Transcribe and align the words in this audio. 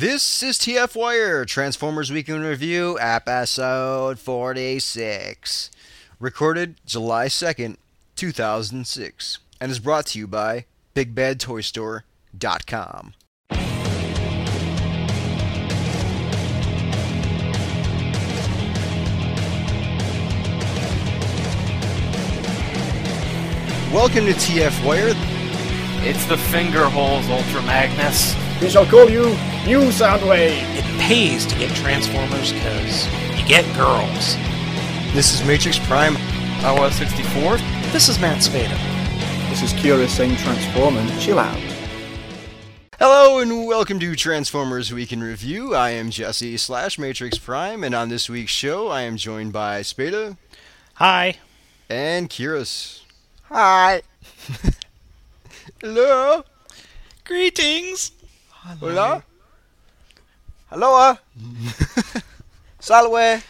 This 0.00 0.42
is 0.42 0.56
TF 0.56 0.96
Wire, 0.96 1.44
Transformers 1.44 2.10
Weekend 2.10 2.42
Review, 2.42 2.98
episode 2.98 4.18
46. 4.18 5.70
Recorded 6.18 6.76
July 6.86 7.26
2nd, 7.26 7.76
2006, 8.16 9.38
and 9.60 9.70
is 9.70 9.78
brought 9.78 10.06
to 10.06 10.18
you 10.18 10.26
by 10.26 10.64
BigBadToyStore.com. 10.94 13.12
Welcome 23.92 24.24
to 24.24 24.32
TF 24.32 24.82
Wire. 24.82 25.12
It's 26.02 26.24
the 26.24 26.38
finger 26.38 26.86
holes, 26.86 27.28
Ultra 27.28 27.60
Magnus. 27.64 28.49
We 28.60 28.68
shall 28.68 28.84
call 28.84 29.08
you 29.08 29.22
New 29.64 29.88
Soundwave. 29.90 30.60
It 30.76 30.84
pays 31.00 31.46
to 31.46 31.54
get 31.56 31.74
Transformers 31.74 32.52
because 32.52 33.06
you 33.38 33.46
get 33.48 33.64
girls. 33.74 34.36
This 35.14 35.32
is 35.32 35.42
Matrix 35.46 35.78
Prime. 35.78 36.14
Awa 36.62 36.90
64. 36.92 37.56
This 37.90 38.10
is 38.10 38.18
Matt 38.18 38.42
Spada. 38.42 38.76
This 39.48 39.62
is 39.62 39.72
Kira 39.72 40.06
saying 40.06 40.36
transform 40.36 40.98
and 40.98 41.20
chill 41.20 41.38
out. 41.38 41.56
Hello 42.98 43.38
and 43.38 43.66
welcome 43.66 43.98
to 43.98 44.14
Transformers 44.14 44.92
Week 44.92 45.10
in 45.10 45.22
Review. 45.22 45.74
I 45.74 45.92
am 45.92 46.10
Jesse 46.10 46.58
slash 46.58 46.98
Matrix 46.98 47.38
Prime, 47.38 47.82
and 47.82 47.94
on 47.94 48.10
this 48.10 48.28
week's 48.28 48.52
show, 48.52 48.88
I 48.88 49.00
am 49.02 49.16
joined 49.16 49.54
by 49.54 49.80
Spada 49.80 50.36
Hi. 50.96 51.38
and 51.88 52.28
Kiris. 52.28 53.00
Hi. 53.44 54.02
Hello. 55.80 56.44
Greetings. 57.24 58.12
Hola. 58.78 59.24
Hello. 60.68 61.16
Salve. 62.80 63.44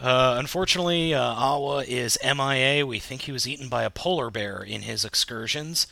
Uh, 0.00 0.36
unfortunately, 0.38 1.14
uh, 1.14 1.22
Awa 1.22 1.84
is 1.84 2.18
MIA. 2.24 2.84
We 2.84 2.98
think 2.98 3.22
he 3.22 3.32
was 3.32 3.46
eaten 3.46 3.68
by 3.68 3.84
a 3.84 3.90
polar 3.90 4.30
bear 4.30 4.60
in 4.62 4.82
his 4.82 5.04
excursions. 5.04 5.86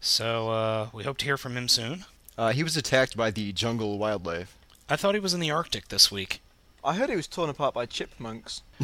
So 0.00 0.50
uh, 0.50 0.88
we 0.92 1.04
hope 1.04 1.16
to 1.18 1.24
hear 1.24 1.38
from 1.38 1.56
him 1.56 1.68
soon. 1.68 2.04
Uh, 2.36 2.52
he 2.52 2.62
was 2.62 2.76
attacked 2.76 3.16
by 3.16 3.30
the 3.30 3.52
jungle 3.52 3.98
wildlife. 3.98 4.56
I 4.88 4.96
thought 4.96 5.14
he 5.14 5.20
was 5.20 5.34
in 5.34 5.40
the 5.40 5.50
Arctic 5.50 5.88
this 5.88 6.10
week. 6.12 6.40
I 6.84 6.96
heard 6.96 7.10
he 7.10 7.16
was 7.16 7.26
torn 7.26 7.48
apart 7.50 7.74
by 7.74 7.86
chipmunks. 7.86 8.62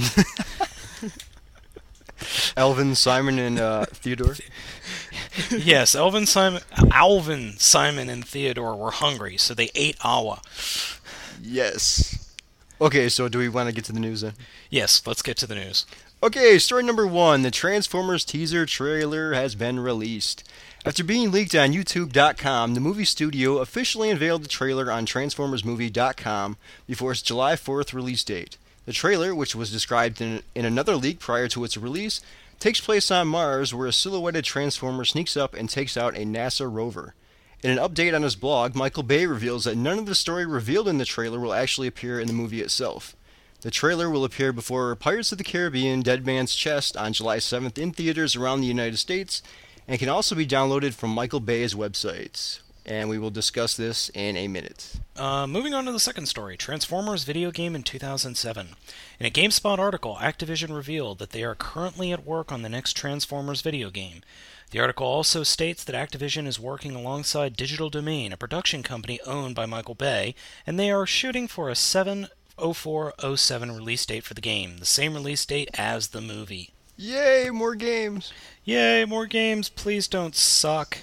Elvin, 2.56 2.94
Simon, 2.94 3.38
and 3.38 3.58
uh, 3.58 3.86
Theodore. 3.86 4.36
yes, 5.50 5.94
Elvin, 5.94 6.26
Simon, 6.26 6.62
Alvin, 6.92 7.54
Simon, 7.58 8.08
and 8.08 8.26
Theodore 8.26 8.76
were 8.76 8.90
hungry, 8.90 9.36
so 9.36 9.54
they 9.54 9.70
ate 9.74 9.96
Awa. 10.04 10.40
Yes. 11.42 12.34
Okay, 12.80 13.08
so 13.08 13.28
do 13.28 13.38
we 13.38 13.48
want 13.48 13.68
to 13.68 13.74
get 13.74 13.84
to 13.86 13.92
the 13.92 14.00
news 14.00 14.20
then? 14.20 14.34
Yes, 14.70 15.02
let's 15.06 15.22
get 15.22 15.36
to 15.38 15.46
the 15.46 15.54
news. 15.54 15.86
Okay, 16.22 16.58
story 16.58 16.82
number 16.82 17.06
one. 17.06 17.42
The 17.42 17.50
Transformers 17.50 18.24
teaser 18.24 18.66
trailer 18.66 19.32
has 19.32 19.54
been 19.54 19.80
released. 19.80 20.44
After 20.84 21.02
being 21.02 21.30
leaked 21.30 21.54
on 21.54 21.72
YouTube.com, 21.72 22.74
the 22.74 22.80
movie 22.80 23.04
studio 23.04 23.58
officially 23.58 24.10
unveiled 24.10 24.44
the 24.44 24.48
trailer 24.48 24.90
on 24.90 25.04
TransformersMovie.com 25.04 26.56
before 26.86 27.12
its 27.12 27.22
July 27.22 27.54
4th 27.54 27.92
release 27.92 28.24
date. 28.24 28.56
The 28.86 28.92
trailer, 28.92 29.34
which 29.34 29.54
was 29.54 29.72
described 29.72 30.20
in, 30.20 30.42
in 30.54 30.64
another 30.64 30.94
leak 30.94 31.18
prior 31.18 31.48
to 31.48 31.64
its 31.64 31.76
release, 31.76 32.20
takes 32.60 32.80
place 32.80 33.10
on 33.10 33.28
Mars 33.28 33.74
where 33.74 33.88
a 33.88 33.92
silhouetted 33.92 34.44
Transformer 34.44 35.04
sneaks 35.04 35.36
up 35.36 35.54
and 35.54 35.68
takes 35.68 35.96
out 35.96 36.16
a 36.16 36.20
NASA 36.20 36.72
rover. 36.72 37.14
In 37.62 37.70
an 37.70 37.78
update 37.78 38.14
on 38.14 38.22
his 38.22 38.36
blog, 38.36 38.76
Michael 38.76 39.02
Bay 39.02 39.26
reveals 39.26 39.64
that 39.64 39.76
none 39.76 39.98
of 39.98 40.06
the 40.06 40.14
story 40.14 40.46
revealed 40.46 40.86
in 40.86 40.98
the 40.98 41.04
trailer 41.04 41.40
will 41.40 41.52
actually 41.52 41.88
appear 41.88 42.20
in 42.20 42.28
the 42.28 42.32
movie 42.32 42.62
itself. 42.62 43.16
The 43.62 43.70
trailer 43.72 44.08
will 44.08 44.24
appear 44.24 44.52
before 44.52 44.94
Pirates 44.94 45.32
of 45.32 45.38
the 45.38 45.44
Caribbean 45.44 46.02
Dead 46.02 46.24
Man's 46.24 46.54
Chest 46.54 46.96
on 46.96 47.12
July 47.12 47.38
7th 47.38 47.78
in 47.78 47.90
theaters 47.90 48.36
around 48.36 48.60
the 48.60 48.68
United 48.68 48.98
States 48.98 49.42
and 49.88 49.98
can 49.98 50.08
also 50.08 50.34
be 50.36 50.46
downloaded 50.46 50.94
from 50.94 51.10
Michael 51.10 51.40
Bay's 51.40 51.74
website. 51.74 52.60
And 52.86 53.08
we 53.08 53.18
will 53.18 53.30
discuss 53.30 53.76
this 53.76 54.10
in 54.14 54.36
a 54.36 54.46
minute. 54.46 54.92
Uh, 55.16 55.48
moving 55.48 55.74
on 55.74 55.86
to 55.86 55.92
the 55.92 55.98
second 55.98 56.26
story 56.26 56.56
Transformers 56.56 57.24
video 57.24 57.50
game 57.50 57.74
in 57.74 57.82
2007. 57.82 58.68
In 59.18 59.26
a 59.26 59.30
GameSpot 59.30 59.78
article, 59.78 60.18
Activision 60.20 60.74
revealed 60.74 61.18
that 61.18 61.30
they 61.30 61.42
are 61.42 61.56
currently 61.56 62.12
at 62.12 62.24
work 62.24 62.52
on 62.52 62.62
the 62.62 62.68
next 62.68 62.92
Transformers 62.92 63.60
video 63.60 63.90
game. 63.90 64.22
The 64.70 64.78
article 64.78 65.06
also 65.06 65.42
states 65.42 65.82
that 65.82 65.96
Activision 65.96 66.46
is 66.46 66.60
working 66.60 66.94
alongside 66.94 67.56
Digital 67.56 67.90
Domain, 67.90 68.32
a 68.32 68.36
production 68.36 68.84
company 68.84 69.20
owned 69.26 69.56
by 69.56 69.66
Michael 69.66 69.96
Bay, 69.96 70.36
and 70.64 70.78
they 70.78 70.92
are 70.92 71.06
shooting 71.06 71.48
for 71.48 71.68
a 71.68 71.74
70407 71.74 73.72
release 73.72 74.06
date 74.06 74.22
for 74.24 74.34
the 74.34 74.40
game, 74.40 74.78
the 74.78 74.86
same 74.86 75.14
release 75.14 75.44
date 75.44 75.70
as 75.74 76.08
the 76.08 76.20
movie. 76.20 76.70
Yay, 76.96 77.50
more 77.50 77.74
games! 77.74 78.32
Yay, 78.64 79.04
more 79.04 79.26
games, 79.26 79.68
please 79.68 80.08
don't 80.08 80.34
suck. 80.36 80.98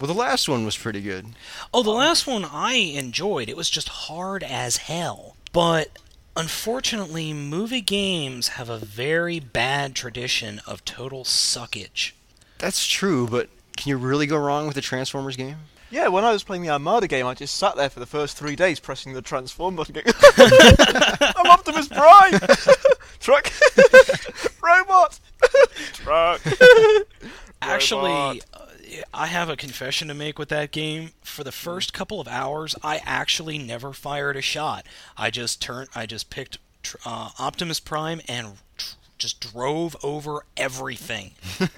Well, 0.00 0.08
the 0.08 0.18
last 0.18 0.48
one 0.48 0.64
was 0.64 0.76
pretty 0.76 1.00
good. 1.00 1.26
Oh, 1.72 1.82
the 1.82 1.90
last 1.90 2.26
one 2.26 2.44
I 2.44 2.74
enjoyed. 2.74 3.48
It 3.48 3.56
was 3.56 3.70
just 3.70 3.88
hard 3.88 4.42
as 4.42 4.78
hell. 4.78 5.36
But 5.52 5.98
unfortunately, 6.36 7.32
movie 7.32 7.80
games 7.80 8.48
have 8.48 8.68
a 8.68 8.78
very 8.78 9.38
bad 9.38 9.94
tradition 9.94 10.60
of 10.66 10.84
total 10.84 11.22
suckage. 11.24 12.12
That's 12.58 12.86
true, 12.86 13.28
but 13.28 13.48
can 13.76 13.90
you 13.90 13.96
really 13.96 14.26
go 14.26 14.36
wrong 14.36 14.66
with 14.66 14.76
a 14.76 14.80
Transformers 14.80 15.36
game? 15.36 15.56
Yeah, 15.90 16.08
when 16.08 16.24
I 16.24 16.32
was 16.32 16.42
playing 16.42 16.62
the 16.62 16.70
Armada 16.70 17.06
game, 17.06 17.24
I 17.24 17.34
just 17.34 17.54
sat 17.54 17.76
there 17.76 17.88
for 17.88 18.00
the 18.00 18.06
first 18.06 18.36
three 18.36 18.56
days 18.56 18.80
pressing 18.80 19.12
the 19.12 19.22
transform 19.22 19.76
button. 19.76 19.94
going, 19.94 20.06
I'm 21.36 21.46
Optimus 21.46 21.86
Prime. 21.86 22.32
Truck. 23.20 23.52
Robot. 24.62 25.20
Truck. 25.92 26.40
Actually, 27.62 28.10
Robot. 28.10 28.63
I 29.12 29.26
have 29.26 29.48
a 29.48 29.56
confession 29.56 30.08
to 30.08 30.14
make 30.14 30.38
with 30.38 30.48
that 30.50 30.70
game. 30.70 31.12
For 31.22 31.44
the 31.44 31.52
first 31.52 31.92
couple 31.92 32.20
of 32.20 32.28
hours, 32.28 32.74
I 32.82 33.00
actually 33.04 33.58
never 33.58 33.92
fired 33.92 34.36
a 34.36 34.42
shot. 34.42 34.86
I 35.16 35.30
just 35.30 35.60
turned, 35.60 35.88
I 35.94 36.06
just 36.06 36.30
picked 36.30 36.58
uh, 37.04 37.30
Optimus 37.38 37.80
Prime 37.80 38.20
and 38.28 38.58
tr- 38.76 38.96
just 39.18 39.40
drove 39.40 39.96
over 40.02 40.44
everything. 40.56 41.32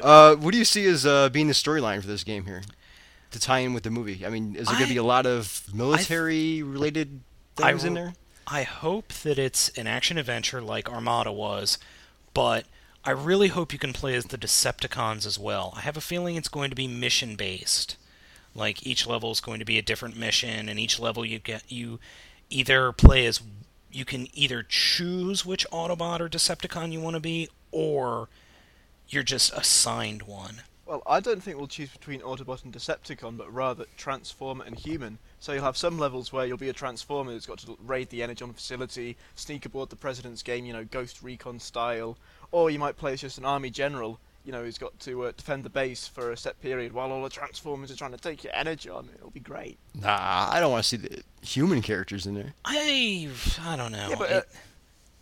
Uh, 0.00 0.36
what 0.36 0.52
do 0.52 0.58
you 0.58 0.64
see 0.64 0.86
as 0.86 1.04
uh, 1.04 1.28
being 1.28 1.48
the 1.48 1.52
storyline 1.52 2.00
for 2.00 2.06
this 2.06 2.24
game 2.24 2.44
here? 2.44 2.62
To 3.32 3.40
tie 3.40 3.58
in 3.58 3.74
with 3.74 3.82
the 3.82 3.90
movie? 3.90 4.24
I 4.24 4.30
mean, 4.30 4.56
is 4.56 4.66
there 4.66 4.76
going 4.76 4.88
to 4.88 4.94
be 4.94 4.98
a 4.98 5.04
lot 5.04 5.26
of 5.26 5.64
military 5.72 6.62
related 6.62 7.20
I 7.58 7.70
things 7.70 7.84
in 7.84 7.94
there? 7.94 8.14
I 8.46 8.62
hope 8.64 9.12
that 9.24 9.38
it's 9.38 9.68
an 9.70 9.86
action 9.86 10.18
adventure 10.18 10.60
like 10.60 10.90
Armada 10.90 11.32
was, 11.32 11.78
but 12.34 12.66
I 13.02 13.12
really 13.12 13.48
hope 13.48 13.72
you 13.72 13.78
can 13.78 13.94
play 13.94 14.14
as 14.14 14.26
the 14.26 14.36
Decepticons 14.36 15.24
as 15.24 15.38
well. 15.38 15.72
I 15.76 15.80
have 15.80 15.96
a 15.96 16.02
feeling 16.02 16.36
it's 16.36 16.48
going 16.48 16.68
to 16.68 16.76
be 16.76 16.86
mission 16.86 17.34
based. 17.34 17.96
Like 18.54 18.86
each 18.86 19.06
level 19.06 19.30
is 19.30 19.40
going 19.40 19.58
to 19.60 19.64
be 19.64 19.78
a 19.78 19.82
different 19.82 20.16
mission, 20.16 20.68
and 20.68 20.78
each 20.78 20.98
level 21.00 21.24
you 21.24 21.38
get 21.38 21.62
you 21.70 21.98
either 22.50 22.92
play 22.92 23.24
as 23.26 23.40
you 23.90 24.04
can 24.04 24.28
either 24.34 24.62
choose 24.62 25.46
which 25.46 25.66
Autobot 25.70 26.20
or 26.20 26.28
Decepticon 26.28 26.92
you 26.92 27.00
want 27.00 27.14
to 27.14 27.20
be, 27.20 27.48
or 27.72 28.28
you're 29.08 29.22
just 29.22 29.52
assigned 29.54 30.22
one. 30.22 30.62
Well, 30.90 31.02
I 31.06 31.20
don't 31.20 31.40
think 31.40 31.56
we'll 31.56 31.68
choose 31.68 31.90
between 31.90 32.20
Autobot 32.20 32.64
and 32.64 32.74
Decepticon, 32.74 33.36
but 33.36 33.52
rather 33.54 33.84
Transformer 33.96 34.64
and 34.64 34.76
Human. 34.76 35.18
So 35.38 35.52
you'll 35.52 35.62
have 35.62 35.76
some 35.76 35.98
levels 35.98 36.32
where 36.32 36.44
you'll 36.44 36.56
be 36.56 36.68
a 36.68 36.72
Transformer 36.72 37.32
that's 37.32 37.46
got 37.46 37.58
to 37.60 37.78
raid 37.80 38.10
the 38.10 38.24
Energon 38.24 38.52
facility, 38.52 39.16
sneak 39.36 39.64
aboard 39.64 39.90
the 39.90 39.96
President's 39.96 40.42
game, 40.42 40.64
you 40.66 40.72
know, 40.72 40.84
Ghost 40.84 41.22
Recon 41.22 41.60
style, 41.60 42.18
or 42.52 42.70
you 42.70 42.78
might 42.78 42.96
play 42.96 43.12
as 43.12 43.20
just 43.20 43.38
an 43.38 43.44
army 43.44 43.70
general, 43.70 44.20
you 44.44 44.52
know, 44.52 44.62
who's 44.62 44.78
got 44.78 44.98
to 45.00 45.24
uh, 45.24 45.32
defend 45.36 45.64
the 45.64 45.70
base 45.70 46.06
for 46.08 46.32
a 46.32 46.36
set 46.36 46.60
period 46.60 46.92
while 46.92 47.12
all 47.12 47.22
the 47.22 47.30
Transformers 47.30 47.90
are 47.90 47.96
trying 47.96 48.12
to 48.12 48.18
take 48.18 48.42
your 48.44 48.54
energy 48.54 48.88
on. 48.88 49.08
It'll 49.14 49.30
be 49.30 49.40
great. 49.40 49.78
Nah, 49.94 50.48
I 50.50 50.60
don't 50.60 50.70
want 50.70 50.84
to 50.84 50.88
see 50.88 50.96
the 50.96 51.22
human 51.42 51.82
characters 51.82 52.26
in 52.26 52.34
there. 52.34 52.54
I 52.64 53.28
I 53.62 53.76
don't 53.76 53.92
know. 53.92 54.08
Yeah, 54.10 54.16
but 54.18 54.32
uh, 54.32 54.42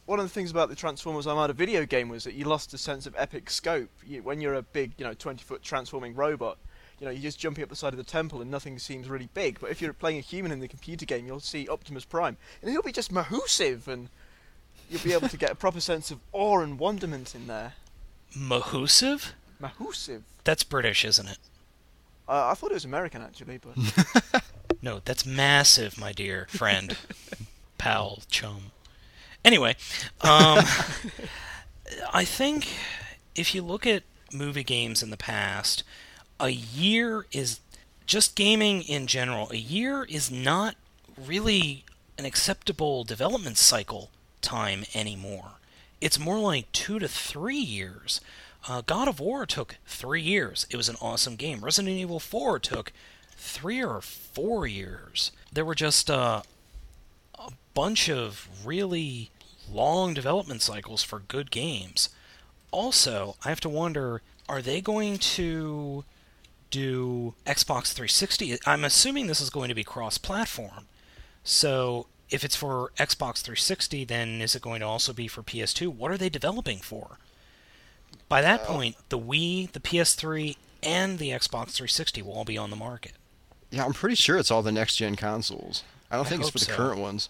one 0.06 0.18
of 0.18 0.24
the 0.24 0.30
things 0.30 0.50
about 0.50 0.70
the 0.70 0.74
Transformers 0.74 1.26
Armada 1.26 1.52
video 1.52 1.84
game 1.84 2.08
was 2.08 2.24
that 2.24 2.34
you 2.34 2.46
lost 2.46 2.72
a 2.72 2.78
sense 2.78 3.06
of 3.06 3.14
epic 3.18 3.50
scope. 3.50 3.90
You, 4.06 4.22
when 4.22 4.40
you're 4.40 4.54
a 4.54 4.62
big, 4.62 4.92
you 4.96 5.04
know, 5.04 5.12
20 5.12 5.42
foot 5.42 5.62
transforming 5.62 6.14
robot, 6.14 6.56
you 6.98 7.04
know, 7.04 7.12
you're 7.12 7.22
just 7.22 7.38
jumping 7.38 7.62
up 7.62 7.70
the 7.70 7.76
side 7.76 7.92
of 7.92 7.98
the 7.98 8.04
temple 8.04 8.40
and 8.40 8.50
nothing 8.50 8.78
seems 8.78 9.08
really 9.08 9.28
big. 9.34 9.60
But 9.60 9.70
if 9.70 9.82
you're 9.82 9.92
playing 9.92 10.18
a 10.18 10.22
human 10.22 10.50
in 10.50 10.60
the 10.60 10.68
computer 10.68 11.04
game, 11.04 11.26
you'll 11.26 11.40
see 11.40 11.68
Optimus 11.68 12.04
Prime, 12.04 12.36
and 12.62 12.70
he'll 12.70 12.82
be 12.82 12.90
just 12.90 13.12
mahoosive, 13.12 13.86
and 13.86 14.08
you'll 14.88 15.02
be 15.02 15.12
able 15.12 15.28
to 15.28 15.36
get 15.36 15.50
a 15.50 15.54
proper 15.54 15.80
sense 15.80 16.10
of 16.10 16.18
awe 16.32 16.60
and 16.60 16.78
wonderment 16.78 17.34
in 17.34 17.46
there. 17.46 17.74
Mahusive? 18.36 19.32
Mahoosive. 19.60 20.22
That's 20.44 20.62
British, 20.62 21.04
isn't 21.04 21.28
it? 21.28 21.38
Uh, 22.28 22.48
I 22.50 22.54
thought 22.54 22.70
it 22.70 22.74
was 22.74 22.84
American 22.84 23.22
actually, 23.22 23.58
but 23.58 24.42
No, 24.82 25.00
that's 25.04 25.26
massive, 25.26 25.98
my 25.98 26.12
dear 26.12 26.46
friend, 26.50 26.96
pal, 27.78 28.20
chum. 28.30 28.70
Anyway, 29.44 29.76
um, 30.20 30.64
I 32.12 32.24
think 32.24 32.68
if 33.34 33.54
you 33.54 33.62
look 33.62 33.86
at 33.86 34.02
movie 34.32 34.62
games 34.64 35.02
in 35.02 35.10
the 35.10 35.16
past, 35.16 35.82
a 36.38 36.50
year 36.50 37.26
is 37.32 37.60
just 38.06 38.36
gaming 38.36 38.82
in 38.82 39.06
general. 39.06 39.50
A 39.50 39.56
year 39.56 40.04
is 40.04 40.30
not 40.30 40.76
really 41.16 41.84
an 42.16 42.24
acceptable 42.24 43.04
development 43.04 43.58
cycle 43.58 44.10
time 44.42 44.84
anymore. 44.94 45.52
It's 46.00 46.18
more 46.18 46.38
like 46.38 46.70
two 46.72 46.98
to 46.98 47.08
three 47.08 47.58
years. 47.58 48.20
Uh, 48.68 48.82
God 48.84 49.08
of 49.08 49.20
War 49.20 49.46
took 49.46 49.76
three 49.86 50.22
years. 50.22 50.66
It 50.70 50.76
was 50.76 50.88
an 50.88 50.96
awesome 51.00 51.36
game. 51.36 51.64
Resident 51.64 51.96
Evil 51.96 52.20
4 52.20 52.58
took 52.58 52.92
three 53.36 53.82
or 53.82 54.00
four 54.00 54.66
years. 54.66 55.32
There 55.52 55.64
were 55.64 55.74
just 55.74 56.10
uh, 56.10 56.42
a 57.38 57.50
bunch 57.74 58.10
of 58.10 58.48
really 58.64 59.30
long 59.70 60.14
development 60.14 60.62
cycles 60.62 61.02
for 61.02 61.20
good 61.20 61.50
games. 61.50 62.10
Also, 62.70 63.36
I 63.44 63.48
have 63.48 63.60
to 63.60 63.68
wonder 63.68 64.22
are 64.48 64.62
they 64.62 64.80
going 64.80 65.18
to 65.18 66.04
do 66.70 67.34
Xbox 67.46 67.92
360? 67.92 68.58
I'm 68.66 68.84
assuming 68.84 69.26
this 69.26 69.40
is 69.40 69.50
going 69.50 69.68
to 69.68 69.74
be 69.74 69.84
cross 69.84 70.16
platform. 70.18 70.86
So, 71.44 72.06
if 72.30 72.44
it's 72.44 72.56
for 72.56 72.92
Xbox 72.98 73.42
360, 73.42 74.04
then 74.04 74.40
is 74.40 74.54
it 74.54 74.62
going 74.62 74.80
to 74.80 74.86
also 74.86 75.12
be 75.12 75.28
for 75.28 75.42
PS2? 75.42 75.88
What 75.88 76.10
are 76.10 76.18
they 76.18 76.28
developing 76.28 76.78
for? 76.78 77.18
By 78.28 78.42
that 78.42 78.64
point, 78.64 78.96
the 79.08 79.18
Wii, 79.18 79.72
the 79.72 79.80
PS3, 79.80 80.56
and 80.82 81.18
the 81.18 81.30
Xbox 81.30 81.72
360 81.72 82.22
will 82.22 82.32
all 82.32 82.44
be 82.44 82.58
on 82.58 82.70
the 82.70 82.76
market. 82.76 83.12
Yeah, 83.70 83.84
I'm 83.84 83.92
pretty 83.92 84.16
sure 84.16 84.38
it's 84.38 84.50
all 84.50 84.62
the 84.62 84.72
next 84.72 84.96
gen 84.96 85.16
consoles. 85.16 85.82
I 86.10 86.16
don't 86.16 86.26
I 86.26 86.28
think 86.28 86.40
it's 86.42 86.50
for 86.50 86.58
the 86.58 86.64
so. 86.64 86.72
current 86.72 87.00
ones. 87.00 87.28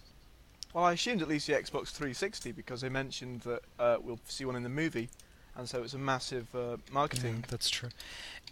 Well, 0.72 0.84
I 0.84 0.92
assumed 0.92 1.22
at 1.22 1.28
least 1.28 1.46
the 1.46 1.54
Xbox 1.54 1.88
360 1.88 2.52
because 2.52 2.80
they 2.80 2.88
mentioned 2.88 3.40
that 3.42 3.62
uh, 3.78 3.96
we'll 4.00 4.20
see 4.26 4.44
one 4.44 4.54
in 4.54 4.62
the 4.62 4.68
movie, 4.68 5.08
and 5.56 5.68
so 5.68 5.82
it's 5.82 5.94
a 5.94 5.98
massive 5.98 6.54
uh, 6.54 6.76
marketing. 6.92 7.44
That's 7.48 7.70
true. 7.70 7.88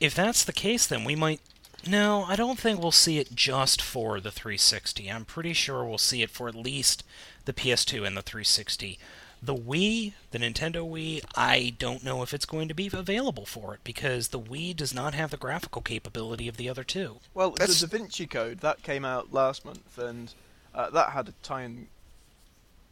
If 0.01 0.15
that's 0.15 0.45
the 0.45 0.53
case, 0.53 0.87
then 0.87 1.05
we 1.05 1.15
might. 1.15 1.41
No, 1.87 2.25
I 2.25 2.37
don't 2.37 2.59
think 2.59 2.81
we'll 2.81 2.91
see 2.93 3.19
it 3.19 3.35
just 3.35 3.81
for 3.83 4.21
the 4.21 4.31
360. 4.31 5.09
I'm 5.11 5.25
pretty 5.25 5.53
sure 5.53 5.85
we'll 5.85 5.99
see 5.99 6.23
it 6.23 6.31
for 6.31 6.49
at 6.49 6.55
least 6.55 7.05
the 7.45 7.53
PS2 7.53 8.07
and 8.07 8.17
the 8.17 8.23
360. 8.23 8.99
The 9.43 9.55
Wii, 9.55 10.15
the 10.31 10.39
Nintendo 10.39 10.89
Wii, 10.89 11.23
I 11.37 11.75
don't 11.79 12.03
know 12.03 12.23
if 12.23 12.33
it's 12.35 12.47
going 12.47 12.69
to 12.69 12.75
be 12.75 12.91
available 12.93 13.47
for 13.47 13.75
it 13.75 13.81
because 13.85 14.29
the 14.29 14.41
Wii 14.41 14.75
does 14.75 14.95
not 14.95 15.15
have 15.15 15.31
the 15.31 15.37
graphical 15.37 15.83
capability 15.83 16.49
of 16.49 16.57
the 16.57 16.69
other 16.69 16.83
two. 16.83 17.21
Well, 17.35 17.51
That's- 17.51 17.81
the 17.81 17.87
Da 17.87 17.99
Vinci 17.99 18.27
Code 18.27 18.61
that 18.61 18.83
came 18.83 19.05
out 19.05 19.33
last 19.33 19.65
month, 19.65 19.99
and 19.99 20.33
uh, 20.75 20.91
that 20.91 21.11
had 21.11 21.29
a 21.29 21.35
tie-in 21.43 21.87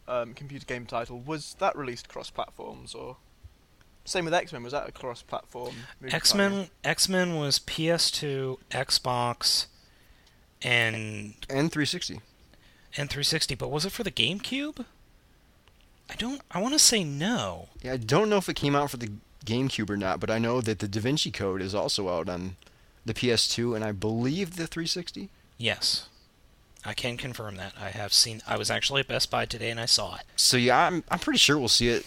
um, 0.06 0.34
computer 0.34 0.66
game 0.66 0.86
title. 0.86 1.19
Was 1.19 1.56
that 1.58 1.75
released 1.76 2.08
cross 2.08 2.31
platforms 2.31 2.94
or? 2.94 3.16
Same 4.04 4.24
with 4.26 4.34
X 4.34 4.52
Men. 4.52 4.62
Was 4.62 4.72
that 4.72 4.88
a 4.88 4.92
cross-platform? 4.92 5.74
X 6.10 6.34
Men. 6.34 6.68
X 6.84 7.08
Men 7.08 7.36
was 7.36 7.58
PS2, 7.58 8.58
Xbox, 8.70 9.66
and 10.62 11.34
And 11.48 11.72
360. 11.72 12.20
and 12.96 13.08
360, 13.10 13.54
but 13.54 13.70
was 13.70 13.84
it 13.84 13.92
for 13.92 14.02
the 14.02 14.10
GameCube? 14.10 14.84
I 16.10 16.14
don't. 16.16 16.42
I 16.50 16.60
want 16.60 16.74
to 16.74 16.78
say 16.78 17.02
no. 17.02 17.68
Yeah, 17.82 17.94
I 17.94 17.96
don't 17.96 18.28
know 18.28 18.36
if 18.36 18.48
it 18.48 18.56
came 18.56 18.76
out 18.76 18.90
for 18.90 18.98
the 18.98 19.10
GameCube 19.46 19.88
or 19.88 19.96
not, 19.96 20.20
but 20.20 20.30
I 20.30 20.38
know 20.38 20.60
that 20.60 20.78
the 20.80 20.88
Da 20.88 21.00
Vinci 21.00 21.30
Code 21.30 21.62
is 21.62 21.74
also 21.74 22.08
out 22.10 22.28
on 22.28 22.56
the 23.06 23.14
PS2 23.14 23.74
and 23.74 23.84
I 23.84 23.92
believe 23.92 24.56
the 24.56 24.66
360. 24.66 25.30
Yes, 25.56 26.08
I 26.84 26.92
can 26.92 27.16
confirm 27.16 27.56
that. 27.56 27.72
I 27.80 27.88
have 27.88 28.12
seen. 28.12 28.42
I 28.46 28.58
was 28.58 28.70
actually 28.70 29.00
at 29.00 29.08
Best 29.08 29.30
Buy 29.30 29.46
today 29.46 29.70
and 29.70 29.80
I 29.80 29.86
saw 29.86 30.16
it. 30.16 30.22
So 30.36 30.58
yeah, 30.58 30.86
I'm 30.86 31.04
I'm 31.10 31.18
pretty 31.18 31.38
sure 31.38 31.58
we'll 31.58 31.68
see 31.68 31.88
it 31.88 32.04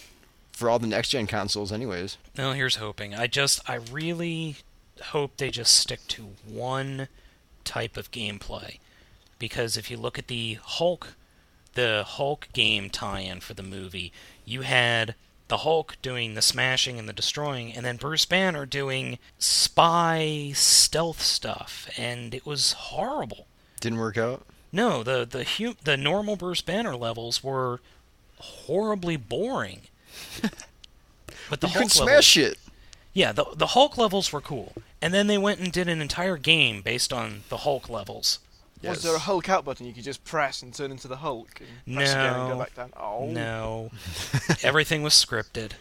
for 0.58 0.68
all 0.68 0.80
the 0.80 0.88
next 0.88 1.10
gen 1.10 1.28
consoles 1.28 1.70
anyways. 1.70 2.18
Well, 2.36 2.52
here's 2.52 2.76
hoping. 2.76 3.14
I 3.14 3.28
just. 3.28 3.60
I 3.70 3.76
really 3.76 4.56
hope 5.00 5.36
they 5.36 5.50
just 5.50 5.76
stick 5.76 6.00
to 6.08 6.30
one 6.44 7.06
type 7.62 7.96
of 7.96 8.10
gameplay, 8.10 8.80
because 9.38 9.76
if 9.76 9.88
you 9.88 9.96
look 9.96 10.18
at 10.18 10.26
the 10.26 10.58
Hulk, 10.60 11.14
the 11.74 12.02
Hulk 12.04 12.48
game 12.52 12.90
tie-in 12.90 13.38
for 13.38 13.54
the 13.54 13.62
movie, 13.62 14.12
you 14.44 14.62
had 14.62 15.14
the 15.46 15.58
Hulk 15.58 15.96
doing 16.02 16.34
the 16.34 16.42
smashing 16.42 16.98
and 16.98 17.08
the 17.08 17.12
destroying, 17.12 17.72
and 17.72 17.86
then 17.86 17.96
Bruce 17.96 18.24
Banner 18.24 18.66
doing 18.66 19.18
spy 19.38 20.50
stealth 20.56 21.22
stuff, 21.22 21.88
and 21.96 22.34
it 22.34 22.44
was 22.44 22.72
horrible. 22.72 23.46
Didn't 23.80 24.00
work 24.00 24.18
out. 24.18 24.44
No, 24.72 25.04
the 25.04 25.24
the 25.24 25.44
hu- 25.44 25.76
the 25.84 25.96
normal 25.96 26.34
Bruce 26.34 26.62
Banner 26.62 26.96
levels 26.96 27.44
were 27.44 27.80
horribly 28.38 29.16
boring. 29.16 29.82
But 31.50 31.60
the 31.60 31.66
you 31.68 31.72
Hulk 31.74 31.90
could 31.92 32.00
levels, 32.04 32.36
it. 32.36 32.58
yeah, 33.12 33.32
the 33.32 33.44
the 33.56 33.68
Hulk 33.68 33.96
levels 33.98 34.32
were 34.32 34.40
cool, 34.40 34.72
and 35.00 35.12
then 35.14 35.26
they 35.26 35.38
went 35.38 35.60
and 35.60 35.72
did 35.72 35.88
an 35.88 36.00
entire 36.00 36.36
game 36.36 36.82
based 36.82 37.12
on 37.12 37.42
the 37.48 37.58
Hulk 37.58 37.88
levels. 37.88 38.38
Was 38.82 39.02
there 39.02 39.16
a 39.16 39.18
Hulk 39.18 39.48
out 39.48 39.64
button 39.64 39.86
you 39.86 39.92
could 39.92 40.04
just 40.04 40.22
press 40.24 40.62
and 40.62 40.72
turn 40.72 40.92
into 40.92 41.08
the 41.08 41.16
Hulk? 41.16 41.60
And 41.86 41.96
press 41.96 42.12
again 42.12 42.26
and 42.34 42.48
No. 42.48 42.54
go 42.54 42.58
back 42.60 42.74
down. 42.76 42.92
Oh. 42.96 43.26
No, 43.26 43.90
everything 44.62 45.02
was 45.02 45.14
scripted. 45.14 45.72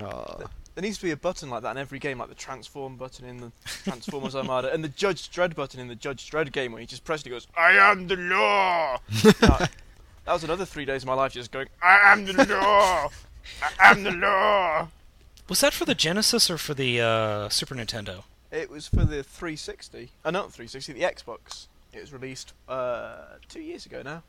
Aw. 0.00 0.36
There 0.76 0.82
needs 0.82 0.98
to 0.98 1.04
be 1.04 1.10
a 1.10 1.16
button 1.16 1.50
like 1.50 1.62
that 1.62 1.72
in 1.72 1.78
every 1.78 1.98
game, 1.98 2.18
like 2.20 2.28
the 2.28 2.36
Transform 2.36 2.94
button 2.96 3.24
in 3.26 3.38
the 3.38 3.50
Transformers 3.82 4.36
Armada, 4.36 4.72
and 4.72 4.84
the 4.84 4.88
Judge 4.88 5.28
Dredd 5.32 5.56
button 5.56 5.80
in 5.80 5.88
the 5.88 5.96
Judge 5.96 6.30
Dredd 6.30 6.52
game, 6.52 6.70
where 6.70 6.80
you 6.80 6.86
just 6.86 7.02
press 7.02 7.22
it, 7.22 7.26
and 7.26 7.32
it 7.32 7.36
goes, 7.36 7.48
"I 7.56 7.72
am 7.72 8.06
the 8.06 8.14
law." 8.14 8.98
that, 9.40 9.70
that 10.24 10.32
was 10.32 10.44
another 10.44 10.64
three 10.64 10.84
days 10.84 11.02
of 11.02 11.08
my 11.08 11.14
life 11.14 11.32
just 11.32 11.50
going, 11.50 11.66
"I 11.82 12.12
am 12.12 12.24
the 12.24 12.44
law. 12.46 13.08
I 13.80 13.90
am 13.90 14.02
the 14.02 14.10
law." 14.12 14.88
Was 15.48 15.60
that 15.60 15.72
for 15.72 15.84
the 15.84 15.94
Genesis 15.94 16.50
or 16.50 16.58
for 16.58 16.74
the 16.74 17.00
uh, 17.00 17.48
Super 17.48 17.74
Nintendo? 17.74 18.24
It 18.50 18.70
was 18.70 18.88
for 18.88 19.04
the 19.04 19.22
360. 19.22 20.10
Uh, 20.24 20.30
not 20.30 20.52
360, 20.52 20.92
the 20.92 21.00
Xbox. 21.00 21.66
It 21.92 22.00
was 22.00 22.12
released 22.12 22.52
uh, 22.68 23.36
two 23.48 23.60
years 23.60 23.86
ago 23.86 24.02
now, 24.02 24.22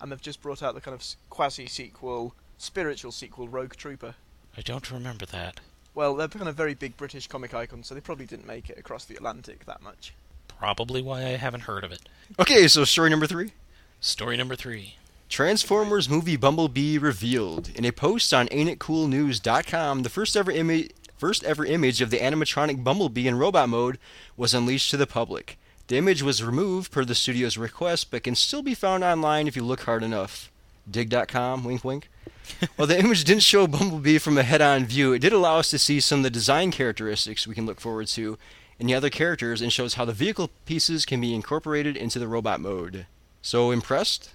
and 0.00 0.10
they've 0.10 0.20
just 0.20 0.42
brought 0.42 0.62
out 0.62 0.74
the 0.74 0.80
kind 0.80 0.94
of 0.94 1.04
quasi 1.30 1.66
sequel, 1.66 2.34
spiritual 2.56 3.12
sequel, 3.12 3.48
Rogue 3.48 3.74
Trooper. 3.74 4.14
I 4.56 4.60
don't 4.60 4.90
remember 4.90 5.26
that. 5.26 5.60
Well, 5.94 6.14
they're 6.14 6.28
kind 6.28 6.48
of 6.48 6.54
very 6.56 6.74
big 6.74 6.96
British 6.96 7.26
comic 7.28 7.54
icons, 7.54 7.86
so 7.86 7.94
they 7.94 8.00
probably 8.00 8.26
didn't 8.26 8.46
make 8.46 8.68
it 8.70 8.78
across 8.78 9.04
the 9.04 9.16
Atlantic 9.16 9.64
that 9.66 9.82
much. 9.82 10.12
Probably 10.58 11.02
why 11.02 11.20
I 11.20 11.36
haven't 11.36 11.62
heard 11.62 11.84
of 11.84 11.92
it. 11.92 12.00
Okay, 12.38 12.66
so 12.68 12.84
story 12.84 13.10
number 13.10 13.26
three. 13.26 13.52
Story 14.00 14.36
number 14.36 14.56
three. 14.56 14.96
Transformers 15.28 16.08
movie 16.08 16.36
Bumblebee 16.36 16.96
revealed. 16.96 17.70
In 17.74 17.84
a 17.84 17.92
post 17.92 18.32
on 18.32 18.48
AintItCoolNews.com, 18.48 20.02
the 20.02 20.08
first 20.08 20.36
ever 20.36 20.50
image 20.50 20.90
first 21.18 21.44
ever 21.44 21.66
image 21.66 22.00
of 22.00 22.10
the 22.10 22.18
animatronic 22.18 22.82
Bumblebee 22.82 23.28
in 23.28 23.36
robot 23.36 23.68
mode 23.68 23.98
was 24.36 24.54
unleashed 24.54 24.90
to 24.90 24.96
the 24.96 25.06
public. 25.06 25.58
The 25.88 25.96
image 25.96 26.22
was 26.22 26.42
removed 26.42 26.90
per 26.90 27.04
the 27.04 27.14
studio's 27.14 27.58
request, 27.58 28.10
but 28.10 28.22
can 28.22 28.36
still 28.36 28.62
be 28.62 28.74
found 28.74 29.04
online 29.04 29.46
if 29.46 29.54
you 29.54 29.62
look 29.62 29.82
hard 29.82 30.02
enough. 30.02 30.50
Digg.com, 30.90 31.62
wink 31.62 31.84
wink. 31.84 32.08
While 32.76 32.88
the 32.88 32.98
image 32.98 33.24
didn't 33.24 33.42
show 33.42 33.66
Bumblebee 33.66 34.18
from 34.18 34.38
a 34.38 34.42
head-on 34.42 34.86
view, 34.86 35.12
it 35.12 35.18
did 35.18 35.34
allow 35.34 35.58
us 35.58 35.70
to 35.70 35.78
see 35.78 36.00
some 36.00 36.20
of 36.20 36.22
the 36.22 36.30
design 36.30 36.70
characteristics 36.70 37.46
we 37.46 37.54
can 37.54 37.66
look 37.66 37.80
forward 37.80 38.06
to 38.08 38.38
in 38.78 38.86
the 38.86 38.94
other 38.94 39.10
characters 39.10 39.60
and 39.60 39.72
shows 39.72 39.94
how 39.94 40.06
the 40.06 40.12
vehicle 40.12 40.50
pieces 40.64 41.04
can 41.04 41.20
be 41.20 41.34
incorporated 41.34 41.96
into 41.96 42.18
the 42.18 42.28
robot 42.28 42.60
mode. 42.60 43.06
So 43.42 43.70
impressed? 43.70 44.30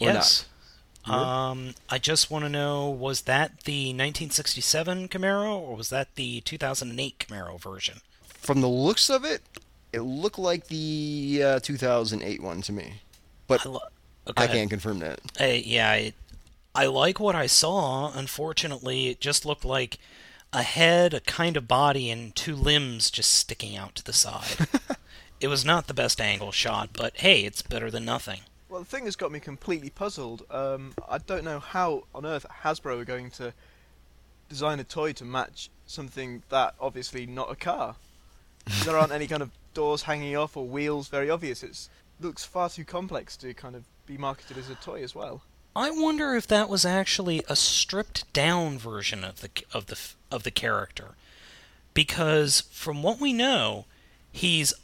Yes. 0.00 0.46
Um, 1.06 1.74
I 1.88 1.98
just 1.98 2.30
want 2.30 2.44
to 2.44 2.48
know: 2.48 2.88
was 2.88 3.22
that 3.22 3.62
the 3.64 3.88
1967 3.88 5.08
Camaro, 5.08 5.58
or 5.58 5.76
was 5.76 5.90
that 5.90 6.14
the 6.14 6.40
2008 6.42 7.18
Camaro 7.18 7.60
version? 7.60 8.00
From 8.28 8.60
the 8.60 8.68
looks 8.68 9.08
of 9.08 9.24
it, 9.24 9.42
it 9.92 10.00
looked 10.00 10.38
like 10.38 10.68
the 10.68 11.42
uh, 11.44 11.60
2008 11.60 12.42
one 12.42 12.62
to 12.62 12.72
me, 12.72 13.02
but 13.46 13.64
I, 13.66 13.68
lo- 13.68 13.80
I 14.36 14.46
can't 14.46 14.70
confirm 14.70 14.98
that. 15.00 15.20
I, 15.38 15.62
yeah, 15.64 15.90
I, 15.90 16.12
I 16.74 16.86
like 16.86 17.18
what 17.18 17.34
I 17.34 17.46
saw. 17.46 18.12
Unfortunately, 18.14 19.08
it 19.08 19.20
just 19.20 19.44
looked 19.44 19.64
like 19.64 19.98
a 20.52 20.62
head, 20.62 21.14
a 21.14 21.20
kind 21.20 21.56
of 21.56 21.66
body, 21.66 22.10
and 22.10 22.34
two 22.34 22.54
limbs 22.54 23.10
just 23.10 23.32
sticking 23.32 23.76
out 23.76 23.94
to 23.96 24.04
the 24.04 24.12
side. 24.12 24.68
it 25.40 25.48
was 25.48 25.64
not 25.64 25.86
the 25.86 25.94
best 25.94 26.20
angle 26.20 26.52
shot, 26.52 26.90
but 26.92 27.16
hey, 27.16 27.42
it's 27.44 27.62
better 27.62 27.90
than 27.90 28.04
nothing. 28.04 28.40
Well, 28.70 28.80
the 28.80 28.86
thing 28.86 29.02
that's 29.02 29.16
got 29.16 29.32
me 29.32 29.40
completely 29.40 29.90
puzzled. 29.90 30.44
Um, 30.48 30.94
I 31.08 31.18
don't 31.18 31.42
know 31.42 31.58
how 31.58 32.04
on 32.14 32.24
earth 32.24 32.46
Hasbro 32.62 33.00
are 33.00 33.04
going 33.04 33.32
to 33.32 33.52
design 34.48 34.78
a 34.78 34.84
toy 34.84 35.12
to 35.14 35.24
match 35.24 35.70
something 35.86 36.44
that 36.50 36.74
obviously 36.80 37.26
not 37.26 37.50
a 37.50 37.56
car. 37.56 37.96
there 38.84 38.96
aren't 38.96 39.10
any 39.10 39.26
kind 39.26 39.42
of 39.42 39.50
doors 39.74 40.02
hanging 40.02 40.36
off 40.36 40.56
or 40.56 40.64
wheels. 40.64 41.08
Very 41.08 41.28
obvious. 41.28 41.64
It 41.64 41.88
looks 42.20 42.44
far 42.44 42.68
too 42.68 42.84
complex 42.84 43.36
to 43.38 43.52
kind 43.54 43.74
of 43.74 43.82
be 44.06 44.16
marketed 44.16 44.56
as 44.56 44.70
a 44.70 44.76
toy 44.76 45.02
as 45.02 45.16
well. 45.16 45.42
I 45.74 45.90
wonder 45.90 46.36
if 46.36 46.46
that 46.46 46.68
was 46.68 46.84
actually 46.84 47.42
a 47.48 47.56
stripped 47.56 48.32
down 48.32 48.78
version 48.78 49.24
of 49.24 49.40
the 49.40 49.50
of 49.74 49.86
the 49.86 49.98
of 50.30 50.44
the 50.44 50.50
character, 50.52 51.14
because 51.92 52.62
from 52.72 53.02
what 53.02 53.20
we 53.20 53.32
know, 53.32 53.86
he's 54.30 54.74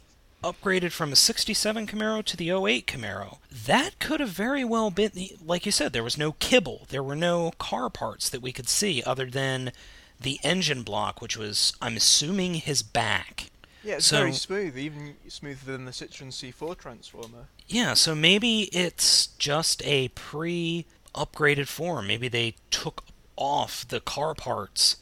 upgraded 0.43 0.93
from 0.93 1.12
a 1.12 1.16
67 1.16 1.87
Camaro 1.87 2.25
to 2.25 2.37
the 2.37 2.50
08 2.50 2.87
Camaro. 2.87 3.38
That 3.50 3.99
could 3.99 4.21
have 4.21 4.28
very 4.31 4.64
well 4.64 4.90
been, 4.90 5.11
like 5.45 5.66
you 5.66 5.73
said, 5.73 5.93
there 5.93 6.05
was 6.05 6.19
no 6.19 6.33
kibble, 6.33 6.87
there 6.88 7.02
were 7.02 7.16
no 7.16 7.52
car 7.59 7.90
parts 7.90 8.28
that 8.31 8.43
we 8.43 8.52
could 8.52 8.69
see 8.69 9.02
other 9.02 9.26
than 9.26 9.73
the 10.21 10.38
engine 10.43 10.83
block, 10.83 11.21
which 11.21 11.37
was, 11.37 11.73
I'm 11.83 11.97
assuming, 11.97 12.55
his 12.55 12.83
back. 12.83 13.50
Yeah, 13.83 13.97
it's 13.97 14.07
So- 14.07 14.19
very 14.19 14.33
smooth, 14.33 14.78
even 14.78 15.16
smoother 15.28 15.73
than 15.73 15.85
the 15.85 15.93
Citroen 15.93 16.33
C4 16.33 16.76
Transformer. 16.76 17.49
Yeah, 17.69 17.95
so 17.95 18.14
maybe 18.14 18.62
it's 18.73 19.28
just 19.38 19.83
a 19.85 20.09
pre 20.09 20.87
upgraded 21.14 21.66
form. 21.69 22.07
Maybe 22.07 22.28
they 22.28 22.55
took 22.71 23.05
off 23.37 23.87
the 23.87 24.00
car 24.00 24.35
parts 24.35 24.97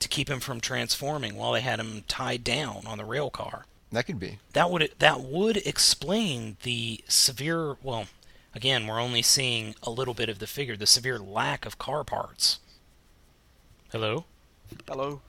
to 0.00 0.08
keep 0.08 0.28
him 0.28 0.40
from 0.40 0.60
transforming 0.60 1.36
while 1.36 1.52
they 1.52 1.60
had 1.60 1.80
him 1.80 2.04
tied 2.08 2.44
down 2.44 2.82
on 2.86 2.98
the 2.98 3.04
rail 3.04 3.30
car. 3.30 3.66
That 3.92 4.04
could 4.06 4.18
be. 4.18 4.38
That 4.52 4.70
would 4.70 4.92
that 4.98 5.20
would 5.20 5.58
explain 5.58 6.56
the 6.62 7.00
severe 7.08 7.76
well, 7.82 8.06
again, 8.54 8.86
we're 8.86 9.00
only 9.00 9.22
seeing 9.22 9.74
a 9.82 9.90
little 9.90 10.14
bit 10.14 10.28
of 10.28 10.38
the 10.38 10.46
figure, 10.46 10.76
the 10.76 10.86
severe 10.86 11.18
lack 11.18 11.64
of 11.64 11.78
car 11.78 12.02
parts. 12.04 12.58
Hello? 13.92 14.24
Hello. 14.88 15.20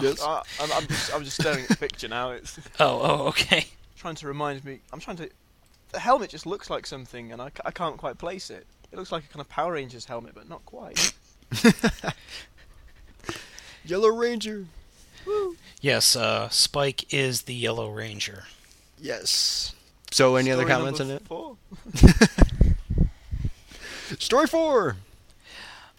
Yes. 0.00 0.22
Uh, 0.22 0.42
I'm, 0.60 0.72
I'm 0.72 0.86
just 0.86 1.14
I'm 1.14 1.24
just 1.24 1.40
staring 1.40 1.62
at 1.62 1.68
the 1.68 1.76
picture 1.76 2.08
now. 2.08 2.30
It's 2.30 2.58
Oh, 2.80 3.00
oh, 3.02 3.26
okay. 3.28 3.66
trying 3.96 4.16
to 4.16 4.26
remind 4.26 4.64
me. 4.64 4.80
I'm 4.92 5.00
trying 5.00 5.16
to. 5.18 5.30
The 5.92 5.98
helmet 5.98 6.30
just 6.30 6.46
looks 6.46 6.70
like 6.70 6.86
something, 6.86 7.32
and 7.32 7.42
I, 7.42 7.50
I 7.64 7.70
can't 7.72 7.96
quite 7.96 8.16
place 8.18 8.50
it. 8.50 8.66
It 8.92 8.98
looks 8.98 9.10
like 9.10 9.24
a 9.24 9.28
kind 9.28 9.40
of 9.40 9.48
Power 9.48 9.72
Rangers 9.72 10.04
helmet, 10.04 10.34
but 10.34 10.48
not 10.48 10.64
quite. 10.64 11.12
Yellow 13.84 14.08
Ranger. 14.08 14.66
Yes, 15.80 16.16
uh, 16.16 16.48
Spike 16.50 17.12
is 17.12 17.42
the 17.42 17.54
Yellow 17.54 17.90
Ranger. 17.90 18.44
Yes. 18.98 19.74
So, 20.10 20.36
any 20.36 20.50
other 20.50 20.66
comments 20.66 21.00
on 21.00 21.10
it? 21.10 21.22
four. 21.26 21.56
Story 24.18 24.46
four. 24.46 24.96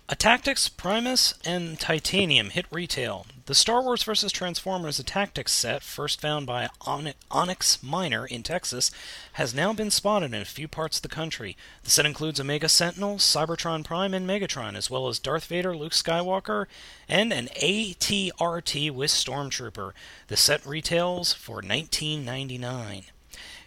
Attacktix, 0.09 0.75
Primus, 0.75 1.33
and 1.45 1.79
Titanium 1.79 2.49
hit 2.49 2.65
retail. 2.69 3.25
The 3.51 3.55
Star 3.55 3.81
Wars 3.81 4.03
vs. 4.03 4.31
Transformers 4.31 4.97
Attacktix 4.97 5.49
set, 5.49 5.83
first 5.83 6.21
found 6.21 6.47
by 6.47 6.69
Onyx 6.85 7.83
Miner 7.83 8.25
in 8.25 8.43
Texas, 8.43 8.91
has 9.33 9.53
now 9.53 9.73
been 9.73 9.91
spotted 9.91 10.33
in 10.33 10.41
a 10.41 10.45
few 10.45 10.69
parts 10.69 10.99
of 10.99 11.01
the 11.01 11.09
country. 11.09 11.57
The 11.83 11.89
set 11.89 12.05
includes 12.05 12.39
Omega 12.39 12.69
Sentinel, 12.69 13.17
Cybertron 13.17 13.83
Prime, 13.83 14.13
and 14.13 14.25
Megatron, 14.25 14.77
as 14.77 14.89
well 14.89 15.09
as 15.09 15.19
Darth 15.19 15.47
Vader, 15.47 15.75
Luke 15.75 15.91
Skywalker, 15.91 16.67
and 17.09 17.33
an 17.33 17.49
ATRT 17.61 18.89
with 18.89 19.11
Stormtrooper. 19.11 19.91
The 20.27 20.37
set 20.37 20.65
retails 20.65 21.33
for 21.33 21.61
$19.99. 21.61 23.03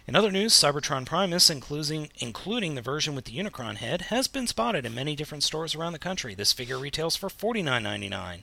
In 0.07 0.15
other 0.15 0.31
news, 0.31 0.53
Cybertron 0.55 1.05
Primus, 1.05 1.51
including, 1.51 2.09
including 2.17 2.73
the 2.73 2.81
version 2.81 3.13
with 3.13 3.25
the 3.25 3.37
Unicron 3.37 3.75
head, 3.75 4.03
has 4.03 4.27
been 4.27 4.47
spotted 4.47 4.87
in 4.87 4.95
many 4.95 5.15
different 5.15 5.43
stores 5.43 5.75
around 5.75 5.93
the 5.93 5.99
country. 5.99 6.33
This 6.33 6.53
figure 6.53 6.79
retails 6.79 7.15
for 7.15 7.29
$49.99. 7.29 8.39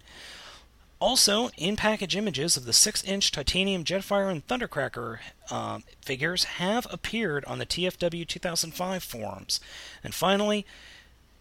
Also, 1.03 1.51
in 1.57 1.75
package 1.75 2.15
images 2.15 2.57
of 2.57 2.65
the 2.65 2.73
6 2.73 3.03
inch 3.03 3.33
titanium 3.33 3.83
Jetfire 3.83 4.31
and 4.31 4.47
Thundercracker 4.47 5.19
um, 5.51 5.83
figures 6.01 6.45
have 6.45 6.87
appeared 6.93 7.45
on 7.47 7.59
the 7.59 7.67
TFW 7.67 8.25
2005 8.25 9.03
forums. 9.03 9.59
And 10.05 10.15
finally, 10.15 10.65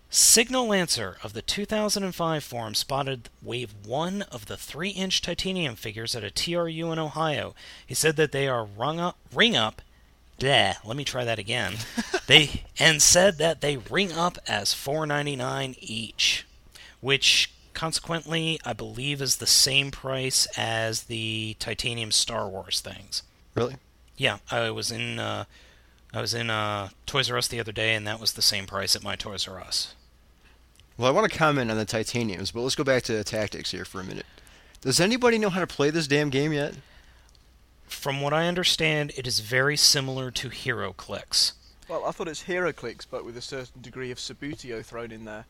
Signal 0.10 0.65
Lancer 0.65 1.18
of 1.24 1.34
the 1.34 1.44
2005 1.44 2.44
forum 2.44 2.74
spotted 2.74 3.30
wave 3.44 3.75
1 3.86 4.24
of 4.24 4.48
the 4.48 4.58
3 4.58 4.89
inch 4.89 5.22
titanium 5.22 5.75
figures 5.75 6.15
at 6.15 6.24
a 6.24 6.32
TRU 6.32 6.91
in 6.91 6.98
Ohio. 6.98 7.53
He 7.86 7.94
said 7.94 8.15
that 8.15 8.32
they 8.32 8.48
are 8.48 8.65
rung 8.65 9.00
up, 9.00 9.20
ring 9.32 9.56
up 9.56 9.84
bleh, 10.39 10.75
let 10.84 10.98
me 10.98 11.06
try 11.06 11.24
that 11.24 11.38
again. 11.38 11.75
they 12.25 12.63
and 12.80 13.00
said 13.00 13.38
that 13.38 13.62
they 13.62 13.77
ring 13.77 14.12
up 14.12 14.39
as 14.48 14.74
four 14.74 15.06
ninety 15.06 15.36
nine 15.36 15.75
each, 15.80 16.48
which 17.00 17.51
consequently 17.74 18.60
I 18.66 18.74
believe 18.74 19.22
is 19.22 19.38
the 19.38 19.48
same 19.48 19.92
price 19.92 20.46
as 20.58 21.04
the 21.04 21.56
titanium 21.60 22.12
Star 22.12 22.48
Wars 22.48 22.82
things. 22.82 23.24
Really? 23.56 23.75
Yeah, 24.18 24.38
I 24.50 24.70
was 24.72 24.92
in 24.92 25.20
uh, 25.20 25.46
I 26.13 26.22
was 26.22 26.34
in 26.34 26.50
uh, 26.50 26.90
Toys 27.06 27.32
R 27.32 27.38
Us 27.38 27.48
the 27.48 27.60
other 27.60 27.72
day, 27.72 27.96
and 27.96 28.06
that 28.08 28.20
was 28.20 28.34
the 28.34 28.42
same 28.42 28.66
price 28.66 28.96
at 28.96 29.04
my 29.04 29.16
Toys 29.16 29.48
R 29.48 29.60
Us. 29.60 29.96
Well, 30.98 31.08
I 31.08 31.12
want 31.12 31.32
to 31.32 31.38
comment 31.38 31.72
on 31.72 31.78
the 31.78 31.86
titaniums, 31.86 32.51
but 32.51 32.62
let's 32.62 32.75
go 32.75 32.84
back 32.84 33.04
to 33.04 33.13
the 33.13 33.24
tactics 33.24 33.72
here 33.72 33.86
for 33.86 34.01
a 34.01 34.04
minute. 34.04 34.25
Does 34.82 35.00
anybody 35.00 35.38
know 35.38 35.50
how 35.50 35.60
to 35.60 35.68
play 35.68 35.90
this 35.90 36.08
damn 36.08 36.30
game 36.30 36.54
yet? 36.54 36.75
From 37.88 38.22
what 38.22 38.34
I 38.34 38.48
understand, 38.48 39.12
it 39.18 39.25
is 39.25 39.40
very 39.40 39.78
similar 39.78 40.32
to 40.32 40.50
HeroClix. 40.50 41.54
Well, 41.88 42.06
I 42.06 42.12
thought 42.12 42.28
it's 42.28 42.44
HeroClix, 42.44 43.06
but 43.10 43.25
with 43.25 43.36
a 43.36 43.42
certain 43.42 43.82
degree 43.82 44.12
of 44.12 44.18
Subbuteo 44.18 44.84
thrown 44.84 45.12
in 45.12 45.25
there. 45.25 45.46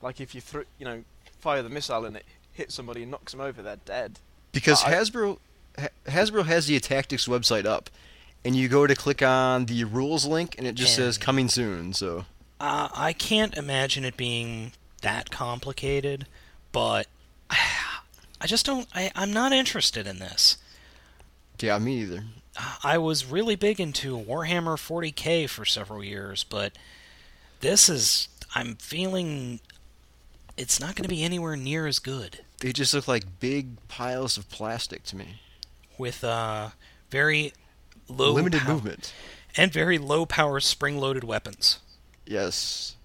Like 0.00 0.20
if 0.20 0.34
you 0.34 0.40
throw, 0.40 0.64
you 0.78 0.84
know, 0.84 1.04
fire 1.44 1.62
the 1.62 1.68
missile 1.68 2.06
and 2.06 2.16
it 2.16 2.24
hits 2.52 2.74
somebody 2.74 3.02
and 3.02 3.10
knocks 3.10 3.32
them 3.32 3.40
over, 3.42 3.60
they're 3.62 3.76
dead. 3.84 4.18
Because 4.52 4.82
I- 4.82 4.94
Hasbro 4.94 5.38
Ha- 5.78 5.88
Hasbro 6.06 6.44
has 6.46 6.66
the 6.68 6.78
tactics 6.80 7.26
website 7.28 7.66
up, 7.66 7.90
and 8.44 8.54
you 8.56 8.68
go 8.68 8.86
to 8.86 8.94
click 8.94 9.22
on 9.22 9.66
the 9.66 9.82
rules 9.84 10.24
link, 10.24 10.54
and 10.56 10.66
it 10.68 10.74
just 10.76 10.94
says 10.94 11.18
coming 11.18 11.48
soon. 11.48 11.92
So 11.92 12.24
Uh, 12.60 12.88
I 12.94 13.12
can't 13.12 13.56
imagine 13.56 14.04
it 14.04 14.16
being 14.16 14.72
that 15.02 15.30
complicated, 15.30 16.26
but 16.72 17.08
I 17.50 18.46
just 18.46 18.64
don't. 18.66 18.86
I, 18.94 19.10
I'm 19.16 19.32
not 19.32 19.52
interested 19.52 20.06
in 20.06 20.18
this. 20.20 20.58
yeah, 21.60 21.78
me 21.78 21.98
either. 22.02 22.22
I 22.84 22.98
was 22.98 23.24
really 23.26 23.56
big 23.56 23.80
into 23.80 24.16
Warhammer 24.16 24.76
40k 24.78 25.48
for 25.50 25.64
several 25.64 26.04
years, 26.04 26.44
but 26.44 26.72
this 27.60 27.88
is. 27.88 28.28
I'm 28.54 28.76
feeling 28.76 29.58
it's 30.56 30.78
not 30.80 30.94
going 30.94 31.02
to 31.04 31.08
be 31.08 31.22
anywhere 31.24 31.56
near 31.56 31.86
as 31.86 31.98
good 31.98 32.40
They 32.60 32.72
just 32.72 32.94
look 32.94 33.08
like 33.08 33.40
big 33.40 33.86
piles 33.88 34.36
of 34.36 34.48
plastic 34.50 35.02
to 35.04 35.16
me. 35.16 35.40
with 35.98 36.22
uh, 36.24 36.70
very 37.10 37.52
low 38.08 38.32
Limited 38.32 38.60
pow- 38.62 38.72
movement. 38.74 39.12
and 39.56 39.72
very 39.72 39.98
low 39.98 40.26
power 40.26 40.60
spring 40.60 40.98
loaded 40.98 41.24
weapons. 41.24 41.78
Yes. 42.26 42.96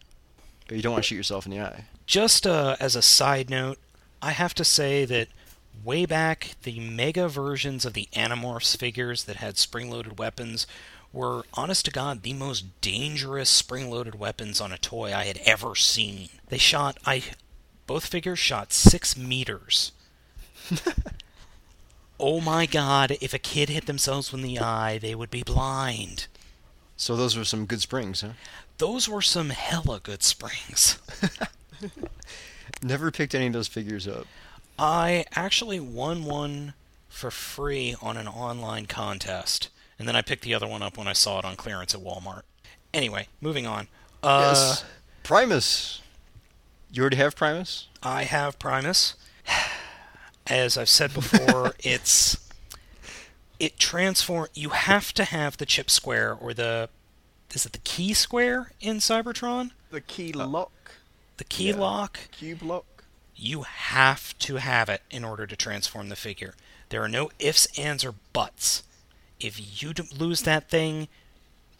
You 0.69 0.81
don't 0.81 0.93
want 0.93 1.03
to 1.03 1.07
shoot 1.07 1.15
yourself 1.15 1.45
in 1.45 1.51
the 1.51 1.59
eye. 1.61 1.85
Just 2.05 2.45
uh, 2.47 2.75
as 2.79 2.95
a 2.95 3.01
side 3.01 3.49
note, 3.49 3.77
I 4.21 4.31
have 4.31 4.53
to 4.55 4.63
say 4.63 5.05
that 5.05 5.27
way 5.83 6.05
back, 6.05 6.55
the 6.63 6.79
mega 6.79 7.27
versions 7.27 7.85
of 7.85 7.93
the 7.93 8.07
Animorphs 8.13 8.75
figures 8.77 9.23
that 9.25 9.37
had 9.37 9.57
spring 9.57 9.89
loaded 9.89 10.19
weapons 10.19 10.67
were, 11.11 11.43
honest 11.53 11.85
to 11.85 11.91
God, 11.91 12.21
the 12.21 12.33
most 12.33 12.81
dangerous 12.81 13.49
spring 13.49 13.89
loaded 13.89 14.15
weapons 14.15 14.61
on 14.61 14.71
a 14.71 14.77
toy 14.77 15.13
I 15.13 15.25
had 15.25 15.39
ever 15.45 15.75
seen. 15.75 16.29
They 16.49 16.57
shot, 16.57 16.97
I. 17.05 17.23
Both 17.87 18.05
figures 18.05 18.39
shot 18.39 18.71
six 18.71 19.17
meters. 19.17 19.91
oh 22.19 22.39
my 22.39 22.67
god, 22.67 23.17
if 23.19 23.33
a 23.33 23.39
kid 23.39 23.69
hit 23.69 23.87
themselves 23.87 24.31
in 24.33 24.43
the 24.43 24.59
eye, 24.59 24.99
they 24.99 25.15
would 25.15 25.31
be 25.31 25.41
blind. 25.41 26.27
So 26.97 27.15
those 27.15 27.37
were 27.37 27.45
some 27.45 27.65
good 27.65 27.81
springs, 27.81 28.21
huh? 28.21 28.33
Those 28.77 29.09
were 29.09 29.21
some 29.21 29.49
hella 29.49 29.99
good 29.99 30.21
springs. 30.21 30.99
Never 32.83 33.09
picked 33.09 33.33
any 33.33 33.47
of 33.47 33.53
those 33.53 33.67
figures 33.67 34.07
up. 34.07 34.27
I 34.77 35.25
actually 35.35 35.79
won 35.79 36.23
one 36.25 36.73
for 37.09 37.31
free 37.31 37.95
on 38.01 38.15
an 38.15 38.27
online 38.27 38.85
contest, 38.85 39.69
and 39.99 40.07
then 40.07 40.15
I 40.15 40.21
picked 40.23 40.43
the 40.43 40.53
other 40.55 40.67
one 40.67 40.81
up 40.81 40.97
when 40.97 41.07
I 41.07 41.13
saw 41.13 41.37
it 41.39 41.45
on 41.45 41.55
clearance 41.55 41.93
at 41.93 42.01
Walmart. 42.01 42.41
Anyway, 42.93 43.27
moving 43.41 43.67
on. 43.67 43.87
Uh, 44.23 44.45
yes. 44.55 44.85
Primus. 45.23 46.01
You 46.91 47.01
already 47.01 47.17
have 47.17 47.35
Primus? 47.35 47.87
I 48.01 48.23
have 48.23 48.57
Primus. 48.57 49.13
As 50.47 50.77
I've 50.77 50.89
said 50.89 51.13
before, 51.13 51.73
it's 51.83 52.37
it 53.59 53.77
transform. 53.77 54.47
You 54.55 54.69
have 54.69 55.13
to 55.13 55.23
have 55.25 55.57
the 55.57 55.65
chip 55.65 55.89
square 55.91 56.33
or 56.33 56.53
the 56.53 56.89
is 57.53 57.65
it 57.65 57.73
the 57.73 57.79
key 57.79 58.13
square 58.13 58.71
in 58.79 58.97
Cybertron? 58.97 59.71
The 59.91 60.01
key 60.01 60.31
lock, 60.33 60.91
The 61.37 61.43
key 61.43 61.69
Yeah. 61.69 61.75
lock. 61.77 62.19
cube 62.31 62.61
lock. 62.63 63.03
You 63.35 63.63
have 63.63 64.37
to 64.39 64.57
have 64.57 64.89
it 64.89 65.01
in 65.09 65.23
order 65.23 65.47
to 65.47 65.55
transform 65.55 66.09
the 66.09 66.15
figure. 66.15 66.53
There 66.89 67.01
are 67.03 67.07
no 67.09 67.31
ifs, 67.39 67.67
ands, 67.77 68.03
or 68.03 68.13
buts. 68.33 68.83
If 69.39 69.81
you 69.81 69.93
lose 70.17 70.41
that 70.41 70.69
thing, 70.69 71.07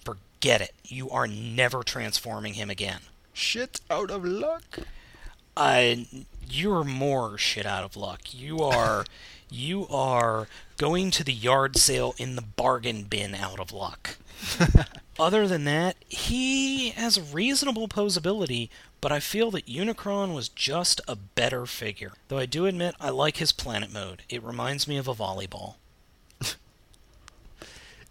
forget 0.04 0.62
it. 0.62 0.74
You 0.86 1.10
are 1.10 1.28
never 1.28 1.84
transforming 1.84 2.54
him 2.54 2.70
again. 2.70 3.02
Shit 3.34 3.82
out 3.90 4.10
of 4.12 4.24
luck. 4.26 4.80
Uh, 5.56 5.96
you're 6.50 6.84
more 6.84 7.38
shit 7.38 7.66
out 7.66 7.84
of 7.84 7.98
luck. 7.98 8.34
You 8.34 8.62
are, 8.62 9.06
you 9.50 9.88
are 9.90 10.48
going 10.78 11.12
to 11.12 11.24
the 11.24 11.34
yard 11.34 11.78
sale 11.78 12.16
in 12.18 12.36
the 12.36 12.42
bargain 12.42 13.04
bin 13.04 13.36
out 13.36 13.60
of 13.60 13.74
luck. 13.74 14.18
Other 15.20 15.48
than 15.48 15.66
that, 15.66 15.98
he 16.08 16.92
has 16.92 17.34
reasonable 17.34 17.90
posability, 17.90 18.70
but 19.02 19.12
I 19.12 19.20
feel 19.20 19.52
that 19.52 19.68
Unicron 19.68 20.34
was 20.34 20.48
just 20.48 21.02
a 21.10 21.16
better 21.18 21.66
figure. 21.66 22.14
Though 22.30 22.38
I 22.38 22.46
do 22.46 22.66
admit 22.66 22.96
I 23.02 23.10
like 23.10 23.38
his 23.38 23.52
planet 23.52 23.92
mode. 23.92 24.24
It 24.30 24.42
reminds 24.42 24.88
me 24.88 24.96
of 24.96 25.10
a 25.10 25.14
volleyball. 25.14 25.76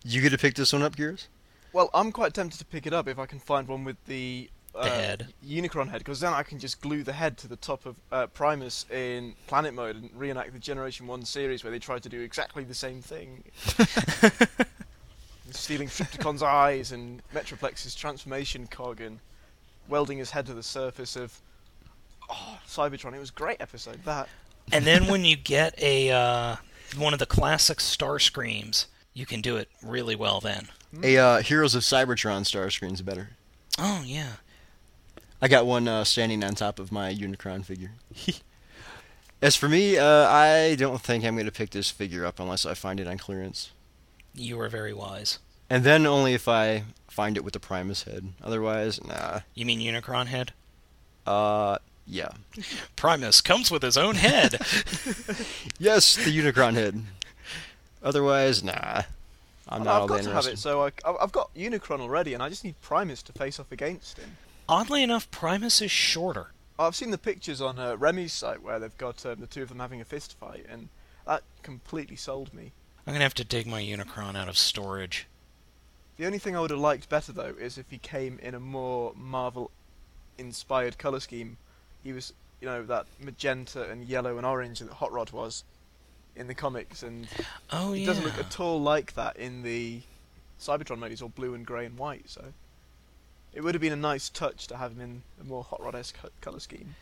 You 0.05 0.23
get 0.23 0.31
to 0.31 0.39
pick 0.39 0.55
this 0.55 0.73
one 0.73 0.83
up, 0.83 0.97
Gears? 0.97 1.29
Well, 1.73 1.91
I'm 1.93 2.13
quite 2.13 2.35
tempted 2.35 2.59
to 2.59 2.65
pick 2.65 2.87
it 2.87 2.93
up 2.93 3.09
if 3.09 3.19
I 3.19 3.27
can 3.27 3.39
find 3.39 3.69
one 3.69 3.85
with 3.85 4.03
the, 4.07 4.49
uh, 4.75 4.89
head. 4.89 5.35
Unicron 5.47 5.91
head, 5.91 5.99
because 5.99 6.21
then 6.21 6.33
I 6.33 6.43
can 6.43 6.59
just 6.59 6.81
glue 6.81 7.03
the 7.03 7.13
head 7.13 7.37
to 7.39 7.49
the 7.49 7.57
top 7.57 7.85
of 7.85 7.97
uh, 8.11 8.27
Primus 8.29 8.87
in 8.91 9.35
Planet 9.47 9.75
Mode 9.75 9.97
and 9.97 10.11
reenact 10.15 10.53
the 10.53 10.59
Generation 10.59 11.07
One 11.07 11.25
series 11.25 11.65
where 11.65 11.71
they 11.71 11.79
tried 11.79 12.03
to 12.05 12.09
do 12.09 12.21
exactly 12.21 12.65
the 12.65 12.75
same 12.75 13.03
thing. 13.03 13.45
stealing 15.51 15.89
Trypticon's 15.89 16.43
eyes 16.43 16.93
and 16.93 17.23
Metroplex's 17.35 17.95
transformation 17.95 18.67
cog 18.67 19.01
and 19.01 19.19
welding 19.89 20.19
his 20.19 20.31
head 20.31 20.47
to 20.47 20.55
the 20.55 20.63
surface 20.63 21.17
of 21.17 21.41
oh, 22.31 22.59
Cybertron. 22.67 23.15
It 23.15 23.21
was 23.21 23.31
a 23.31 23.35
great 23.35 23.61
episode. 23.61 24.05
That 24.05 24.29
And 24.73 24.85
then 24.85 25.07
when 25.07 25.25
you 25.25 25.37
get 25.37 25.81
a 25.81 26.11
uh, 26.11 26.57
one 26.97 27.13
of 27.13 27.19
the 27.19 27.27
classic 27.27 27.79
Starscreams, 27.79 28.87
you 29.19 29.27
can 29.27 29.41
do 29.41 29.57
it 29.57 29.69
really 29.83 30.15
well 30.15 30.39
then. 30.39 30.69
A 31.03 31.19
uh, 31.19 31.43
Heroes 31.43 31.75
of 31.75 31.83
Cybertron 31.83 32.43
Starscream's 32.43 33.03
better. 33.03 33.31
Oh 33.77 34.03
yeah. 34.07 34.35
I 35.43 35.49
got 35.49 35.67
one 35.67 35.89
uh, 35.89 36.05
standing 36.05 36.45
on 36.45 36.55
top 36.55 36.79
of 36.79 36.93
my 36.93 37.13
Unicron 37.13 37.65
figure. 37.65 37.93
As 39.43 39.57
for 39.57 39.69
me, 39.69 39.99
uh, 39.99 40.29
I 40.29 40.77
don't 40.77 41.01
think 41.01 41.25
I'm 41.25 41.35
going 41.35 41.47
to 41.47 41.53
pick 41.53 41.71
this 41.71 41.91
figure 41.91 42.25
up 42.25 42.39
unless 42.39 42.65
I 42.65 42.75
find 42.75 43.01
it 43.01 43.09
on 43.09 43.19
clearance. 43.19 43.73
You 44.35 44.61
are 44.61 44.69
very 44.69 44.93
wise. 44.95 45.41
And 45.69 45.83
then 45.83 46.07
only 46.07 46.35
if 46.35 46.47
I 46.49 46.85
find 47.09 47.37
it 47.37 47.45
with 47.45 47.55
the 47.55 47.61
Primus 47.61 48.05
head. 48.05 48.33
Otherwise, 48.43 49.03
nah. 49.05 49.41
You 49.55 49.67
mean 49.67 49.81
Unicron 49.81 50.27
head? 50.27 50.53
Uh, 51.27 51.79
yeah. 52.07 52.31
Primus 52.97 53.41
comes 53.41 53.71
with 53.71 53.83
his 53.83 53.97
own 53.97 54.15
head. 54.15 54.59
Yes, 55.81 56.17
the 56.17 56.37
Unicron 56.37 56.75
head. 56.75 57.05
Otherwise, 58.03 58.63
nah. 58.63 59.03
I'm 59.69 59.85
not 59.85 59.95
I've 59.95 60.01
all 60.03 60.07
got 60.09 60.17
that 60.19 60.23
to 60.25 60.29
have 60.31 60.47
interested. 60.47 60.53
it. 60.53 60.59
So 60.59 60.83
I, 60.85 60.87
I've 61.05 61.17
I've 61.21 61.33
got 61.33 61.55
Unicron 61.55 62.01
already, 62.01 62.35
and 62.35 62.43
I 62.43 62.49
just 62.49 62.65
need 62.65 62.81
Primus 62.81 63.23
to 63.25 63.33
face 63.33 63.61
off 63.61 63.71
against 63.71 64.19
him. 64.19 64.37
Oddly 64.69 65.03
enough, 65.03 65.31
Primus 65.31 65.83
is 65.83 65.91
shorter. 65.91 66.49
I've 66.79 66.95
seen 66.95 67.11
the 67.11 67.19
pictures 67.19 67.61
on 67.61 67.79
uh, 67.79 67.97
Remy's 67.97 68.33
site 68.33 68.63
where 68.63 68.79
they've 68.79 68.97
got 68.99 69.27
um, 69.27 69.41
the 69.41 69.47
two 69.47 69.63
of 69.63 69.69
them 69.69 69.81
having 69.81 70.01
a 70.01 70.05
fist 70.05 70.37
fight, 70.39 70.65
and 70.71 70.89
that 71.27 71.43
completely 71.63 72.17
sold 72.17 72.55
me. 72.55 72.73
I'm 73.07 73.13
gonna 73.15 73.25
have 73.25 73.35
to 73.35 73.45
dig 73.45 73.67
my 73.67 73.83
Unicron 73.83 74.37
out 74.37 74.49
of 74.49 74.57
storage. 74.57 75.27
The 76.17 76.27
only 76.27 76.39
thing 76.39 76.57
I 76.57 76.61
would 76.61 76.71
have 76.71 76.81
liked 76.81 77.09
better 77.09 77.33
though 77.33 77.55
is 77.59 77.79
if 77.79 77.91
he 77.91 77.99
came 77.99 78.39
in 78.43 78.55
a 78.55 78.61
more 78.61 79.13
Marvel-inspired 79.17 80.99
color 80.99 81.21
scheme. 81.21 81.57
He 82.05 82.13
was, 82.13 82.33
you 82.61 82.67
know, 82.67 82.85
that 82.85 83.07
magenta 83.21 83.91
and 83.91 84.05
yellow 84.05 84.37
and 84.37 84.47
orange 84.47 84.79
that 84.81 84.91
Hot 84.91 85.13
Rod 85.13 85.31
was 85.31 85.65
in 86.37 86.47
the 86.47 86.55
comics, 86.55 87.03
and 87.03 87.27
Oh 87.71 87.93
he 87.93 88.03
yeah. 88.03 88.07
doesn't 88.07 88.25
look 88.25 88.39
at 88.39 88.61
all 88.61 88.81
like 88.81 89.15
that 89.15 89.37
in 89.37 89.63
the 89.63 90.01
Cybertron 90.61 90.99
mode. 90.99 91.11
He's 91.11 91.23
all 91.23 91.29
blue 91.29 91.55
and 91.55 91.67
grey 91.67 91.85
and 91.87 91.99
white, 91.99 92.29
so 92.29 92.53
it 93.53 93.63
would 93.63 93.75
have 93.75 93.83
been 93.83 93.93
a 93.93 93.97
nice 93.97 94.29
touch 94.29 94.67
to 94.69 94.77
have 94.77 94.93
him 94.93 95.01
in 95.01 95.23
a 95.41 95.45
more 95.45 95.65
Hot 95.65 95.83
Rod-esque 95.83 96.17
color 96.41 96.61
scheme. 96.61 96.95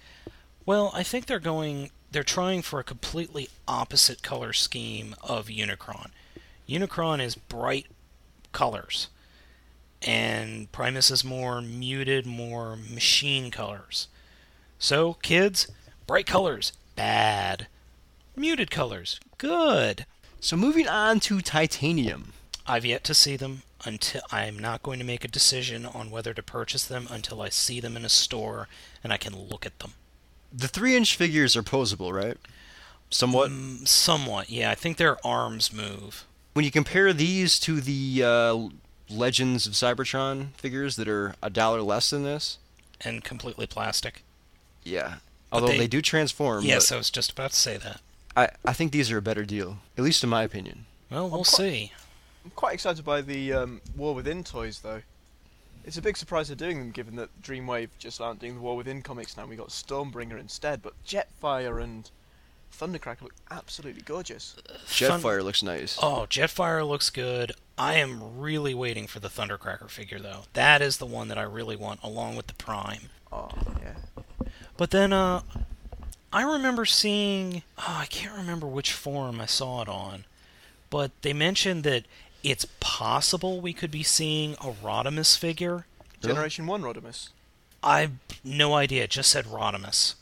Well, 0.64 0.90
I 0.94 1.02
think 1.02 1.26
they're 1.26 1.38
going. 1.38 1.90
They're 2.10 2.22
trying 2.22 2.62
for 2.62 2.80
a 2.80 2.84
completely 2.84 3.48
opposite 3.68 4.22
color 4.22 4.52
scheme 4.52 5.14
of 5.22 5.46
Unicron. 5.46 6.10
Unicron 6.68 7.20
is 7.20 7.34
bright 7.34 7.86
colors, 8.52 9.08
and 10.02 10.70
Primus 10.72 11.10
is 11.10 11.24
more 11.24 11.60
muted, 11.60 12.26
more 12.26 12.76
machine 12.76 13.50
colors. 13.50 14.08
So, 14.78 15.14
kids, 15.14 15.68
bright 16.06 16.26
colors, 16.26 16.72
bad. 16.96 17.66
Muted 18.36 18.70
colors, 18.70 19.18
good. 19.38 20.04
So 20.40 20.56
moving 20.56 20.86
on 20.88 21.20
to 21.20 21.40
Titanium. 21.40 22.32
I've 22.66 22.84
yet 22.84 23.02
to 23.04 23.14
see 23.14 23.36
them 23.36 23.62
until 23.84 24.20
I'm 24.30 24.58
not 24.58 24.82
going 24.82 24.98
to 24.98 25.04
make 25.04 25.24
a 25.24 25.28
decision 25.28 25.86
on 25.86 26.10
whether 26.10 26.34
to 26.34 26.42
purchase 26.42 26.84
them 26.84 27.06
until 27.10 27.40
I 27.40 27.48
see 27.48 27.80
them 27.80 27.96
in 27.96 28.04
a 28.04 28.08
store 28.10 28.68
and 29.02 29.12
I 29.12 29.16
can 29.16 29.34
look 29.48 29.64
at 29.64 29.78
them. 29.78 29.92
The 30.52 30.68
three-inch 30.68 31.16
figures 31.16 31.56
are 31.56 31.62
posable, 31.62 32.12
right? 32.12 32.36
Somewhat. 33.10 33.50
Mm, 33.50 33.86
somewhat, 33.86 34.50
yeah. 34.50 34.70
I 34.70 34.74
think 34.74 34.96
their 34.96 35.24
arms 35.26 35.72
move. 35.72 36.24
When 36.54 36.64
you 36.64 36.70
compare 36.70 37.12
these 37.12 37.58
to 37.60 37.80
the 37.80 38.22
uh, 38.24 38.68
Legends 39.08 39.66
of 39.66 39.74
Cybertron 39.74 40.48
figures 40.56 40.96
that 40.96 41.08
are 41.08 41.34
a 41.42 41.50
dollar 41.50 41.82
less 41.82 42.10
than 42.10 42.24
this, 42.24 42.58
and 43.00 43.22
completely 43.24 43.66
plastic. 43.66 44.22
yeah. 44.84 45.16
Although 45.52 45.68
they- 45.68 45.78
they, 45.78 45.86
do 45.86 46.02
transform, 46.02 46.64
yes, 46.64 46.90
I 46.90 46.96
was 46.96 47.08
just 47.08 47.30
about 47.30 47.50
to 47.52 47.56
say 47.56 47.76
that. 47.76 48.00
But 48.36 48.56
I, 48.64 48.70
I 48.70 48.72
think 48.72 48.92
these 48.92 49.10
are 49.10 49.18
a 49.18 49.22
better 49.22 49.44
deal, 49.44 49.78
at 49.98 50.04
least 50.04 50.22
in 50.22 50.30
my 50.30 50.42
opinion. 50.44 50.86
Well, 51.10 51.24
we'll 51.28 51.38
I'm 51.40 51.44
quite- 51.44 51.46
see. 51.46 51.92
I'm 52.44 52.50
quite 52.54 52.74
excited 52.74 53.04
by 53.04 53.22
the 53.22 53.52
um, 53.52 53.80
War 53.96 54.14
Within 54.14 54.44
toys, 54.44 54.78
though. 54.80 55.02
It's 55.84 55.96
a 55.96 56.02
big 56.02 56.16
surprise 56.16 56.46
they're 56.48 56.56
doing 56.56 56.78
them, 56.78 56.90
given 56.92 57.16
that 57.16 57.28
Dreamwave 57.42 57.88
just 57.98 58.20
aren't 58.20 58.38
doing 58.40 58.54
the 58.56 58.60
War 58.60 58.76
Within 58.76 59.02
comics 59.02 59.36
now. 59.36 59.46
We 59.46 59.56
got 59.56 59.68
Stormbringer 59.70 60.38
instead, 60.38 60.80
but 60.82 60.92
Jetfire 61.04 61.82
and 61.82 62.08
Thundercracker 62.72 63.22
look 63.22 63.34
absolutely 63.50 64.02
gorgeous. 64.02 64.54
Thun- 64.86 65.20
Jetfire 65.20 65.42
looks 65.42 65.62
nice. 65.62 65.98
Oh, 66.02 66.26
Jetfire 66.30 66.86
looks 66.86 67.10
good. 67.10 67.52
I 67.78 67.94
am 67.94 68.38
really 68.38 68.74
waiting 68.74 69.06
for 69.06 69.18
the 69.20 69.28
Thundercracker 69.28 69.88
figure, 69.90 70.18
though. 70.18 70.42
That 70.52 70.82
is 70.82 70.98
the 70.98 71.06
one 71.06 71.28
that 71.28 71.38
I 71.38 71.42
really 71.42 71.76
want, 71.76 72.00
along 72.02 72.36
with 72.36 72.46
the 72.48 72.54
Prime. 72.54 73.10
Oh 73.32 73.50
yeah. 73.82 73.94
But 74.76 74.90
then, 74.92 75.12
uh, 75.12 75.42
I 76.36 76.42
remember 76.42 76.84
seeing. 76.84 77.62
Oh, 77.78 77.96
I 78.00 78.04
can't 78.04 78.36
remember 78.36 78.66
which 78.66 78.92
forum 78.92 79.40
I 79.40 79.46
saw 79.46 79.80
it 79.80 79.88
on, 79.88 80.26
but 80.90 81.10
they 81.22 81.32
mentioned 81.32 81.82
that 81.84 82.04
it's 82.42 82.66
possible 82.78 83.62
we 83.62 83.72
could 83.72 83.90
be 83.90 84.02
seeing 84.02 84.52
a 84.54 84.70
Rodimus 84.70 85.38
figure. 85.38 85.86
Really? 86.22 86.34
Generation 86.34 86.66
One 86.66 86.82
Rodimus. 86.82 87.30
I've 87.82 88.12
no 88.44 88.74
idea. 88.74 89.04
It 89.04 89.10
just 89.10 89.30
said 89.30 89.46
Rodimus 89.46 90.16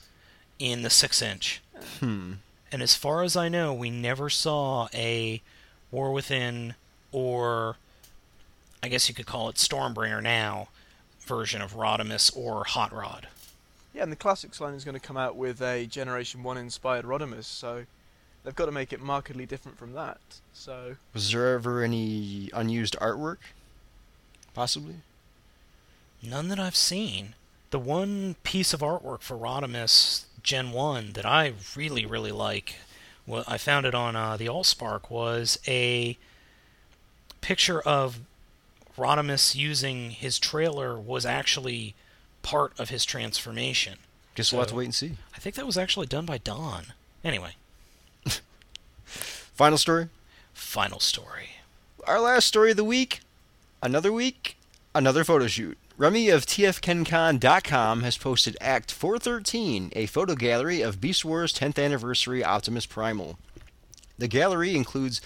in 0.60 0.82
the 0.82 0.88
six 0.90 1.20
inch. 1.20 1.60
Hmm. 1.98 2.34
And 2.70 2.80
as 2.80 2.94
far 2.94 3.24
as 3.24 3.36
I 3.36 3.48
know, 3.48 3.74
we 3.74 3.90
never 3.90 4.30
saw 4.30 4.86
a 4.94 5.42
War 5.90 6.12
Within 6.12 6.76
or 7.10 7.74
I 8.84 8.88
guess 8.88 9.08
you 9.08 9.16
could 9.16 9.26
call 9.26 9.48
it 9.48 9.56
Stormbringer 9.56 10.22
now 10.22 10.68
version 11.22 11.60
of 11.60 11.74
Rodimus 11.74 12.30
or 12.36 12.62
Hot 12.66 12.92
Rod. 12.92 13.26
Yeah, 13.94 14.02
and 14.02 14.12
the 14.12 14.16
Classics 14.16 14.60
line 14.60 14.74
is 14.74 14.84
going 14.84 14.98
to 14.98 15.00
come 15.00 15.16
out 15.16 15.36
with 15.36 15.62
a 15.62 15.86
Generation 15.86 16.42
One 16.42 16.58
inspired 16.58 17.04
Rodimus, 17.04 17.44
so 17.44 17.84
they've 18.42 18.54
got 18.54 18.66
to 18.66 18.72
make 18.72 18.92
it 18.92 19.00
markedly 19.00 19.46
different 19.46 19.78
from 19.78 19.92
that. 19.92 20.18
So 20.52 20.96
Was 21.12 21.30
there 21.30 21.54
ever 21.54 21.82
any 21.82 22.50
unused 22.52 22.96
artwork? 23.00 23.38
Possibly. 24.52 24.96
None 26.22 26.48
that 26.48 26.58
I've 26.58 26.76
seen. 26.76 27.34
The 27.70 27.78
one 27.78 28.34
piece 28.42 28.72
of 28.72 28.80
artwork 28.80 29.20
for 29.20 29.36
Rodimus 29.36 30.24
Gen 30.42 30.72
1 30.72 31.12
that 31.12 31.26
I 31.26 31.52
really, 31.76 32.04
really 32.04 32.32
like, 32.32 32.76
well, 33.26 33.44
I 33.46 33.58
found 33.58 33.86
it 33.86 33.94
on 33.94 34.16
uh, 34.16 34.36
the 34.36 34.46
Allspark, 34.46 35.10
was 35.10 35.58
a 35.66 36.18
picture 37.40 37.80
of 37.80 38.20
Rodimus 38.96 39.54
using 39.54 40.10
his 40.10 40.38
trailer 40.38 40.98
was 40.98 41.26
actually 41.26 41.94
part 42.44 42.78
of 42.78 42.90
his 42.90 43.04
transformation. 43.04 43.98
Guess 44.36 44.52
we'll 44.52 44.60
have 44.62 44.68
to 44.68 44.74
wait 44.76 44.84
and 44.84 44.94
see. 44.94 45.12
I 45.34 45.38
think 45.40 45.56
that 45.56 45.66
was 45.66 45.76
actually 45.76 46.06
done 46.06 46.26
by 46.26 46.38
Don. 46.38 46.86
Anyway, 47.24 47.54
Final 49.04 49.78
story. 49.78 50.08
final 50.52 51.00
story. 51.00 51.50
Our 52.06 52.20
last 52.20 52.46
story 52.46 52.70
of 52.72 52.76
the 52.76 52.84
week. 52.84 53.20
Another 53.82 54.12
week, 54.12 54.56
another 54.94 55.24
photo 55.24 55.46
shoot. 55.46 55.78
Remy 55.96 56.28
of 56.28 56.44
TFKenCon.com 56.46 58.02
has 58.02 58.16
posted 58.18 58.56
Act 58.60 58.90
413, 58.90 59.92
a 59.94 60.06
photo 60.06 60.34
gallery 60.34 60.80
of 60.82 61.00
Beast 61.00 61.24
Wars 61.24 61.52
10th 61.52 61.82
Anniversary 61.82 62.42
Optimus 62.42 62.86
Primal. 62.86 63.38
The 64.18 64.26
gallery 64.26 64.74
includes 64.74 65.20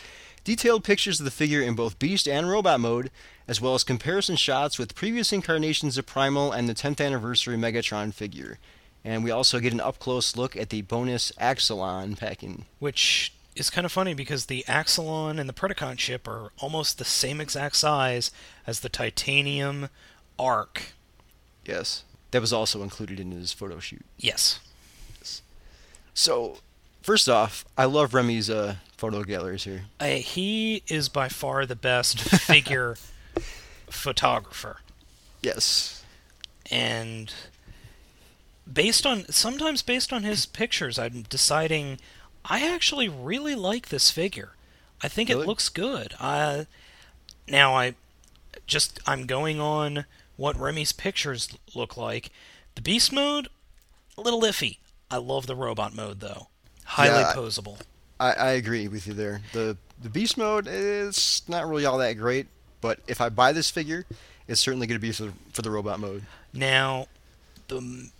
detailed 0.44 0.85
pictures 0.85 1.20
of 1.20 1.24
the 1.24 1.31
figure 1.31 1.62
in 1.62 1.74
both 1.74 1.98
Beast 1.98 2.28
and 2.28 2.50
Robot 2.50 2.81
mode, 2.81 3.11
as 3.48 3.61
well 3.62 3.74
as 3.74 3.82
comparison 3.82 4.37
shots 4.37 4.78
with 4.78 4.94
previous 4.94 5.32
incarnations 5.32 5.96
of 5.96 6.04
Primal 6.06 6.52
and 6.52 6.68
the 6.68 6.74
10th 6.74 7.04
Anniversary 7.04 7.56
Megatron 7.56 8.12
figure. 8.12 8.58
And 9.02 9.24
we 9.24 9.30
also 9.30 9.58
get 9.58 9.72
an 9.72 9.80
up 9.80 9.98
close 9.98 10.37
look 10.37 10.54
at 10.54 10.68
the 10.68 10.82
bonus 10.82 11.32
Axalon 11.40 12.16
packing. 12.18 12.66
Which 12.78 13.32
is 13.56 13.70
kind 13.70 13.87
of 13.87 13.90
funny 13.90 14.12
because 14.12 14.46
the 14.46 14.64
Axalon 14.68 15.40
and 15.40 15.48
the 15.48 15.54
Predacon 15.54 15.98
ship 15.98 16.28
are 16.28 16.52
almost 16.58 16.98
the 16.98 17.06
same 17.06 17.40
exact 17.40 17.76
size 17.76 18.30
as 18.66 18.80
the 18.80 18.90
Titanium 18.90 19.88
Ark. 20.38 20.92
Yes. 21.64 22.04
That 22.32 22.42
was 22.42 22.52
also 22.52 22.82
included 22.82 23.18
in 23.18 23.30
his 23.30 23.54
photo 23.54 23.78
shoot. 23.78 24.04
Yes. 24.18 24.61
yes. 25.18 25.40
So, 26.12 26.58
first 27.00 27.30
off, 27.30 27.64
I 27.78 27.87
love 27.87 28.12
Remy's 28.12 28.50
uh, 28.50 28.76
photo 28.98 29.24
galleries 29.24 29.64
here. 29.64 29.84
Uh, 29.98 30.06
he 30.16 30.82
is 30.88 31.08
by 31.08 31.28
far 31.28 31.64
the 31.64 31.76
best 31.76 32.20
figure 32.20 32.96
photographer. 33.90 34.79
Yes. 35.42 36.03
And 36.70 37.33
based 38.70 39.07
on 39.07 39.27
sometimes 39.31 39.83
based 39.83 40.12
on 40.12 40.22
his 40.22 40.46
pictures, 40.46 40.98
I'm 40.98 41.22
deciding 41.22 41.98
I 42.44 42.66
actually 42.66 43.09
really 43.09 43.55
like 43.55 43.88
this 43.88 44.11
figure. 44.11 44.53
I 45.03 45.09
think 45.09 45.29
Really? 45.29 45.42
it 45.42 45.46
looks 45.46 45.68
good. 45.68 46.14
Uh, 46.18 46.64
now 47.48 47.74
I 47.74 47.94
just 48.66 49.01
I'm 49.07 49.27
going 49.27 49.61
on 49.61 50.05
what 50.37 50.57
Remy's 50.59 50.92
pictures 50.92 51.48
look 51.74 51.96
like. 51.96 52.31
The 52.74 52.83
beast 52.83 53.12
mode, 53.12 53.48
a 54.16 54.20
little 54.20 54.42
iffy. 54.42 54.79
I 55.11 55.16
love 55.16 55.46
the 55.46 55.57
robot 55.57 55.94
mode 55.94 56.20
though. 56.20 56.48
Highly 56.85 57.20
Yeah, 57.20 57.31
I- 57.31 57.35
posable. 57.37 57.79
I, 58.20 58.33
I 58.33 58.51
agree 58.53 58.88
with 58.88 59.07
you 59.07 59.14
there. 59.14 59.40
The 59.53 59.77
the 60.03 60.09
beast 60.11 60.37
mode 60.37 60.66
is 60.68 61.42
not 61.48 61.68
really 61.68 61.85
all 61.87 61.98
that 61.98 62.14
great. 62.14 62.46
But 62.80 63.00
if 63.06 63.20
I 63.20 63.28
buy 63.28 63.52
this 63.52 63.70
figure, 63.70 64.04
it's 64.46 64.60
certainly 64.60 64.86
going 64.86 65.00
to 65.00 65.06
be 65.06 65.12
for, 65.12 65.32
for 65.52 65.62
the 65.62 65.70
robot 65.70 66.00
mode. 66.00 66.24
Now, 66.52 67.06
the 67.68 68.10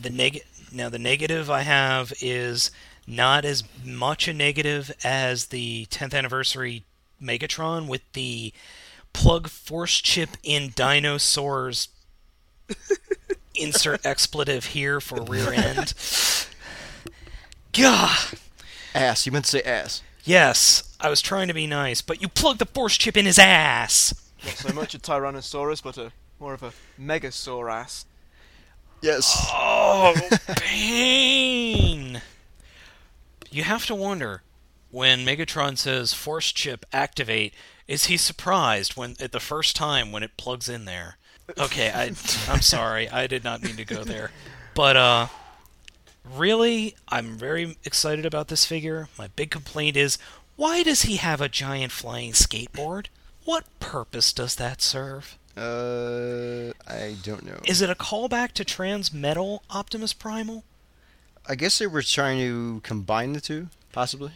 the 0.00 0.10
neg 0.10 0.42
now 0.72 0.88
the 0.88 0.98
negative 0.98 1.50
I 1.50 1.62
have 1.62 2.12
is 2.20 2.70
not 3.06 3.44
as 3.44 3.64
much 3.84 4.28
a 4.28 4.32
negative 4.32 4.92
as 5.02 5.46
the 5.46 5.86
10th 5.90 6.14
anniversary 6.14 6.84
Megatron 7.20 7.88
with 7.88 8.02
the 8.12 8.52
plug 9.12 9.48
force 9.48 10.00
chip 10.00 10.30
in 10.42 10.72
dinosaurs. 10.74 11.88
Insert 13.54 14.06
expletive 14.06 14.66
here 14.66 14.98
for 15.00 15.22
rear 15.22 15.52
end. 15.52 15.92
Gah! 17.72 18.16
Ass. 18.94 19.26
You 19.26 19.32
meant 19.32 19.44
to 19.44 19.50
say 19.50 19.62
ass. 19.62 20.02
Yes, 20.24 20.96
I 21.00 21.08
was 21.08 21.20
trying 21.20 21.48
to 21.48 21.54
be 21.54 21.66
nice, 21.66 22.00
but 22.00 22.22
you 22.22 22.28
plugged 22.28 22.60
the 22.60 22.66
force 22.66 22.96
chip 22.96 23.16
in 23.16 23.26
his 23.26 23.38
ass. 23.38 24.14
Not 24.44 24.54
so 24.54 24.72
much 24.72 24.94
a 24.94 24.98
Tyrannosaurus, 24.98 25.82
but 25.82 25.98
a 25.98 26.12
more 26.38 26.54
of 26.54 26.62
a 26.62 26.72
Megasaurus. 27.00 28.04
Yes. 29.00 29.48
Oh, 29.52 30.14
pain! 30.56 32.22
You 33.50 33.64
have 33.64 33.86
to 33.86 33.94
wonder 33.94 34.42
when 34.90 35.26
Megatron 35.26 35.76
says 35.76 36.14
"force 36.14 36.52
chip 36.52 36.86
activate." 36.92 37.52
Is 37.88 38.06
he 38.06 38.16
surprised 38.16 38.96
when 38.96 39.16
at 39.20 39.32
the 39.32 39.40
first 39.40 39.74
time 39.74 40.12
when 40.12 40.22
it 40.22 40.36
plugs 40.36 40.68
in 40.68 40.84
there? 40.84 41.18
Okay, 41.58 41.90
I, 41.90 42.12
I'm 42.48 42.62
sorry, 42.62 43.08
I 43.08 43.26
did 43.26 43.42
not 43.42 43.62
mean 43.62 43.76
to 43.76 43.84
go 43.84 44.04
there, 44.04 44.30
but 44.74 44.96
uh, 44.96 45.26
really, 46.24 46.96
I'm 47.08 47.36
very 47.36 47.76
excited 47.84 48.24
about 48.26 48.48
this 48.48 48.64
figure. 48.64 49.08
My 49.18 49.28
big 49.28 49.50
complaint 49.50 49.96
is, 49.96 50.18
why 50.56 50.82
does 50.82 51.02
he 51.02 51.16
have 51.16 51.40
a 51.40 51.48
giant 51.48 51.92
flying 51.92 52.32
skateboard? 52.32 53.06
What 53.44 53.64
purpose 53.80 54.32
does 54.32 54.54
that 54.56 54.80
serve? 54.82 55.36
Uh, 55.56 56.72
I 56.86 57.16
don't 57.22 57.44
know. 57.44 57.58
Is 57.66 57.82
it 57.82 57.90
a 57.90 57.94
callback 57.94 58.52
to 58.52 58.64
Transmetal 58.64 59.60
Optimus 59.70 60.12
Primal? 60.12 60.64
I 61.48 61.56
guess 61.56 61.78
they 61.78 61.86
were 61.88 62.02
trying 62.02 62.38
to 62.38 62.80
combine 62.84 63.32
the 63.32 63.40
two, 63.40 63.68
possibly. 63.92 64.32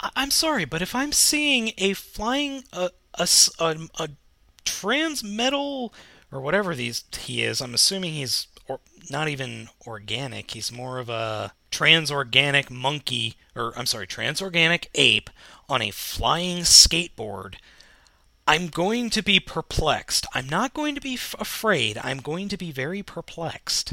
I- 0.00 0.10
I'm 0.14 0.30
sorry, 0.30 0.64
but 0.66 0.82
if 0.82 0.94
I'm 0.94 1.12
seeing 1.12 1.72
a 1.78 1.94
flying 1.94 2.64
a 2.72 2.90
a, 3.14 3.26
a- 3.58 3.88
a 3.98 4.08
transmetal 4.64 5.92
or 6.30 6.40
whatever 6.40 6.74
these 6.74 7.04
he 7.18 7.42
is, 7.42 7.60
I'm 7.60 7.74
assuming 7.74 8.12
he's 8.12 8.46
or, 8.68 8.80
not 9.10 9.28
even 9.28 9.68
organic. 9.86 10.50
He's 10.52 10.70
more 10.70 10.98
of 10.98 11.08
a 11.08 11.52
transorganic 11.70 12.70
monkey, 12.70 13.34
or 13.56 13.72
I'm 13.76 13.86
sorry, 13.86 14.06
transorganic 14.06 14.86
ape 14.94 15.30
on 15.68 15.82
a 15.82 15.90
flying 15.90 16.58
skateboard. 16.58 17.56
I'm 18.46 18.68
going 18.68 19.10
to 19.10 19.22
be 19.22 19.40
perplexed. 19.40 20.26
I'm 20.34 20.48
not 20.48 20.72
going 20.72 20.94
to 20.94 21.00
be 21.00 21.14
f- 21.14 21.34
afraid. 21.38 21.98
I'm 22.02 22.18
going 22.18 22.48
to 22.48 22.56
be 22.56 22.72
very 22.72 23.02
perplexed. 23.02 23.92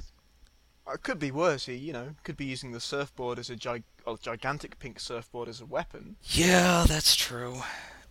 It 0.88 1.04
could 1.04 1.20
be 1.20 1.32
worse. 1.32 1.66
He, 1.66 1.76
you 1.76 1.92
know, 1.92 2.16
could 2.24 2.38
be 2.38 2.46
using 2.46 2.72
the 2.72 2.80
surfboard 2.80 3.40
as 3.40 3.50
a 3.50 3.56
gig- 3.56 3.84
a 4.08 4.16
gigantic 4.22 4.80
pink 4.80 5.00
surfboard 5.00 5.50
as 5.50 5.60
a 5.60 5.66
weapon. 5.66 6.16
Yeah, 6.24 6.86
that's 6.88 7.16
true. 7.16 7.64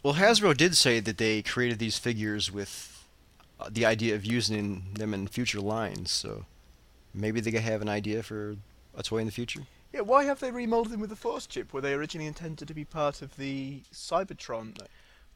Well, 0.03 0.15
Hasbro 0.15 0.55
did 0.55 0.77
say 0.77 1.01
that 1.01 1.17
they 1.17 1.41
created 1.41 1.79
these 1.79 1.97
figures 1.97 2.53
with 2.53 3.07
uh, 3.59 3.71
the 3.73 3.87
idea 3.87 4.15
of 4.15 4.27
using 4.27 4.89
them 4.93 5.15
in 5.15 5.29
future 5.29 5.61
lines, 5.61 6.11
so 6.11 6.45
maybe 7.15 7.41
they 7.41 7.51
have 7.59 7.83
an 7.83 7.89
idea 7.89 8.23
for 8.23 8.57
a 8.97 9.03
toy 9.03 9.19
in 9.19 9.27
the 9.27 9.33
future. 9.33 9.61
Yeah, 9.93 10.01
why 10.01 10.25
have 10.25 10.41
they 10.41 10.51
remolded 10.51 10.93
him 10.93 11.01
with 11.01 11.11
the 11.11 11.17
Force 11.17 11.47
chip? 11.47 11.73
Were 11.73 11.81
they 11.81 11.95
originally 11.95 12.27
intended 12.27 12.67
to 12.67 12.75
be 12.75 12.85
part 12.85 13.23
of 13.23 13.37
the 13.37 13.83
Cybertron 13.93 14.77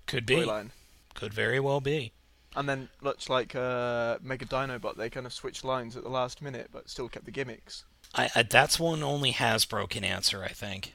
Could 0.07 0.27
be. 0.27 0.37
toy 0.37 0.47
line? 0.47 0.73
Could 1.15 1.33
very 1.33 1.61
well 1.61 1.81
be. 1.81 2.13
And 2.57 2.69
then, 2.69 2.89
much 3.01 3.29
like 3.29 3.55
uh, 3.55 4.19
Mega 4.21 4.47
Dinobot, 4.47 4.97
they 4.97 5.11
kind 5.11 5.27
of 5.27 5.33
switched 5.33 5.65
lines 5.65 5.97
at 5.97 6.03
the 6.03 6.09
last 6.09 6.43
minute, 6.43 6.71
but 6.73 6.91
still 6.91 7.09
kept 7.09 7.25
the 7.25 7.31
gimmicks. 7.31 7.85
I, 8.15 8.31
I, 8.35 8.43
that's 8.43 8.81
one 8.81 9.03
only 9.03 9.33
Hasbro 9.33 9.89
can 9.89 10.03
answer, 10.03 10.43
I 10.43 10.49
think. 10.49 10.95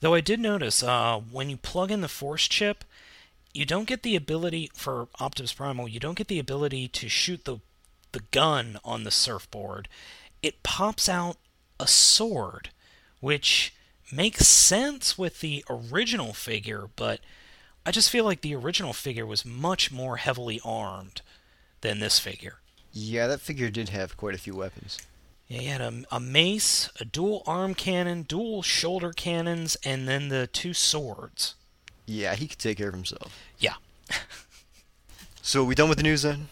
Though 0.00 0.14
I 0.14 0.20
did 0.20 0.40
notice 0.40 0.82
uh, 0.82 1.20
when 1.30 1.50
you 1.50 1.56
plug 1.56 1.90
in 1.90 2.00
the 2.00 2.08
Force 2.08 2.48
chip, 2.48 2.84
you 3.52 3.66
don't 3.66 3.86
get 3.86 4.02
the 4.02 4.16
ability 4.16 4.70
for 4.74 5.08
Optimus 5.20 5.52
Primal. 5.52 5.88
You 5.88 6.00
don't 6.00 6.16
get 6.16 6.28
the 6.28 6.38
ability 6.38 6.88
to 6.88 7.08
shoot 7.08 7.44
the 7.44 7.58
the 8.12 8.22
gun 8.30 8.78
on 8.84 9.04
the 9.04 9.10
surfboard. 9.10 9.88
It 10.42 10.62
pops 10.62 11.08
out 11.08 11.36
a 11.78 11.86
sword, 11.86 12.70
which 13.20 13.74
makes 14.12 14.46
sense 14.46 15.16
with 15.16 15.40
the 15.40 15.64
original 15.68 16.32
figure, 16.32 16.88
but 16.96 17.20
I 17.86 17.90
just 17.90 18.10
feel 18.10 18.24
like 18.24 18.40
the 18.40 18.54
original 18.54 18.92
figure 18.92 19.26
was 19.26 19.44
much 19.44 19.90
more 19.90 20.16
heavily 20.16 20.60
armed 20.64 21.22
than 21.80 22.00
this 22.00 22.18
figure. 22.18 22.58
Yeah, 22.92 23.26
that 23.28 23.40
figure 23.40 23.70
did 23.70 23.90
have 23.90 24.16
quite 24.16 24.34
a 24.34 24.38
few 24.38 24.54
weapons. 24.54 24.98
Yeah, 25.48 25.60
he 25.60 25.66
had 25.66 25.80
a, 25.80 26.02
a 26.10 26.20
mace, 26.20 26.90
a 27.00 27.04
dual 27.04 27.42
arm 27.46 27.74
cannon, 27.74 28.22
dual 28.22 28.62
shoulder 28.62 29.12
cannons, 29.12 29.76
and 29.84 30.06
then 30.06 30.28
the 30.28 30.46
two 30.46 30.74
swords. 30.74 31.54
Yeah, 32.06 32.34
he 32.34 32.46
could 32.48 32.58
take 32.58 32.78
care 32.78 32.88
of 32.88 32.94
himself. 32.94 33.36
Yeah. 33.58 33.74
So, 35.42 35.64
we 35.64 35.74
done 35.74 35.88
with 35.88 35.96
the 35.96 36.04
news 36.04 36.22
then? 36.22 36.48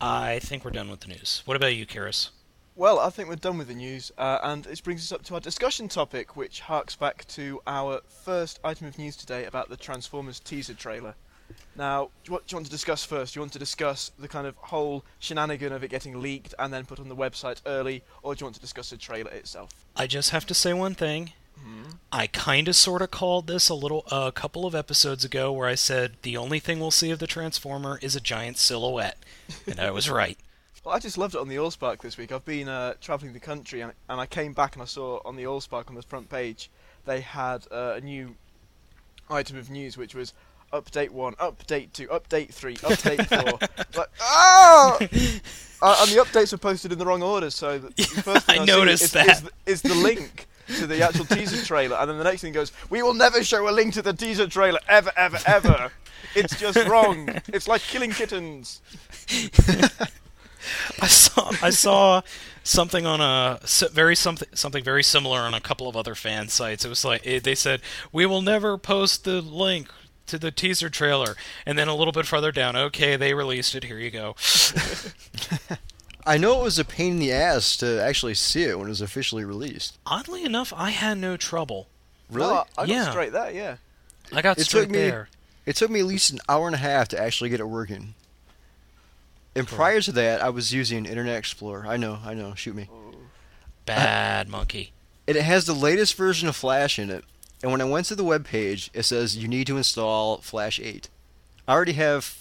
I 0.00 0.38
think 0.40 0.64
we're 0.64 0.70
done 0.70 0.90
with 0.90 1.00
the 1.00 1.08
news. 1.08 1.42
What 1.44 1.56
about 1.56 1.74
you, 1.74 1.86
Karis? 1.86 2.30
Well, 2.74 2.98
I 2.98 3.08
think 3.08 3.28
we're 3.28 3.36
done 3.36 3.56
with 3.56 3.68
the 3.68 3.74
news, 3.74 4.12
uh, 4.18 4.38
and 4.42 4.64
this 4.64 4.82
brings 4.82 5.00
us 5.00 5.10
up 5.10 5.22
to 5.24 5.34
our 5.34 5.40
discussion 5.40 5.88
topic, 5.88 6.36
which 6.36 6.60
harks 6.60 6.94
back 6.94 7.26
to 7.28 7.62
our 7.66 8.02
first 8.06 8.60
item 8.62 8.86
of 8.86 8.98
news 8.98 9.16
today 9.16 9.46
about 9.46 9.70
the 9.70 9.78
Transformers 9.78 10.40
teaser 10.40 10.74
trailer. 10.74 11.14
Now, 11.74 12.10
what 12.28 12.46
do 12.46 12.52
you 12.52 12.56
want 12.56 12.66
to 12.66 12.70
discuss 12.70 13.02
first? 13.02 13.32
Do 13.32 13.38
you 13.38 13.42
want 13.42 13.54
to 13.54 13.58
discuss 13.58 14.10
the 14.18 14.28
kind 14.28 14.46
of 14.46 14.56
whole 14.56 15.04
shenanigan 15.20 15.72
of 15.72 15.84
it 15.84 15.88
getting 15.88 16.20
leaked 16.20 16.54
and 16.58 16.72
then 16.72 16.84
put 16.84 17.00
on 17.00 17.08
the 17.08 17.16
website 17.16 17.62
early, 17.64 18.02
or 18.22 18.34
do 18.34 18.42
you 18.42 18.46
want 18.46 18.56
to 18.56 18.60
discuss 18.60 18.90
the 18.90 18.98
trailer 18.98 19.30
itself? 19.30 19.70
I 19.94 20.06
just 20.06 20.30
have 20.30 20.44
to 20.46 20.54
say 20.54 20.74
one 20.74 20.94
thing. 20.94 21.32
I 22.12 22.28
kind 22.28 22.68
of 22.68 22.76
sort 22.76 23.02
of 23.02 23.10
called 23.10 23.46
this 23.46 23.68
a 23.68 23.74
little 23.74 24.04
a 24.10 24.32
couple 24.32 24.64
of 24.64 24.74
episodes 24.74 25.24
ago 25.24 25.52
where 25.52 25.68
I 25.68 25.74
said 25.74 26.14
the 26.22 26.36
only 26.36 26.60
thing 26.60 26.80
we'll 26.80 26.90
see 26.90 27.10
of 27.10 27.18
the 27.18 27.26
Transformer 27.26 27.98
is 28.00 28.16
a 28.16 28.20
giant 28.20 28.58
silhouette. 28.58 29.18
And 29.66 29.80
I 29.80 29.90
was 29.90 30.08
right. 30.08 30.38
Well, 30.84 30.94
I 30.94 31.00
just 31.00 31.18
loved 31.18 31.34
it 31.34 31.40
on 31.40 31.48
the 31.48 31.56
Allspark 31.56 32.00
this 32.00 32.16
week. 32.16 32.30
I've 32.30 32.44
been 32.44 32.68
uh, 32.68 32.94
travelling 33.00 33.32
the 33.32 33.40
country, 33.40 33.80
and, 33.80 33.92
and 34.08 34.20
I 34.20 34.26
came 34.26 34.52
back 34.52 34.76
and 34.76 34.82
I 34.82 34.84
saw 34.84 35.20
on 35.24 35.34
the 35.34 35.42
Allspark 35.42 35.88
on 35.88 35.96
the 35.96 36.02
front 36.02 36.30
page 36.30 36.70
they 37.06 37.22
had 37.22 37.66
uh, 37.72 37.94
a 37.96 38.00
new 38.00 38.36
item 39.28 39.56
of 39.56 39.68
news, 39.68 39.96
which 39.96 40.14
was 40.14 40.32
update 40.72 41.10
one, 41.10 41.34
update 41.34 41.92
two, 41.92 42.06
update 42.06 42.54
three, 42.54 42.76
update 42.76 43.26
four. 43.26 43.58
like, 43.96 44.10
ah! 44.20 44.94
uh, 45.82 45.96
and 46.02 46.10
the 46.12 46.22
updates 46.22 46.52
were 46.52 46.58
posted 46.58 46.92
in 46.92 46.98
the 47.00 47.04
wrong 47.04 47.20
order, 47.20 47.50
so 47.50 47.78
the 47.78 48.04
first 48.04 48.46
thing 48.46 48.60
I 48.60 48.62
I, 48.62 48.66
noticed 48.66 49.02
is, 49.02 49.10
that. 49.10 49.28
Is, 49.28 49.42
the, 49.42 49.50
is 49.66 49.82
the 49.82 49.94
link 49.96 50.46
to 50.78 50.86
the 50.86 51.02
actual 51.02 51.24
teaser 51.24 51.64
trailer, 51.64 51.96
and 51.96 52.10
then 52.10 52.18
the 52.18 52.24
next 52.24 52.42
thing 52.42 52.52
goes, 52.52 52.72
"We 52.90 53.02
will 53.02 53.14
never 53.14 53.42
show 53.44 53.68
a 53.68 53.70
link 53.70 53.94
to 53.94 54.02
the 54.02 54.12
teaser 54.12 54.46
trailer 54.46 54.80
ever, 54.88 55.12
ever, 55.16 55.38
ever." 55.46 55.92
it's 56.34 56.58
just 56.58 56.86
wrong. 56.88 57.28
It's 57.48 57.68
like 57.68 57.82
killing 57.82 58.10
kittens. 58.10 58.80
I 61.00 61.06
saw 61.06 61.52
I 61.62 61.70
saw 61.70 62.22
something 62.64 63.06
on 63.06 63.20
a 63.20 63.60
very 63.92 64.16
something 64.16 64.48
something 64.54 64.82
very 64.82 65.02
similar 65.02 65.40
on 65.40 65.54
a 65.54 65.60
couple 65.60 65.88
of 65.88 65.96
other 65.96 66.14
fan 66.14 66.48
sites. 66.48 66.84
It 66.84 66.88
was 66.88 67.04
like 67.04 67.24
it, 67.24 67.44
they 67.44 67.54
said 67.54 67.80
we 68.12 68.26
will 68.26 68.42
never 68.42 68.76
post 68.76 69.24
the 69.24 69.40
link 69.40 69.88
to 70.26 70.38
the 70.38 70.50
teaser 70.50 70.90
trailer, 70.90 71.36
and 71.64 71.78
then 71.78 71.88
a 71.88 71.94
little 71.94 72.12
bit 72.12 72.26
further 72.26 72.50
down, 72.52 72.76
okay, 72.76 73.16
they 73.16 73.32
released 73.32 73.74
it. 73.74 73.84
Here 73.84 73.98
you 73.98 74.10
go. 74.10 74.34
I 76.26 76.38
know 76.38 76.60
it 76.60 76.64
was 76.64 76.78
a 76.78 76.84
pain 76.84 77.12
in 77.12 77.18
the 77.20 77.32
ass 77.32 77.76
to 77.78 78.02
actually 78.02 78.34
see 78.34 78.64
it 78.64 78.76
when 78.78 78.88
it 78.88 78.90
was 78.90 79.00
officially 79.00 79.44
released. 79.44 79.96
Oddly 80.06 80.44
enough, 80.44 80.72
I 80.76 80.90
had 80.90 81.18
no 81.18 81.36
trouble. 81.36 81.86
Really? 82.28 82.52
No, 82.52 82.64
I 82.76 82.86
got 82.86 82.88
Yeah. 82.88 83.10
straight 83.10 83.32
there. 83.32 83.50
Yeah. 83.52 83.76
I 84.32 84.42
got 84.42 84.58
It 84.58 84.64
straight 84.64 84.82
took 84.82 84.90
me- 84.90 84.98
there. 84.98 85.28
It 85.66 85.76
took 85.76 85.90
me 85.90 86.00
at 86.00 86.06
least 86.06 86.30
an 86.30 86.40
hour 86.48 86.66
and 86.66 86.74
a 86.74 86.78
half 86.78 87.08
to 87.08 87.20
actually 87.20 87.50
get 87.50 87.60
it 87.60 87.68
working. 87.68 88.14
And 89.54 89.66
prior 89.66 90.00
to 90.02 90.12
that, 90.12 90.42
I 90.42 90.48
was 90.50 90.72
using 90.72 91.06
Internet 91.06 91.36
Explorer. 91.38 91.86
I 91.86 91.96
know, 91.96 92.18
I 92.24 92.34
know, 92.34 92.54
shoot 92.54 92.74
me. 92.74 92.88
Bad 93.84 94.48
monkey. 94.48 94.92
And 95.28 95.36
it 95.36 95.42
has 95.44 95.64
the 95.66 95.74
latest 95.74 96.14
version 96.14 96.48
of 96.48 96.56
Flash 96.56 96.98
in 96.98 97.10
it. 97.10 97.24
And 97.62 97.72
when 97.72 97.80
I 97.80 97.84
went 97.84 98.06
to 98.08 98.14
the 98.14 98.24
web 98.24 98.44
page, 98.46 98.90
it 98.92 99.04
says 99.04 99.36
you 99.36 99.48
need 99.48 99.66
to 99.68 99.76
install 99.76 100.38
Flash 100.38 100.78
8. 100.78 101.08
I 101.66 101.72
already 101.72 101.94
have, 101.94 102.36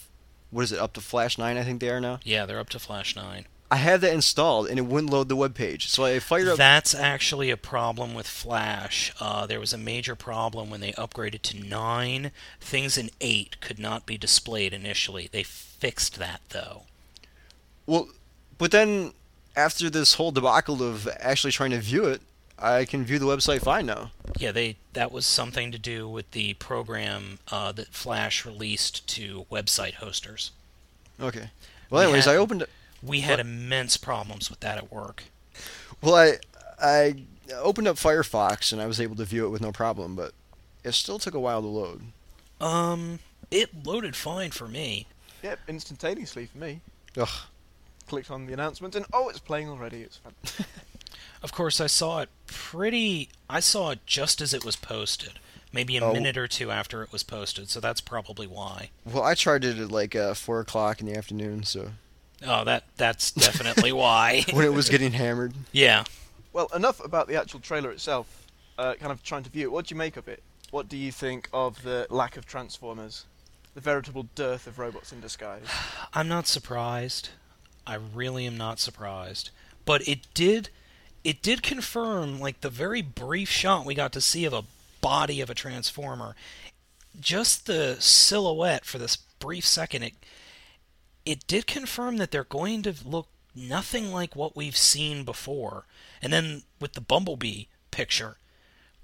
what 0.51 0.63
is 0.63 0.71
it, 0.71 0.79
up 0.79 0.93
to 0.93 1.01
Flash 1.01 1.37
9, 1.37 1.57
I 1.57 1.63
think 1.63 1.79
they 1.79 1.89
are 1.89 2.01
now? 2.01 2.19
Yeah, 2.23 2.45
they're 2.45 2.59
up 2.59 2.69
to 2.71 2.79
Flash 2.79 3.15
9. 3.15 3.45
I 3.71 3.77
had 3.77 4.01
that 4.01 4.13
installed, 4.13 4.67
and 4.67 4.77
it 4.77 4.83
wouldn't 4.83 5.11
load 5.11 5.27
the 5.27 5.35
web 5.35 5.55
page. 5.55 5.89
So 5.89 6.05
I 6.05 6.19
fired 6.19 6.47
up. 6.47 6.57
That's 6.57 6.93
actually 6.93 7.49
a 7.49 7.57
problem 7.57 8.13
with 8.13 8.27
Flash. 8.27 9.11
Uh, 9.19 9.47
there 9.47 9.59
was 9.59 9.73
a 9.73 9.77
major 9.77 10.15
problem 10.15 10.69
when 10.69 10.81
they 10.81 10.91
upgraded 10.93 11.41
to 11.43 11.59
9. 11.59 12.31
Things 12.61 12.97
in 12.97 13.09
8 13.21 13.59
could 13.61 13.79
not 13.79 14.05
be 14.05 14.17
displayed 14.17 14.71
initially. 14.71 15.29
They 15.31 15.41
fixed 15.43 16.19
that, 16.19 16.41
though. 16.49 16.83
Well, 17.87 18.09
but 18.57 18.71
then 18.71 19.13
after 19.55 19.89
this 19.89 20.15
whole 20.15 20.31
debacle 20.31 20.83
of 20.83 21.07
actually 21.19 21.51
trying 21.51 21.71
to 21.71 21.79
view 21.79 22.05
it, 22.05 22.21
I 22.57 22.85
can 22.85 23.03
view 23.03 23.19
the 23.19 23.25
website 23.25 23.61
fine 23.61 23.85
now. 23.85 24.11
Yeah, 24.37 24.51
they 24.51 24.77
that 24.93 25.11
was 25.11 25.25
something 25.25 25.71
to 25.71 25.77
do 25.77 26.07
with 26.07 26.31
the 26.31 26.53
program 26.53 27.39
uh, 27.51 27.71
that 27.73 27.87
Flash 27.87 28.45
released 28.45 29.05
to 29.09 29.45
website 29.51 29.95
hosters. 29.95 30.51
Okay. 31.19 31.49
Well, 31.89 32.01
anyways, 32.03 32.25
had- 32.25 32.35
I 32.35 32.37
opened. 32.37 32.65
We 33.05 33.21
had 33.21 33.39
immense 33.39 33.97
problems 33.97 34.49
with 34.49 34.59
that 34.61 34.77
at 34.77 34.91
work. 34.91 35.23
Well, 36.01 36.15
I 36.15 36.37
I 36.81 37.15
opened 37.53 37.87
up 37.87 37.95
Firefox 37.97 38.71
and 38.73 38.81
I 38.81 38.87
was 38.87 38.99
able 38.99 39.15
to 39.17 39.25
view 39.25 39.45
it 39.45 39.49
with 39.49 39.61
no 39.61 39.71
problem, 39.71 40.15
but 40.15 40.33
it 40.83 40.93
still 40.93 41.19
took 41.19 41.33
a 41.33 41.39
while 41.39 41.61
to 41.61 41.67
load. 41.67 42.01
Um, 42.59 43.19
it 43.51 43.85
loaded 43.85 44.15
fine 44.15 44.51
for 44.51 44.67
me. 44.67 45.07
Yep, 45.43 45.59
instantaneously 45.67 46.47
for 46.47 46.57
me. 46.57 46.81
Ugh. 47.17 47.27
Clicked 48.07 48.31
on 48.31 48.45
the 48.45 48.53
announcement 48.53 48.95
and 48.95 49.05
oh, 49.13 49.29
it's 49.29 49.39
playing 49.39 49.69
already. 49.69 50.01
It's 50.01 50.17
fun. 50.17 50.33
Of 51.43 51.51
course, 51.51 51.79
I 51.79 51.85
saw 51.85 52.21
it 52.21 52.29
pretty. 52.47 53.29
I 53.47 53.59
saw 53.59 53.91
it 53.91 53.99
just 54.07 54.41
as 54.41 54.51
it 54.51 54.65
was 54.65 54.75
posted, 54.75 55.33
maybe 55.71 55.95
a 55.95 56.03
Oh. 56.03 56.11
minute 56.11 56.37
or 56.37 56.47
two 56.47 56.71
after 56.71 57.03
it 57.03 57.11
was 57.11 57.21
posted. 57.21 57.69
So 57.69 57.79
that's 57.79 58.01
probably 58.01 58.47
why. 58.47 58.89
Well, 59.05 59.21
I 59.21 59.35
tried 59.35 59.63
it 59.63 59.77
at 59.77 59.91
like 59.91 60.15
uh, 60.15 60.33
four 60.33 60.59
o'clock 60.59 61.01
in 61.01 61.05
the 61.05 61.15
afternoon, 61.15 61.61
so 61.63 61.91
Oh, 62.45 62.63
that 62.63 62.83
that's 62.97 63.31
definitely 63.31 63.91
why. 63.91 64.43
when 64.53 64.65
it 64.65 64.73
was 64.73 64.89
getting 64.89 65.11
hammered. 65.11 65.53
yeah. 65.71 66.03
Well, 66.53 66.67
enough 66.73 67.03
about 67.03 67.27
the 67.27 67.35
actual 67.35 67.59
trailer 67.59 67.91
itself. 67.91 68.47
Uh, 68.77 68.93
kind 68.95 69.11
of 69.11 69.23
trying 69.23 69.43
to 69.43 69.49
view 69.49 69.67
it. 69.67 69.71
What 69.71 69.87
do 69.87 69.95
you 69.95 69.99
make 69.99 70.17
of 70.17 70.27
it? 70.27 70.41
What 70.71 70.89
do 70.89 70.97
you 70.97 71.11
think 71.11 71.49
of 71.53 71.81
the 71.83 72.07
lack 72.09 72.35
of 72.37 72.45
Transformers? 72.45 73.25
The 73.73 73.81
veritable 73.81 74.27
dearth 74.35 74.67
of 74.67 74.79
robots 74.79 75.11
in 75.11 75.21
disguise. 75.21 75.63
I'm 76.13 76.27
not 76.27 76.47
surprised. 76.47 77.29
I 77.87 77.95
really 77.95 78.45
am 78.45 78.57
not 78.57 78.79
surprised. 78.79 79.51
But 79.85 80.07
it 80.07 80.27
did 80.33 80.69
it 81.23 81.41
did 81.41 81.63
confirm 81.63 82.39
like 82.39 82.61
the 82.61 82.69
very 82.69 83.01
brief 83.01 83.49
shot 83.49 83.85
we 83.85 83.95
got 83.95 84.13
to 84.13 84.21
see 84.21 84.45
of 84.45 84.53
a 84.53 84.63
body 85.01 85.41
of 85.41 85.49
a 85.49 85.55
transformer. 85.55 86.35
Just 87.19 87.65
the 87.65 87.97
silhouette 87.99 88.85
for 88.85 88.97
this 88.97 89.15
brief 89.39 89.65
second 89.65 90.03
it 90.03 90.13
it 91.25 91.47
did 91.47 91.67
confirm 91.67 92.17
that 92.17 92.31
they're 92.31 92.43
going 92.43 92.83
to 92.83 92.95
look 93.03 93.27
nothing 93.55 94.11
like 94.11 94.35
what 94.35 94.55
we've 94.55 94.77
seen 94.77 95.23
before. 95.23 95.85
And 96.21 96.31
then 96.31 96.63
with 96.79 96.93
the 96.93 97.01
Bumblebee 97.01 97.65
picture, 97.91 98.37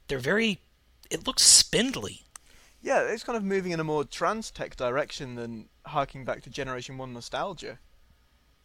they're 0.07 0.19
very 0.19 0.60
it 1.10 1.27
looks 1.27 1.43
spindly. 1.43 2.23
Yeah, 2.81 3.01
it's 3.01 3.23
kind 3.23 3.38
of 3.38 3.43
moving 3.43 3.73
in 3.73 3.79
a 3.79 3.84
more 3.84 4.03
trans 4.03 4.49
tech 4.49 4.75
direction 4.75 5.36
than 5.36 5.69
harking 5.86 6.25
back 6.25 6.41
to 6.43 6.49
Generation 6.49 6.97
1 6.97 7.13
nostalgia. 7.13 7.79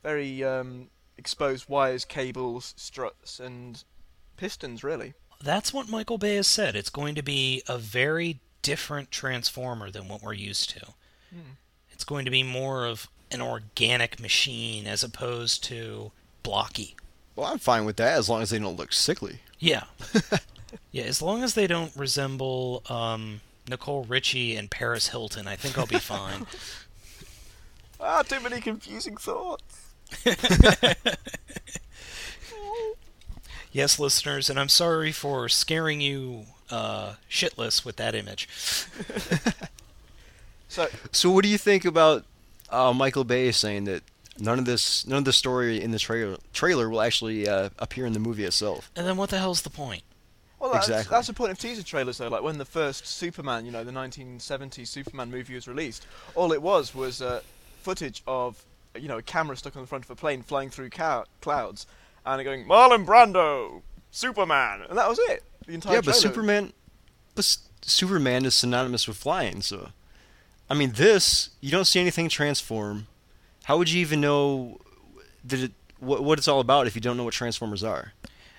Very 0.02 0.42
um, 0.44 0.88
exposed 1.18 1.68
wires, 1.68 2.04
cables, 2.04 2.72
struts, 2.76 3.40
and 3.40 3.82
pistons, 4.36 4.84
really. 4.84 5.14
That's 5.42 5.74
what 5.74 5.90
Michael 5.90 6.18
Bay 6.18 6.36
has 6.36 6.46
said. 6.46 6.76
It's 6.76 6.88
going 6.88 7.14
to 7.16 7.22
be 7.22 7.62
a 7.68 7.76
very 7.76 8.40
different 8.62 9.10
Transformer 9.10 9.90
than 9.90 10.08
what 10.08 10.22
we're 10.22 10.32
used 10.32 10.70
to. 10.70 10.94
It's 11.96 12.04
going 12.04 12.26
to 12.26 12.30
be 12.30 12.42
more 12.42 12.84
of 12.84 13.08
an 13.30 13.40
organic 13.40 14.20
machine 14.20 14.86
as 14.86 15.02
opposed 15.02 15.64
to 15.64 16.12
blocky. 16.42 16.94
Well, 17.34 17.46
I'm 17.46 17.58
fine 17.58 17.86
with 17.86 17.96
that 17.96 18.18
as 18.18 18.28
long 18.28 18.42
as 18.42 18.50
they 18.50 18.58
don't 18.58 18.76
look 18.76 18.92
sickly. 18.92 19.40
Yeah. 19.58 19.84
yeah, 20.92 21.04
as 21.04 21.22
long 21.22 21.42
as 21.42 21.54
they 21.54 21.66
don't 21.66 21.96
resemble 21.96 22.82
um, 22.90 23.40
Nicole 23.66 24.04
Richie 24.04 24.56
and 24.56 24.70
Paris 24.70 25.08
Hilton, 25.08 25.48
I 25.48 25.56
think 25.56 25.78
I'll 25.78 25.86
be 25.86 25.98
fine. 25.98 26.46
Ah, 27.98 28.20
too 28.20 28.40
many 28.40 28.60
confusing 28.60 29.16
thoughts. 29.16 29.94
yes, 33.72 33.98
listeners, 33.98 34.50
and 34.50 34.60
I'm 34.60 34.68
sorry 34.68 35.12
for 35.12 35.48
scaring 35.48 36.02
you 36.02 36.44
uh, 36.70 37.14
shitless 37.30 37.86
with 37.86 37.96
that 37.96 38.14
image. 38.14 38.50
So, 40.76 40.88
So, 41.12 41.30
what 41.30 41.42
do 41.42 41.48
you 41.48 41.58
think 41.58 41.84
about 41.84 42.24
uh, 42.70 42.92
Michael 42.92 43.24
Bay 43.24 43.50
saying 43.52 43.84
that 43.84 44.02
none 44.38 44.58
of 44.58 44.64
this, 44.66 45.06
none 45.06 45.18
of 45.18 45.24
the 45.24 45.32
story 45.32 45.82
in 45.82 45.90
the 45.90 45.98
trailer 45.98 46.36
trailer 46.52 46.88
will 46.88 47.00
actually 47.00 47.48
uh, 47.48 47.70
appear 47.78 48.06
in 48.06 48.12
the 48.12 48.18
movie 48.20 48.44
itself? 48.44 48.90
And 48.94 49.06
then 49.06 49.16
what 49.16 49.30
the 49.30 49.38
hell's 49.38 49.62
the 49.62 49.70
point? 49.70 50.02
well, 50.60 50.72
that's, 50.72 50.88
Exactly. 50.88 51.10
that's 51.14 51.26
the 51.26 51.32
point 51.32 51.52
of 51.52 51.58
teaser 51.58 51.82
trailers, 51.82 52.18
though. 52.18 52.28
Like 52.28 52.42
when 52.42 52.58
the 52.58 52.64
first 52.64 53.06
Superman, 53.06 53.66
you 53.66 53.72
know, 53.72 53.84
the 53.84 53.92
1970s 53.92 54.86
Superman 54.88 55.30
movie 55.30 55.54
was 55.54 55.68
released, 55.68 56.06
all 56.34 56.52
it 56.52 56.60
was 56.62 56.94
was 56.94 57.20
uh, 57.22 57.40
footage 57.82 58.22
of, 58.26 58.62
you 58.94 59.08
know, 59.08 59.18
a 59.18 59.22
camera 59.22 59.56
stuck 59.56 59.76
on 59.76 59.82
the 59.82 59.88
front 59.88 60.04
of 60.04 60.10
a 60.10 60.16
plane 60.16 60.42
flying 60.42 60.70
through 60.70 60.90
cow- 60.90 61.24
clouds, 61.40 61.86
and 62.24 62.40
it 62.40 62.44
going 62.44 62.66
Marlon 62.66 63.04
Brando, 63.06 63.82
Superman, 64.10 64.82
and 64.88 64.98
that 64.98 65.08
was 65.08 65.18
it. 65.30 65.42
The 65.66 65.74
entire 65.74 65.94
yeah, 65.94 66.00
but 66.00 66.04
trailer. 66.12 66.20
Superman, 66.20 66.72
but 67.34 67.44
S- 67.44 67.58
Superman 67.82 68.44
is 68.44 68.54
synonymous 68.54 69.06
with 69.06 69.16
flying. 69.18 69.60
So, 69.62 69.90
I 70.68 70.74
mean, 70.74 70.92
this 70.92 71.50
you 71.60 71.70
don't 71.70 71.84
see 71.84 72.00
anything 72.00 72.28
transform. 72.28 73.06
How 73.64 73.78
would 73.78 73.90
you 73.90 74.00
even 74.00 74.20
know 74.20 74.80
that 75.44 75.60
it, 75.60 75.72
what, 75.98 76.22
what 76.24 76.38
it's 76.38 76.48
all 76.48 76.60
about 76.60 76.86
if 76.86 76.94
you 76.94 77.00
don't 77.00 77.16
know 77.16 77.24
what 77.24 77.34
Transformers 77.34 77.82
are? 77.84 78.12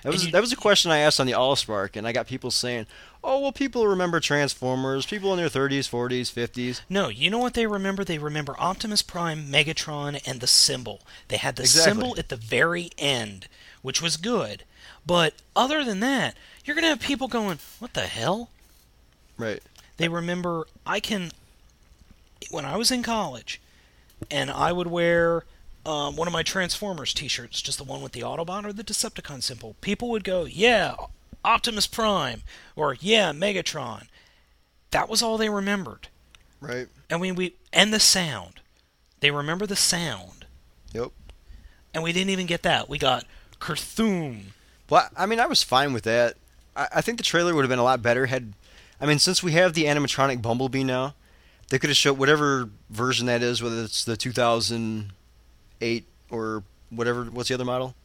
That 0.03 0.11
was 0.13 0.25
you- 0.25 0.31
that 0.31 0.41
was 0.41 0.51
a 0.53 0.55
question 0.57 0.91
I 0.91 0.99
asked 0.99 1.19
on 1.19 1.25
the 1.27 1.33
Allspark, 1.33 1.95
and 1.95 2.07
I 2.07 2.11
got 2.11 2.27
people 2.27 2.51
saying, 2.51 2.85
"Oh, 3.23 3.39
well, 3.41 3.51
people 3.51 3.87
remember 3.87 4.19
Transformers. 4.19 5.05
People 5.05 5.33
in 5.33 5.37
their 5.37 5.49
30s, 5.49 5.89
40s, 5.89 6.31
50s." 6.31 6.81
No, 6.87 7.09
you 7.09 7.29
know 7.29 7.39
what 7.39 7.55
they 7.55 7.67
remember? 7.67 8.03
They 8.05 8.19
remember 8.19 8.55
Optimus 8.59 9.01
Prime, 9.01 9.51
Megatron, 9.51 10.21
and 10.25 10.39
the 10.39 10.47
symbol. 10.47 11.01
They 11.29 11.37
had 11.37 11.55
the 11.55 11.63
Exactly. 11.63 11.91
symbol 11.91 12.15
at 12.19 12.29
the 12.29 12.35
very 12.37 12.91
end, 12.97 13.47
which 13.81 14.01
was 14.01 14.17
good. 14.17 14.63
But 15.05 15.33
other 15.55 15.83
than 15.83 15.99
that, 16.01 16.35
you're 16.63 16.75
going 16.75 16.83
to 16.83 16.89
have 16.89 16.99
people 17.01 17.27
going, 17.27 17.59
What 17.79 17.93
the 17.93 18.07
hell? 18.07 18.49
Right. 19.37 19.61
They 19.97 20.07
remember, 20.09 20.67
I 20.85 20.99
can. 20.99 21.31
When 22.51 22.65
I 22.65 22.77
was 22.77 22.91
in 22.91 23.03
college, 23.03 23.61
and 24.31 24.49
I 24.49 24.71
would 24.71 24.87
wear 24.87 25.43
um, 25.85 26.15
one 26.15 26.27
of 26.27 26.33
my 26.33 26.43
Transformers 26.43 27.13
t 27.13 27.27
shirts, 27.27 27.61
just 27.61 27.77
the 27.77 27.83
one 27.83 28.01
with 28.01 28.11
the 28.11 28.21
Autobot 28.21 28.65
or 28.65 28.73
the 28.73 28.83
Decepticon 28.83 29.41
symbol, 29.41 29.75
people 29.81 30.09
would 30.09 30.23
go, 30.23 30.45
Yeah, 30.45 30.95
Optimus 31.45 31.87
Prime, 31.87 32.43
or 32.75 32.95
Yeah, 32.99 33.31
Megatron. 33.31 34.07
That 34.91 35.09
was 35.09 35.21
all 35.21 35.37
they 35.37 35.49
remembered. 35.49 36.09
Right. 36.59 36.87
And 37.09 37.21
we, 37.21 37.31
we 37.31 37.55
and 37.71 37.93
the 37.93 37.99
sound. 37.99 38.61
They 39.19 39.31
remember 39.31 39.65
the 39.65 39.75
sound. 39.75 40.45
Yep. 40.93 41.11
And 41.93 42.03
we 42.03 42.13
didn't 42.13 42.29
even 42.31 42.45
get 42.45 42.63
that. 42.63 42.89
We 42.89 42.97
got 42.97 43.25
Kerthum. 43.59 44.53
Well, 44.89 45.09
I 45.15 45.25
mean, 45.25 45.39
I 45.39 45.45
was 45.45 45.63
fine 45.63 45.93
with 45.93 46.03
that. 46.03 46.35
I, 46.75 46.87
I 46.95 47.01
think 47.01 47.17
the 47.17 47.23
trailer 47.23 47.53
would 47.55 47.63
have 47.63 47.69
been 47.69 47.79
a 47.79 47.83
lot 47.83 48.01
better 48.01 48.27
had, 48.27 48.53
I 48.99 49.05
mean, 49.05 49.19
since 49.19 49.41
we 49.41 49.53
have 49.53 49.73
the 49.73 49.85
animatronic 49.85 50.41
Bumblebee 50.41 50.83
now, 50.83 51.15
they 51.69 51.79
could 51.79 51.89
have 51.89 51.97
showed 51.97 52.17
whatever 52.17 52.69
version 52.89 53.25
that 53.27 53.41
is, 53.41 53.61
whether 53.61 53.83
it's 53.83 54.05
the 54.05 54.17
2008 54.17 56.05
or 56.29 56.63
whatever. 56.89 57.25
What's 57.25 57.49
the 57.49 57.55
other 57.55 57.65
model? 57.65 57.95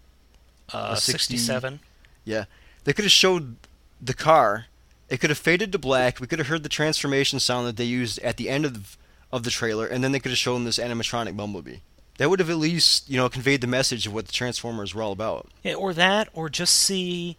Uh, 0.72 0.94
60 0.94 1.36
67. 1.36 1.80
Yeah, 2.24 2.44
they 2.84 2.92
could 2.92 3.04
have 3.04 3.12
showed 3.12 3.56
the 4.00 4.14
car. 4.14 4.66
It 5.08 5.20
could 5.20 5.30
have 5.30 5.38
faded 5.38 5.72
to 5.72 5.78
black. 5.78 6.20
We 6.20 6.26
could 6.26 6.38
have 6.38 6.48
heard 6.48 6.62
the 6.62 6.68
transformation 6.68 7.38
sound 7.38 7.66
that 7.66 7.76
they 7.76 7.84
used 7.84 8.18
at 8.20 8.36
the 8.36 8.48
end 8.48 8.64
of 8.64 8.96
of 9.30 9.44
the 9.44 9.50
trailer, 9.50 9.86
and 9.86 10.04
then 10.04 10.12
they 10.12 10.20
could 10.20 10.30
have 10.30 10.38
shown 10.38 10.64
this 10.64 10.78
animatronic 10.78 11.36
Bumblebee. 11.36 11.78
That 12.18 12.28
would 12.28 12.40
have 12.40 12.50
at 12.50 12.58
least, 12.58 13.08
you 13.08 13.16
know, 13.16 13.28
conveyed 13.30 13.62
the 13.62 13.66
message 13.66 14.06
of 14.06 14.12
what 14.12 14.26
the 14.26 14.32
Transformers 14.32 14.94
were 14.94 15.02
all 15.02 15.12
about. 15.12 15.50
Yeah, 15.62 15.74
or 15.74 15.94
that, 15.94 16.28
or 16.34 16.50
just 16.50 16.76
see. 16.76 17.38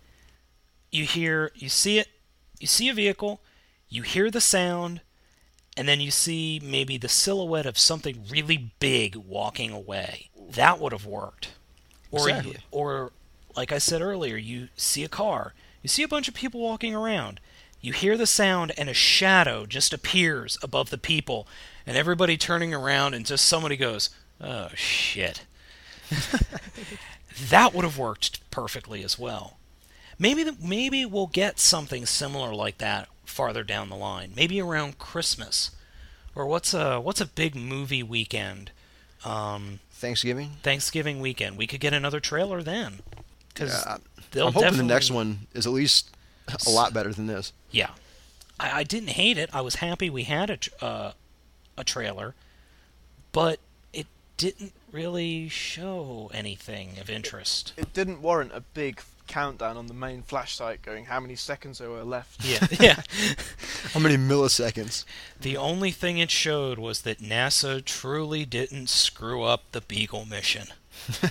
You 0.92 1.06
hear, 1.06 1.52
you 1.56 1.70
see 1.70 1.98
it, 2.00 2.08
you 2.60 2.68
see 2.68 2.88
a 2.90 2.94
vehicle, 2.94 3.42
you 3.90 4.04
hear 4.04 4.30
the 4.30 4.42
sound, 4.42 5.02
and 5.76 5.88
then 5.88 6.00
you 6.02 6.12
see 6.12 6.60
maybe 6.64 6.98
the 6.98 7.10
silhouette 7.10 7.66
of 7.66 7.78
something 7.78 8.24
really 8.30 8.72
big 8.80 9.16
walking 9.16 9.72
away. 9.72 10.30
That 10.52 10.80
would 10.80 10.92
have 10.92 11.06
worked. 11.06 11.54
Or, 12.12 12.30
Exactly. 12.30 12.58
or 12.72 13.12
like 13.56 13.72
I 13.72 13.80
said 13.80 14.02
earlier, 14.02 14.38
you 14.38 14.70
see 14.76 15.04
a 15.04 15.10
car, 15.10 15.54
you 15.82 15.88
see 15.88 16.04
a 16.04 16.08
bunch 16.08 16.28
of 16.28 16.34
people 16.36 16.62
walking 16.62 16.94
around, 16.94 17.40
you 17.82 17.92
hear 17.92 18.18
the 18.18 18.28
sound, 18.28 18.72
and 18.78 18.88
a 18.88 18.94
shadow 18.94 19.66
just 19.66 19.94
appears 19.94 20.58
above 20.62 20.90
the 20.90 20.98
people, 20.98 21.48
and 21.86 21.98
everybody 21.98 22.38
turning 22.38 22.74
around, 22.74 23.14
and 23.14 23.26
just 23.26 23.46
somebody 23.46 23.76
goes, 23.76 24.10
"Oh 24.40 24.70
shit." 24.76 25.42
that 27.50 27.74
would 27.74 27.84
have 27.84 27.98
worked 27.98 28.50
perfectly 28.52 29.04
as 29.04 29.18
well. 29.20 29.58
Maybe 30.20 30.44
the, 30.44 30.56
maybe 30.62 31.06
we'll 31.06 31.28
get 31.28 31.60
something 31.60 32.06
similar 32.06 32.54
like 32.54 32.78
that 32.78 33.10
farther 33.26 33.64
down 33.64 33.90
the 33.90 33.96
line. 33.96 34.34
Maybe 34.36 34.62
around 34.62 34.98
Christmas, 35.00 35.72
or 36.36 36.46
what's 36.46 36.74
a 36.74 37.00
what's 37.00 37.22
a 37.22 37.26
big 37.26 37.56
movie 37.56 38.04
weekend? 38.04 38.72
Um, 39.26 39.80
Thanksgiving. 39.92 40.52
Thanksgiving 40.64 41.20
weekend. 41.20 41.58
We 41.58 41.68
could 41.68 41.80
get 41.80 41.94
another 41.94 42.20
trailer 42.20 42.62
then, 42.62 43.00
because 43.54 43.86
Yeah, 44.34 44.46
I'm 44.46 44.54
hoping 44.54 44.78
the 44.78 44.84
next 44.84 45.12
one 45.12 45.48
is 45.54 45.66
at 45.66 45.74
least 45.74 46.10
a 46.68 46.70
lot 46.70 46.94
better 46.94 47.14
than 47.14 47.28
this. 47.28 47.54
Yeah, 47.72 47.92
I, 48.60 48.80
I 48.80 48.84
didn't 48.84 49.10
hate 49.12 49.38
it. 49.38 49.50
I 49.54 49.62
was 49.62 49.76
happy 49.76 50.10
we 50.10 50.24
had 50.24 50.50
a 50.50 50.86
uh, 50.86 51.12
a 51.78 51.84
trailer, 51.84 52.36
but 53.32 53.60
it 53.94 54.08
didn't 54.38 54.74
really 54.92 55.48
show 55.50 56.30
anything 56.34 57.00
of 57.00 57.10
interest. 57.10 57.74
It 57.78 57.94
didn't 57.94 58.22
warrant 58.22 58.52
a 58.54 58.62
big 58.62 59.00
countdown 59.28 59.78
on 59.78 59.88
the 59.88 59.94
main 59.94 60.22
flash 60.22 60.56
site 60.56 60.82
going 60.82 61.06
how 61.06 61.20
many 61.20 61.36
seconds 61.36 61.80
there 61.80 61.90
were 61.90 62.04
left. 62.04 62.44
Yeah, 62.44 62.66
yeah. 62.80 63.02
How 63.94 64.00
many 64.00 64.18
milliseconds? 64.18 65.06
The 65.40 65.58
only 65.58 65.92
thing 65.92 66.18
it 66.18 66.32
showed 66.32 66.78
was 66.80 67.02
that 67.02 67.20
NASA 67.20 67.84
truly 67.84 68.46
didn't 68.46 68.90
screw 68.90 69.44
up 69.44 69.72
the 69.72 69.82
Beagle 69.82 70.26
mission. 70.26 70.68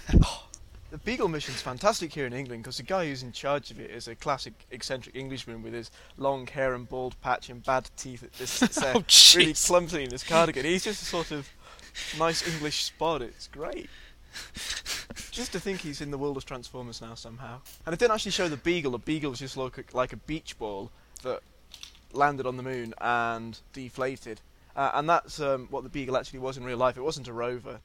The 0.90 0.98
Beagle 0.98 1.28
mission's 1.28 1.62
fantastic 1.62 2.12
here 2.12 2.26
in 2.26 2.35
England 2.35 2.64
because 2.64 2.76
the 2.76 2.83
guy 2.83 3.07
who's 3.07 3.22
in 3.22 3.33
charge 3.33 3.70
of 3.70 3.81
it 3.81 3.90
is 3.90 4.09
a 4.09 4.14
classic 4.14 4.52
eccentric 4.70 5.16
Englishman 5.16 5.62
with 5.62 5.72
his 5.72 5.90
long 6.18 6.46
hair 6.46 6.74
and 6.74 6.87
bald 6.87 7.18
patch 7.22 7.48
and 7.48 7.64
bad 7.64 7.88
teeth 7.96 8.20
that 8.20 8.35
just 8.35 8.52
sits 8.52 8.78
there 8.78 8.92
Oh, 8.96 9.02
really 9.35 9.52
jeez. 9.55 9.66
clumsily 9.66 10.05
in 10.05 10.11
his 10.11 10.22
cardigan. 10.22 10.66
He's 10.66 10.85
just 10.85 11.00
a 11.00 11.07
sort 11.07 11.31
of 11.31 11.48
nice 12.18 12.46
English 12.46 12.85
spot. 12.85 13.22
It's 13.22 13.48
great. 13.48 13.88
Just 15.31 15.53
to 15.53 15.61
think 15.61 15.81
he's 15.81 16.01
in 16.01 16.11
the 16.11 16.18
world 16.18 16.37
of 16.37 16.45
Transformers 16.45 17.01
now 17.01 17.14
somehow. 17.14 17.61
And 17.87 17.92
it 17.92 17.99
didn't 17.99 18.12
actually 18.14 18.33
show 18.33 18.49
the 18.49 18.57
Beagle. 18.57 18.92
The 18.92 18.99
Beagle 18.99 19.31
was 19.31 19.38
just 19.40 19.57
like, 19.57 19.92
like 19.95 20.12
a 20.12 20.16
beach 20.16 20.59
ball 20.59 20.90
that 21.23 21.40
landed 22.12 22.47
on 22.47 22.57
the 22.57 22.62
moon 22.62 22.95
and 23.01 23.59
deflated. 23.73 24.40
Uh, 24.75 24.90
and 24.95 25.09
that's 25.09 25.40
um, 25.40 25.66
what 25.71 25.83
the 25.83 25.88
Beagle 25.90 26.16
actually 26.16 26.38
was 26.40 26.57
in 26.57 26.64
real 26.64 26.79
life. 26.79 26.97
It 26.97 27.03
wasn't 27.03 27.29
a 27.29 27.33
rover, 27.33 27.81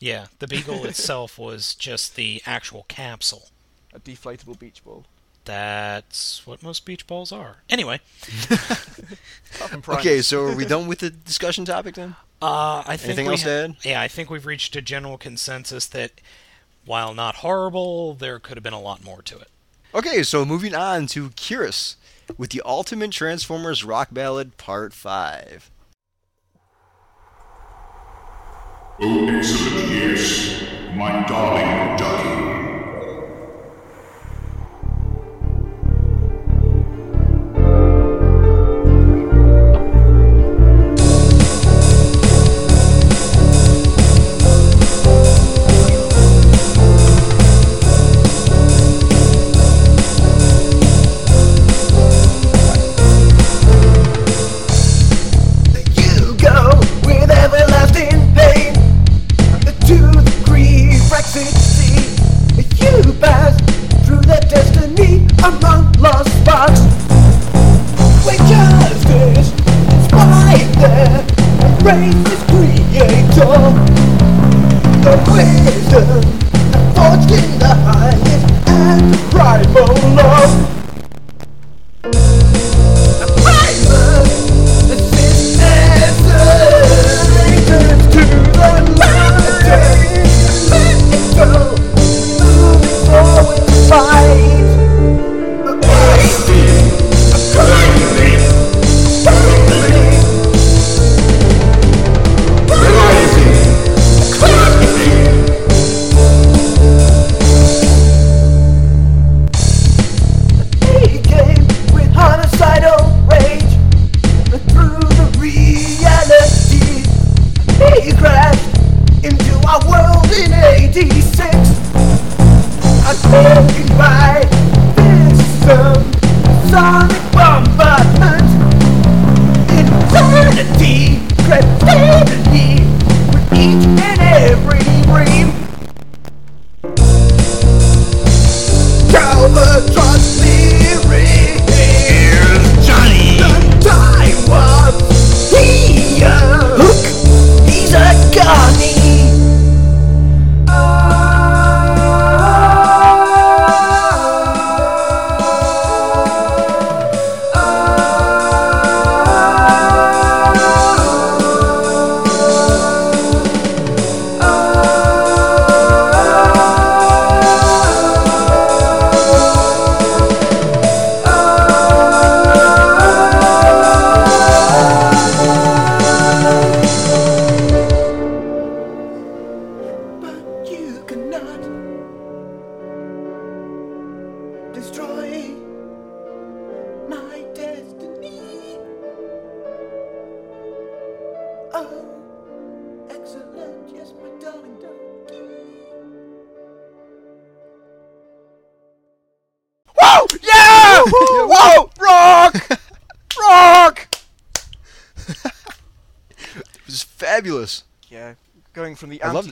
Yeah, 0.00 0.26
the 0.38 0.46
Beagle 0.46 0.84
itself 0.86 1.38
was 1.38 1.74
just 1.74 2.14
the 2.16 2.42
actual 2.46 2.84
capsule. 2.88 3.48
a 3.92 3.98
deflatable 4.00 4.58
beach 4.58 4.84
ball. 4.84 5.04
That's 5.48 6.46
what 6.46 6.62
most 6.62 6.84
beach 6.84 7.06
balls 7.06 7.32
are. 7.32 7.56
Anyway, 7.70 8.00
Apart 8.50 9.70
from 9.70 9.80
Primus. 9.80 10.04
Okay, 10.04 10.20
so 10.20 10.44
are 10.44 10.54
we 10.54 10.66
done 10.66 10.86
with 10.86 10.98
the 10.98 11.08
discussion 11.08 11.64
topic 11.64 11.94
then? 11.94 12.16
uh, 12.42 12.82
I 12.86 12.98
think 12.98 13.04
Anything 13.18 13.26
we 13.26 13.32
else 13.32 13.42
to 13.44 13.50
add? 13.50 13.76
Yeah, 13.82 13.98
I 14.02 14.08
think 14.08 14.28
we've 14.28 14.44
reached 14.44 14.76
a 14.76 14.82
general 14.82 15.16
consensus 15.16 15.86
that 15.86 16.20
while 16.84 17.14
not 17.14 17.36
horrible, 17.36 18.12
there 18.12 18.38
could 18.38 18.58
have 18.58 18.62
been 18.62 18.74
a 18.74 18.80
lot 18.80 19.02
more 19.02 19.22
to 19.22 19.38
it. 19.38 19.48
Okay, 19.94 20.22
so 20.22 20.44
moving 20.44 20.74
on 20.74 21.06
to 21.06 21.30
Curious 21.30 21.96
with 22.36 22.50
the 22.50 22.60
Ultimate 22.66 23.10
Transformers 23.12 23.82
Rock 23.84 24.08
Ballad 24.12 24.58
Part 24.58 24.92
5. 24.92 25.70
Oh, 29.00 29.28
excellent, 29.28 29.88
yes. 29.92 30.62
My 30.94 31.24
darling 31.26 31.96
ducky. 31.96 32.57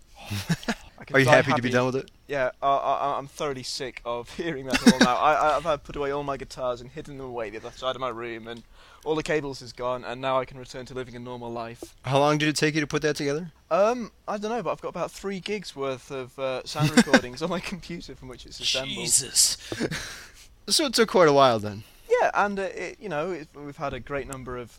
Are 1.13 1.19
you 1.19 1.25
die 1.25 1.37
happy, 1.37 1.53
to 1.53 1.63
be 1.63 1.71
done 1.71 1.87
with 1.87 1.97
it? 1.97 2.11
Yeah, 2.29 2.51
uh, 2.63 2.77
I, 2.77 3.19
I'm 3.19 3.27
thoroughly 3.27 3.63
sick 3.63 4.01
of 4.05 4.33
hearing 4.37 4.67
that 4.67 4.93
all 4.93 4.99
now. 5.01 5.17
I, 5.17 5.57
I've 5.57 5.65
had 5.65 5.83
put 5.83 5.97
away 5.97 6.11
all 6.13 6.23
my 6.23 6.37
guitars 6.37 6.81
and 6.81 6.91
hidden 6.91 7.19
them 7.19 7.27
away 7.27 7.51
the 7.51 7.59
other 7.59 7.71
side 7.73 7.97
of 7.97 8.01
my 8.01 8.11
room, 8.11 8.47
and 8.47 8.63
all 9.05 9.15
the 9.15 9.23
cables 9.23 9.63
is 9.63 9.73
gone, 9.73 10.05
and 10.05 10.21
now 10.21 10.39
I 10.39 10.45
can 10.45 10.59
return 10.59 10.87
to 10.87 10.95
living 10.95 11.17
a 11.17 11.19
normal 11.19 11.51
life. 11.51 11.97
How 12.03 12.19
long 12.19 12.39
did 12.39 12.49
it 12.49 12.57
take 12.57 12.75
you 12.75 12.81
to 12.81 12.87
put 12.87 13.03
that 13.03 13.17
together? 13.17 13.51
Um, 13.71 14.13
I 14.29 14.39
don't 14.39 14.51
know, 14.51 14.63
but 14.63 14.73
I've 14.73 14.81
got 14.81 14.89
about 14.89 15.11
three 15.11 15.41
gigs 15.41 15.75
worth 15.75 16.11
of 16.11 16.39
uh, 16.39 16.65
sound 16.65 16.91
recordings 16.97 17.43
on 17.43 17.51
my 17.51 17.61
computer 17.61 18.15
from 18.15 18.29
which 18.29 18.47
it's 18.47 18.61
assembled. 18.61 18.97
Jesus. 18.97 19.57
So 20.69 20.85
it 20.85 20.95
took 20.95 21.09
quite 21.09 21.29
a 21.29 21.33
while 21.33 21.59
then. 21.59 21.83
Yeah, 22.21 22.31
and 22.35 22.59
uh, 22.59 22.63
it, 22.63 22.97
you 23.01 23.09
know 23.09 23.31
it, 23.33 23.49
we've 23.55 23.77
had 23.77 23.95
a 23.95 24.01
great 24.01 24.29
number 24.29 24.57
of 24.57 24.79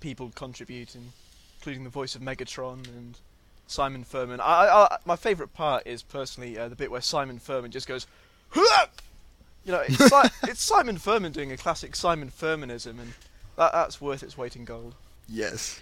people 0.00 0.32
contributing, 0.34 1.12
including 1.58 1.84
the 1.84 1.90
voice 1.90 2.14
of 2.14 2.22
Megatron 2.22 2.86
and 2.88 3.18
Simon 3.66 4.04
Furman. 4.04 4.40
I, 4.40 4.44
I, 4.44 4.84
I, 4.84 4.98
my 5.04 5.16
favourite 5.16 5.52
part 5.54 5.86
is 5.86 6.02
personally 6.02 6.58
uh, 6.58 6.68
the 6.68 6.76
bit 6.76 6.90
where 6.90 7.00
Simon 7.00 7.38
Furman 7.38 7.70
just 7.70 7.88
goes, 7.88 8.06
"Huh!" 8.50 8.86
You 9.64 9.72
know, 9.72 9.80
it's, 9.80 9.98
si- 9.98 10.28
it's 10.50 10.62
Simon 10.62 10.98
Furman 10.98 11.32
doing 11.32 11.52
a 11.52 11.56
classic 11.56 11.94
Simon 11.94 12.30
Furmanism, 12.30 12.98
and 13.00 13.12
that, 13.56 13.72
that's 13.72 14.00
worth 14.00 14.22
its 14.22 14.36
weight 14.36 14.56
in 14.56 14.64
gold. 14.64 14.94
Yes. 15.28 15.80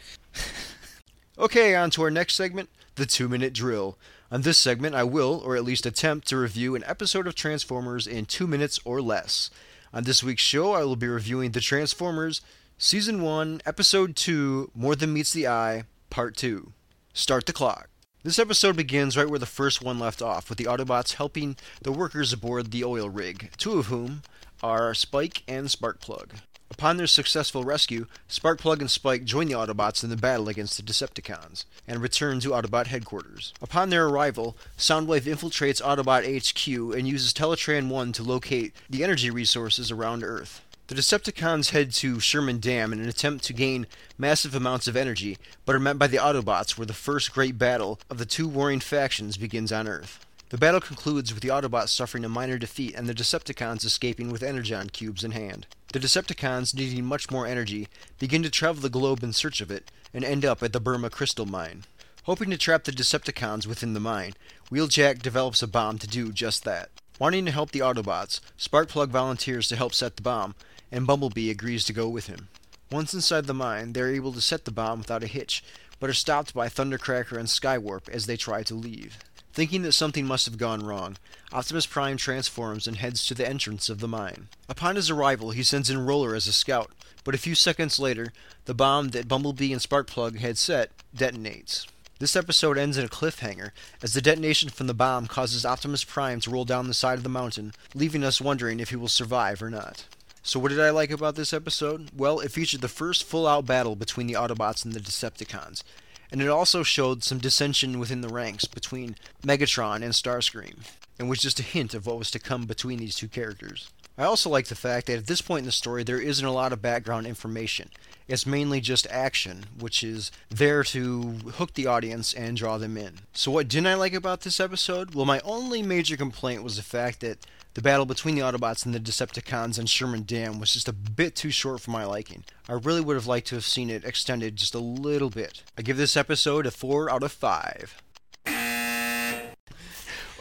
okay, 1.38 1.74
on 1.74 1.90
to 1.90 2.03
our 2.03 2.11
next 2.11 2.34
segment, 2.34 2.68
the 2.96 3.07
two 3.07 3.28
minute 3.28 3.53
drill. 3.53 3.96
On 4.32 4.42
this 4.42 4.59
segment, 4.59 4.94
I 4.94 5.03
will, 5.03 5.42
or 5.44 5.57
at 5.57 5.64
least 5.64 5.86
attempt, 5.86 6.28
to 6.28 6.36
review 6.36 6.76
an 6.76 6.84
episode 6.86 7.26
of 7.26 7.34
Transformers 7.34 8.07
in 8.07 8.26
two 8.26 8.46
minutes 8.46 8.78
or 8.84 9.03
less. 9.03 9.51
On 9.93 10.05
this 10.05 10.22
week's 10.22 10.43
show, 10.43 10.72
I 10.74 10.84
will 10.84 10.95
be 10.95 11.09
reviewing 11.09 11.51
The 11.51 11.61
Transformers, 11.61 12.43
Season 12.78 13.22
1, 13.22 13.62
Episode 13.66 14.14
2, 14.14 14.70
More 14.72 14.95
Than 14.95 15.12
Meets 15.12 15.32
the 15.32 15.49
Eye, 15.49 15.82
Part 16.11 16.36
2. 16.36 16.72
Start 17.12 17.47
the 17.47 17.53
clock. 17.53 17.88
This 18.22 18.38
episode 18.38 18.76
begins 18.76 19.16
right 19.16 19.28
where 19.28 19.41
the 19.41 19.47
first 19.47 19.82
one 19.82 19.99
left 19.99 20.22
off, 20.22 20.49
with 20.49 20.59
the 20.59 20.66
Autobots 20.66 21.14
helping 21.14 21.57
the 21.82 21.91
workers 21.91 22.32
aboard 22.32 22.70
the 22.70 22.84
oil 22.84 23.11
rig, 23.11 23.51
two 23.57 23.80
of 23.80 23.86
whom 23.86 24.22
are 24.62 24.95
Spike 24.95 25.43
and 25.49 25.66
Sparkplug. 25.66 26.34
Upon 26.70 26.96
their 26.96 27.06
successful 27.06 27.64
rescue, 27.64 28.06
Sparkplug 28.28 28.80
and 28.80 28.90
Spike 28.90 29.24
join 29.24 29.48
the 29.48 29.54
Autobots 29.54 30.04
in 30.04 30.08
the 30.08 30.16
battle 30.16 30.48
against 30.48 30.76
the 30.76 30.82
Decepticons, 30.82 31.64
and 31.86 32.00
return 32.00 32.40
to 32.40 32.50
Autobot 32.50 32.86
headquarters. 32.86 33.52
Upon 33.60 33.90
their 33.90 34.06
arrival, 34.06 34.56
Soundwave 34.78 35.22
infiltrates 35.22 35.82
Autobot 35.82 36.24
HQ 36.24 36.96
and 36.96 37.08
uses 37.08 37.34
Teletran 37.34 37.88
1 37.88 38.12
to 38.12 38.22
locate 38.22 38.72
the 38.88 39.04
energy 39.04 39.30
resources 39.30 39.90
around 39.90 40.22
Earth. 40.22 40.62
The 40.86 40.94
Decepticons 40.94 41.70
head 41.70 41.92
to 41.92 42.18
Sherman 42.18 42.58
Dam 42.60 42.92
in 42.92 43.00
an 43.00 43.08
attempt 43.08 43.44
to 43.44 43.52
gain 43.52 43.86
massive 44.16 44.54
amounts 44.54 44.88
of 44.88 44.96
energy, 44.96 45.38
but 45.64 45.76
are 45.76 45.80
met 45.80 45.98
by 45.98 46.06
the 46.06 46.16
Autobots 46.16 46.78
where 46.78 46.86
the 46.86 46.92
first 46.92 47.32
great 47.32 47.58
battle 47.58 48.00
of 48.08 48.18
the 48.18 48.26
two 48.26 48.48
warring 48.48 48.80
factions 48.80 49.36
begins 49.36 49.70
on 49.70 49.86
Earth. 49.86 50.24
The 50.48 50.58
battle 50.58 50.80
concludes 50.80 51.32
with 51.32 51.44
the 51.44 51.48
Autobots 51.50 51.90
suffering 51.90 52.24
a 52.24 52.28
minor 52.28 52.58
defeat 52.58 52.96
and 52.96 53.08
the 53.08 53.14
Decepticons 53.14 53.84
escaping 53.84 54.32
with 54.32 54.42
Energon 54.42 54.88
cubes 54.88 55.22
in 55.22 55.30
hand. 55.30 55.68
The 55.93 55.99
Decepticons, 55.99 56.72
needing 56.72 57.05
much 57.05 57.32
more 57.32 57.49
energy, 57.49 57.88
begin 58.20 58.45
to 58.45 58.51
travel 58.51 58.80
the 58.80 58.88
globe 58.88 59.24
in 59.24 59.32
search 59.32 59.61
of 59.61 59.72
it 59.72 59.91
and 60.14 60.24
end 60.24 60.45
up 60.45 60.62
at 60.62 60.72
the 60.72 60.78
Burma 60.78 61.11
Crystal 61.11 61.47
Mine. 61.47 61.82
Hoping 62.24 62.49
to 62.51 62.57
trap 62.57 62.84
the 62.84 62.93
Decepticons 62.93 63.66
within 63.66 63.93
the 63.93 63.99
mine, 63.99 64.34
Wheeljack 64.70 65.20
develops 65.20 65.62
a 65.62 65.66
bomb 65.66 65.99
to 65.99 66.07
do 66.07 66.30
just 66.30 66.62
that. 66.62 66.91
Wanting 67.18 67.45
to 67.47 67.51
help 67.51 67.72
the 67.72 67.80
Autobots, 67.80 68.41
Sparkplug 68.57 69.09
volunteers 69.09 69.66
to 69.66 69.76
help 69.76 69.93
set 69.93 70.14
the 70.14 70.22
bomb, 70.22 70.55
and 70.93 71.09
Bumblebee 71.09 71.51
agrees 71.51 71.84
to 71.86 71.93
go 71.93 72.09
with 72.09 72.28
him. 72.28 72.47
Once 72.93 73.12
inside 73.12 73.47
the 73.47 73.55
mine, 73.55 73.93
they 73.93 74.01
are 74.01 74.14
able 74.14 74.32
to 74.32 74.41
set 74.41 74.66
the 74.66 74.70
bomb 74.70 75.01
without 75.01 75.24
a 75.24 75.26
hitch, 75.26 75.64
but 75.99 76.09
are 76.09 76.14
stopped 76.14 76.55
by 76.55 76.68
Thundercracker 76.68 77.36
and 77.36 77.49
Skywarp 77.49 78.09
as 78.09 78.26
they 78.26 78.36
try 78.36 78.62
to 78.62 78.74
leave. 78.76 79.18
Thinking 79.61 79.82
that 79.82 79.92
something 79.92 80.24
must 80.24 80.46
have 80.46 80.56
gone 80.56 80.86
wrong, 80.86 81.18
Optimus 81.52 81.84
Prime 81.84 82.16
transforms 82.16 82.86
and 82.86 82.96
heads 82.96 83.26
to 83.26 83.34
the 83.34 83.46
entrance 83.46 83.90
of 83.90 84.00
the 84.00 84.08
mine. 84.08 84.48
Upon 84.70 84.96
his 84.96 85.11
arrival, 85.11 85.50
he 85.50 85.62
sends 85.62 85.90
in 85.90 86.06
Roller 86.06 86.34
as 86.34 86.46
a 86.46 86.52
scout, 86.54 86.92
but 87.24 87.34
a 87.34 87.38
few 87.38 87.54
seconds 87.54 87.98
later, 87.98 88.32
the 88.64 88.72
bomb 88.72 89.08
that 89.08 89.28
Bumblebee 89.28 89.70
and 89.70 89.82
Sparkplug 89.82 90.38
had 90.38 90.56
set 90.56 90.92
detonates. 91.14 91.86
This 92.20 92.36
episode 92.36 92.78
ends 92.78 92.96
in 92.96 93.04
a 93.04 93.08
cliffhanger, 93.08 93.72
as 94.02 94.14
the 94.14 94.22
detonation 94.22 94.70
from 94.70 94.86
the 94.86 94.94
bomb 94.94 95.26
causes 95.26 95.66
Optimus 95.66 96.04
Prime 96.04 96.40
to 96.40 96.50
roll 96.50 96.64
down 96.64 96.88
the 96.88 96.94
side 96.94 97.18
of 97.18 97.22
the 97.22 97.28
mountain, 97.28 97.74
leaving 97.94 98.24
us 98.24 98.40
wondering 98.40 98.80
if 98.80 98.88
he 98.88 98.96
will 98.96 99.08
survive 99.08 99.62
or 99.62 99.68
not. 99.68 100.06
So, 100.42 100.58
what 100.58 100.70
did 100.70 100.80
I 100.80 100.88
like 100.88 101.11
about 101.11 101.34
this 101.34 101.52
episode? 101.52 102.12
Well, 102.16 102.40
it 102.40 102.50
featured 102.50 102.80
the 102.80 102.88
first 102.88 103.24
full 103.24 103.46
out 103.46 103.66
battle 103.66 103.94
between 103.94 104.26
the 104.26 104.32
Autobots 104.32 104.86
and 104.86 104.94
the 104.94 105.00
Decepticons, 105.00 105.82
and 106.31 106.41
it 106.41 106.49
also 106.49 106.83
showed 106.83 107.22
some 107.22 107.39
dissension 107.39 107.99
within 107.99 108.20
the 108.20 108.28
ranks 108.28 108.64
between 108.64 109.16
Megatron 109.43 110.03
and 110.03 110.12
Starscream, 110.12 110.76
and 111.18 111.28
was 111.28 111.41
just 111.41 111.61
a 111.61 111.64
hint 111.64 111.95
of 111.95 112.07
what 112.07 112.18
was 112.18 112.31
to 112.31 112.39
come 112.39 112.66
between 112.66 112.99
these 112.99 113.16
two 113.16 113.28
characters. 113.28 113.91
I 114.18 114.24
also 114.24 114.51
like 114.51 114.66
the 114.66 114.74
fact 114.74 115.07
that 115.07 115.16
at 115.16 115.26
this 115.26 115.41
point 115.41 115.61
in 115.61 115.66
the 115.66 115.72
story 115.72 116.03
there 116.03 116.20
isn't 116.20 116.45
a 116.45 116.53
lot 116.53 116.72
of 116.72 116.83
background 116.83 117.26
information. 117.26 117.89
It's 118.28 118.47
mainly 118.47 118.81
just 118.81 119.07
action, 119.11 119.64
which 119.78 120.05
is 120.05 120.31
there 120.51 120.85
to 120.85 121.22
hook 121.55 121.74
the 121.74 121.87
audience 121.87 122.35
and 122.35 122.57
draw 122.57 122.78
them 122.78 122.97
in. 122.97 123.20
So, 123.33 123.51
what 123.51 123.66
didn't 123.66 123.89
I 123.89 123.95
like 123.95 124.12
about 124.12 124.43
this 124.43 124.61
episode? 124.61 125.14
Well, 125.14 125.24
my 125.24 125.41
only 125.41 125.83
major 125.83 126.16
complaint 126.16 126.62
was 126.62 126.76
the 126.76 126.83
fact 126.83 127.20
that 127.20 127.39
the 127.74 127.82
battle 127.82 128.04
between 128.06 128.34
the 128.34 128.40
Autobots 128.40 128.84
and 128.84 128.94
the 128.94 128.98
Decepticons 129.00 129.78
on 129.78 129.86
Sherman 129.86 130.24
Dam 130.24 130.58
was 130.58 130.72
just 130.72 130.88
a 130.88 130.92
bit 130.92 131.36
too 131.36 131.50
short 131.50 131.80
for 131.80 131.90
my 131.92 132.04
liking. 132.04 132.44
I 132.68 132.72
really 132.72 133.00
would 133.00 133.14
have 133.16 133.26
liked 133.28 133.46
to 133.48 133.54
have 133.54 133.64
seen 133.64 133.90
it 133.90 134.04
extended 134.04 134.56
just 134.56 134.74
a 134.74 134.78
little 134.80 135.30
bit. 135.30 135.62
I 135.78 135.82
give 135.82 135.96
this 135.96 136.16
episode 136.16 136.66
a 136.66 136.70
4 136.70 137.10
out 137.10 137.22
of 137.22 137.30
5. 137.32 138.02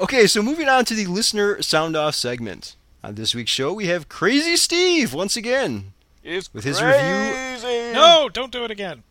Okay, 0.02 0.28
so 0.28 0.42
moving 0.42 0.70
on 0.70 0.86
to 0.86 0.94
the 0.96 1.06
listener 1.06 1.62
sound 1.62 1.96
off 1.96 2.16
segment. 2.16 2.76
On 3.04 3.16
this 3.16 3.36
week's 3.36 3.52
show, 3.52 3.74
we 3.74 3.88
have 3.88 4.10
Crazy 4.10 4.56
Steve 4.58 5.14
once 5.14 5.38
again 5.38 5.94
It's 6.24 6.54
With 6.54 6.64
his 6.64 6.82
review- 6.82 7.94
No, 7.94 8.30
don't 8.32 8.52
do 8.52 8.64
it 8.66 8.72
again. 8.72 9.04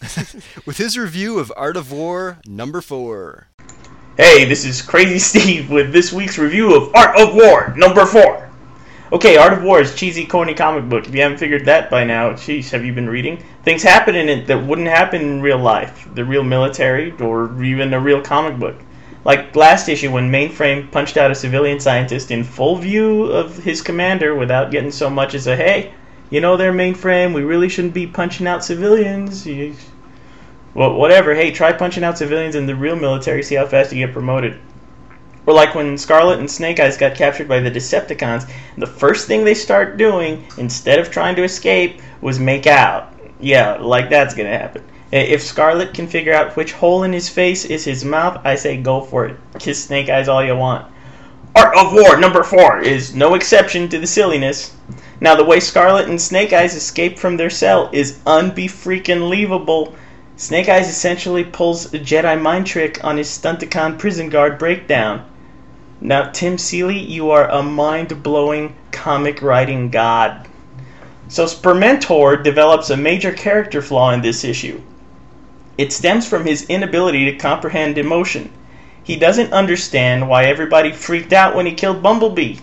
with 0.66 0.76
his 0.76 0.98
review 0.98 1.38
of 1.38 1.52
Art 1.56 1.76
of 1.76 1.90
War 1.90 2.38
number 2.46 2.80
4. 2.80 3.48
Hey, 4.16 4.44
this 4.44 4.64
is 4.64 4.80
Crazy 4.80 5.18
Steve 5.40 5.70
with 5.70 5.92
this 5.92 6.12
week's 6.12 6.38
review 6.38 6.76
of 6.76 6.94
Art 6.94 7.18
of 7.18 7.34
War 7.34 7.74
number 7.76 8.06
four. 8.06 8.48
Okay, 9.12 9.36
Art 9.36 9.54
of 9.54 9.64
War 9.64 9.80
is 9.80 9.96
cheesy, 9.96 10.24
corny 10.24 10.54
comic 10.54 10.88
book. 10.88 11.08
If 11.08 11.12
you 11.12 11.20
haven't 11.20 11.38
figured 11.38 11.64
that 11.64 11.90
by 11.90 12.04
now, 12.04 12.30
jeez, 12.30 12.70
have 12.70 12.84
you 12.84 12.92
been 12.92 13.08
reading? 13.08 13.42
Things 13.64 13.82
happen 13.82 14.14
in 14.14 14.28
it 14.28 14.46
that 14.46 14.64
wouldn't 14.64 14.86
happen 14.86 15.20
in 15.20 15.42
real 15.42 15.58
life, 15.58 16.08
the 16.14 16.24
real 16.24 16.44
military, 16.44 17.10
or 17.20 17.60
even 17.60 17.92
a 17.92 17.98
real 17.98 18.22
comic 18.22 18.56
book. 18.56 18.76
Like 19.24 19.56
last 19.56 19.88
issue 19.88 20.12
when 20.12 20.30
Mainframe 20.30 20.92
punched 20.92 21.16
out 21.16 21.32
a 21.32 21.34
civilian 21.34 21.80
scientist 21.80 22.30
in 22.30 22.44
full 22.44 22.76
view 22.76 23.24
of 23.24 23.56
his 23.64 23.82
commander 23.82 24.36
without 24.36 24.70
getting 24.70 24.92
so 24.92 25.10
much 25.10 25.34
as 25.34 25.48
a 25.48 25.56
hey, 25.56 25.92
you 26.30 26.40
know 26.40 26.56
there, 26.56 26.72
Mainframe, 26.72 27.34
we 27.34 27.42
really 27.42 27.68
shouldn't 27.68 27.94
be 27.94 28.06
punching 28.06 28.46
out 28.46 28.64
civilians. 28.64 29.44
Well, 30.74 30.94
whatever. 30.94 31.34
Hey, 31.34 31.50
try 31.50 31.72
punching 31.72 32.04
out 32.04 32.18
civilians 32.18 32.54
in 32.54 32.66
the 32.66 32.74
real 32.74 32.96
military. 32.96 33.42
See 33.42 33.54
how 33.54 33.66
fast 33.66 33.92
you 33.92 34.04
get 34.04 34.12
promoted. 34.12 34.58
Or 35.46 35.54
like 35.54 35.74
when 35.74 35.98
Scarlet 35.98 36.38
and 36.38 36.50
Snake 36.50 36.80
Eyes 36.80 36.96
got 36.96 37.14
captured 37.14 37.48
by 37.48 37.60
the 37.60 37.70
Decepticons, 37.70 38.50
the 38.78 38.86
first 38.86 39.26
thing 39.26 39.44
they 39.44 39.54
start 39.54 39.98
doing, 39.98 40.46
instead 40.56 40.98
of 40.98 41.10
trying 41.10 41.36
to 41.36 41.44
escape, 41.44 42.00
was 42.20 42.38
make 42.38 42.66
out. 42.66 43.12
Yeah, 43.40 43.74
like 43.74 44.08
that's 44.08 44.34
gonna 44.34 44.56
happen. 44.56 44.82
If 45.12 45.42
Scarlet 45.42 45.94
can 45.94 46.08
figure 46.08 46.34
out 46.34 46.56
which 46.56 46.72
hole 46.72 47.04
in 47.04 47.12
his 47.12 47.28
face 47.28 47.64
is 47.66 47.84
his 47.84 48.04
mouth, 48.04 48.40
I 48.42 48.54
say 48.54 48.78
go 48.78 49.00
for 49.00 49.26
it. 49.26 49.36
Kiss 49.58 49.84
Snake 49.84 50.08
Eyes 50.08 50.28
all 50.28 50.44
you 50.44 50.56
want. 50.56 50.90
Art 51.54 51.76
of 51.76 51.92
War 51.92 52.16
number 52.16 52.42
four 52.42 52.80
is 52.80 53.14
no 53.14 53.34
exception 53.34 53.88
to 53.90 53.98
the 53.98 54.08
silliness. 54.08 54.74
Now, 55.20 55.36
the 55.36 55.44
way 55.44 55.60
Scarlet 55.60 56.08
and 56.08 56.20
Snake 56.20 56.52
Eyes 56.52 56.74
escape 56.74 57.18
from 57.18 57.36
their 57.36 57.50
cell 57.50 57.90
is 57.92 58.18
unbe-freaking 58.26 59.30
leavable. 59.30 59.94
Snake 60.36 60.68
Eyes 60.68 60.88
essentially 60.88 61.44
pulls 61.44 61.94
a 61.94 61.98
Jedi 61.98 62.40
mind 62.40 62.66
trick 62.66 63.02
on 63.04 63.18
his 63.18 63.28
Stunticon 63.28 63.96
prison 63.96 64.28
guard 64.28 64.58
breakdown. 64.58 65.24
Now, 66.00 66.24
Tim 66.24 66.58
Seeley, 66.58 66.98
you 66.98 67.30
are 67.30 67.48
a 67.48 67.62
mind 67.62 68.20
blowing 68.24 68.74
comic 68.90 69.40
writing 69.40 69.90
god. 69.90 70.48
So, 71.28 71.44
Spermentor 71.44 72.42
develops 72.42 72.90
a 72.90 72.96
major 72.96 73.30
character 73.30 73.80
flaw 73.80 74.10
in 74.10 74.22
this 74.22 74.42
issue. 74.42 74.80
It 75.78 75.92
stems 75.92 76.26
from 76.26 76.44
his 76.44 76.66
inability 76.68 77.26
to 77.26 77.38
comprehend 77.38 77.96
emotion. 77.96 78.50
He 79.04 79.14
doesn't 79.14 79.52
understand 79.52 80.28
why 80.28 80.46
everybody 80.46 80.90
freaked 80.90 81.32
out 81.32 81.54
when 81.54 81.66
he 81.66 81.74
killed 81.74 82.02
Bumblebee. 82.02 82.56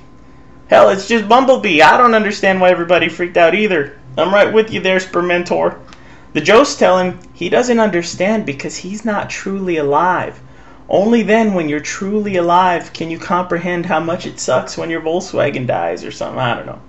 Hell, 0.68 0.90
it's 0.90 1.08
just 1.08 1.30
Bumblebee. 1.30 1.82
I 1.82 1.98
don't 1.98 2.16
understand 2.16 2.60
why 2.60 2.70
everybody 2.70 3.08
freaked 3.08 3.38
out 3.38 3.56
either. 3.56 3.98
I'm 4.18 4.34
right 4.34 4.52
with 4.52 4.74
you 4.74 4.82
there, 4.82 5.00
Spermentor. 5.00 5.78
The 6.34 6.40
Joes 6.40 6.78
tell 6.78 6.98
him 6.98 7.20
he 7.34 7.50
doesn't 7.50 7.80
understand 7.80 8.46
because 8.46 8.78
he's 8.78 9.04
not 9.04 9.30
truly 9.30 9.76
alive. 9.76 10.40
Only 10.88 11.24
then, 11.24 11.54
when 11.54 11.68
you're 11.68 11.82
truly 11.82 12.38
alive, 12.38 12.94
can 12.94 13.10
you 13.10 13.20
comprehend 13.20 13.86
how 13.86 14.00
much 14.00 14.26
it 14.26 14.40
sucks 14.40 14.78
when 14.78 14.90
your 14.90 15.02
Volkswagen 15.02 15.68
dies 15.68 16.06
or 16.06 16.12
something. 16.12 16.40
I 16.40 16.56
don't 16.56 16.66
know. 16.66 16.80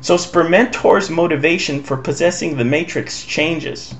So, 0.00 0.16
Spermentor's 0.16 1.10
motivation 1.10 1.82
for 1.82 1.96
possessing 1.96 2.56
the 2.56 2.64
Matrix 2.64 3.24
changes. 3.24 3.94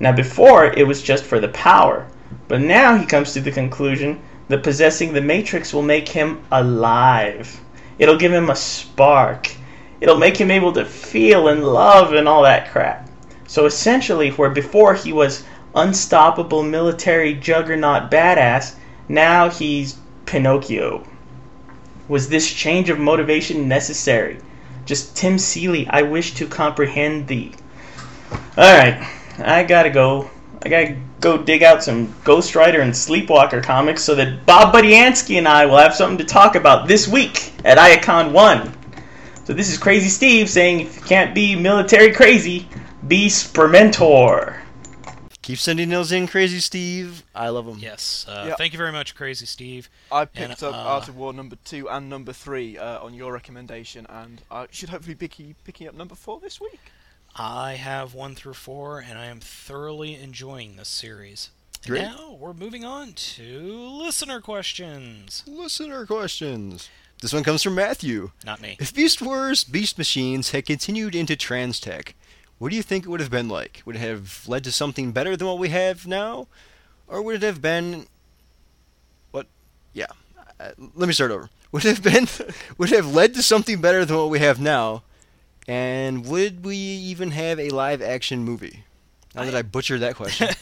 Now, 0.00 0.12
before, 0.12 0.66
it 0.66 0.86
was 0.86 1.02
just 1.02 1.24
for 1.24 1.38
the 1.38 1.48
power. 1.48 2.06
But 2.48 2.62
now 2.62 2.96
he 2.96 3.04
comes 3.04 3.34
to 3.34 3.40
the 3.40 3.52
conclusion 3.52 4.20
that 4.48 4.62
possessing 4.62 5.12
the 5.12 5.20
Matrix 5.20 5.74
will 5.74 5.82
make 5.82 6.08
him 6.08 6.42
alive. 6.50 7.60
It'll 7.98 8.16
give 8.16 8.32
him 8.32 8.48
a 8.48 8.56
spark. 8.56 9.50
It'll 10.00 10.16
make 10.16 10.38
him 10.38 10.50
able 10.50 10.72
to 10.72 10.84
feel 10.86 11.48
and 11.48 11.62
love 11.62 12.14
and 12.14 12.26
all 12.26 12.42
that 12.42 12.70
crap. 12.70 13.08
So 13.54 13.66
essentially, 13.66 14.30
where 14.30 14.50
before 14.50 14.94
he 14.94 15.12
was 15.12 15.44
unstoppable 15.76 16.64
military 16.64 17.34
juggernaut 17.34 18.10
badass, 18.10 18.74
now 19.08 19.48
he's 19.48 19.94
Pinocchio. 20.26 21.06
Was 22.08 22.28
this 22.28 22.52
change 22.52 22.90
of 22.90 22.98
motivation 22.98 23.68
necessary? 23.68 24.38
Just 24.86 25.16
Tim 25.16 25.38
Seeley, 25.38 25.86
I 25.88 26.02
wish 26.02 26.34
to 26.34 26.48
comprehend 26.48 27.28
thee. 27.28 27.52
Alright, 28.58 29.08
I 29.38 29.62
gotta 29.62 29.90
go. 29.90 30.28
I 30.64 30.68
gotta 30.68 30.96
go 31.20 31.38
dig 31.38 31.62
out 31.62 31.84
some 31.84 32.12
Ghost 32.24 32.56
Rider 32.56 32.80
and 32.80 32.92
Sleepwalker 32.92 33.62
comics 33.62 34.02
so 34.02 34.16
that 34.16 34.44
Bob 34.46 34.74
Budiansky 34.74 35.38
and 35.38 35.46
I 35.46 35.64
will 35.66 35.76
have 35.76 35.94
something 35.94 36.18
to 36.18 36.24
talk 36.24 36.56
about 36.56 36.88
this 36.88 37.06
week 37.06 37.52
at 37.64 37.78
Iacon 37.78 38.32
1. 38.32 38.72
So 39.44 39.52
this 39.52 39.70
is 39.70 39.78
Crazy 39.78 40.08
Steve 40.08 40.50
saying 40.50 40.80
if 40.80 40.96
you 40.96 41.02
can't 41.02 41.36
be 41.36 41.54
military 41.54 42.12
crazy, 42.12 42.66
be 43.08 43.26
Spermentor. 43.28 44.60
Keep 45.42 45.58
sending 45.58 45.90
those 45.90 46.10
in, 46.10 46.26
Crazy 46.26 46.58
Steve. 46.58 47.22
I 47.34 47.50
love 47.50 47.66
them. 47.66 47.78
Yes. 47.78 48.24
Uh, 48.26 48.46
Yeah. 48.48 48.54
Thank 48.56 48.72
you 48.72 48.78
very 48.78 48.92
much, 48.92 49.14
Crazy 49.14 49.44
Steve. 49.44 49.90
I 50.10 50.24
picked 50.24 50.62
And, 50.62 50.62
up 50.62 50.74
uh, 50.74 50.88
Art 50.88 51.08
of 51.08 51.16
War 51.16 51.34
number 51.34 51.56
two 51.66 51.88
and 51.90 52.08
number 52.08 52.32
three 52.32 52.78
uh, 52.78 53.04
on 53.04 53.12
your 53.12 53.32
recommendation, 53.34 54.06
and 54.08 54.40
I 54.50 54.68
should 54.70 54.88
hopefully 54.88 55.14
be 55.14 55.26
picking, 55.28 55.54
picking 55.64 55.86
up 55.86 55.94
number 55.94 56.14
four 56.14 56.40
this 56.40 56.60
week. 56.60 56.80
I 57.36 57.74
have 57.74 58.14
one 58.14 58.34
through 58.34 58.54
four, 58.54 59.00
and 59.00 59.18
I 59.18 59.26
am 59.26 59.40
thoroughly 59.40 60.14
enjoying 60.14 60.76
this 60.76 60.88
series. 60.88 61.50
Great. 61.86 62.02
Now 62.02 62.38
we're 62.40 62.54
moving 62.54 62.86
on 62.86 63.12
to 63.12 63.70
listener 64.02 64.40
questions. 64.40 65.42
Listener 65.46 66.06
questions. 66.06 66.88
This 67.20 67.34
one 67.34 67.44
comes 67.44 67.62
from 67.62 67.74
Matthew. 67.74 68.30
Not 68.46 68.62
me. 68.62 68.76
If 68.80 68.94
Beast 68.94 69.20
Wars 69.20 69.64
Beast 69.64 69.98
Machines 69.98 70.52
had 70.52 70.64
continued 70.64 71.14
into 71.14 71.36
Transtech, 71.36 72.14
what 72.58 72.70
do 72.70 72.76
you 72.76 72.82
think 72.82 73.04
it 73.04 73.08
would 73.08 73.20
have 73.20 73.30
been 73.30 73.48
like? 73.48 73.82
Would 73.84 73.96
it 73.96 74.00
have 74.00 74.46
led 74.46 74.64
to 74.64 74.72
something 74.72 75.12
better 75.12 75.36
than 75.36 75.46
what 75.46 75.58
we 75.58 75.68
have 75.70 76.06
now? 76.06 76.46
Or 77.06 77.20
would 77.22 77.36
it 77.36 77.42
have 77.42 77.60
been. 77.60 78.06
What? 79.30 79.46
Yeah. 79.92 80.06
Uh, 80.58 80.70
let 80.94 81.06
me 81.06 81.12
start 81.12 81.30
over. 81.30 81.50
Would 81.72 81.84
it 81.84 81.96
have 81.96 82.02
been. 82.04 82.28
would 82.78 82.92
it 82.92 82.96
have 82.96 83.12
led 83.12 83.34
to 83.34 83.42
something 83.42 83.80
better 83.80 84.04
than 84.04 84.16
what 84.16 84.30
we 84.30 84.38
have 84.38 84.60
now? 84.60 85.02
And 85.66 86.24
would 86.26 86.64
we 86.64 86.76
even 86.76 87.32
have 87.32 87.58
a 87.58 87.70
live 87.70 88.00
action 88.00 88.44
movie? 88.44 88.84
Now 89.34 89.44
that 89.44 89.56
I 89.56 89.62
butchered 89.62 90.00
that 90.00 90.14
question. 90.14 90.50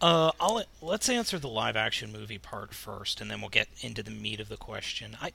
Uh, 0.00 0.30
I'll 0.38 0.62
let's 0.80 1.08
answer 1.08 1.40
the 1.40 1.48
live 1.48 1.74
action 1.74 2.12
movie 2.12 2.38
part 2.38 2.72
first, 2.72 3.20
and 3.20 3.28
then 3.28 3.40
we'll 3.40 3.50
get 3.50 3.66
into 3.80 4.00
the 4.02 4.12
meat 4.12 4.38
of 4.38 4.48
the 4.48 4.56
question. 4.56 5.16
I, 5.20 5.32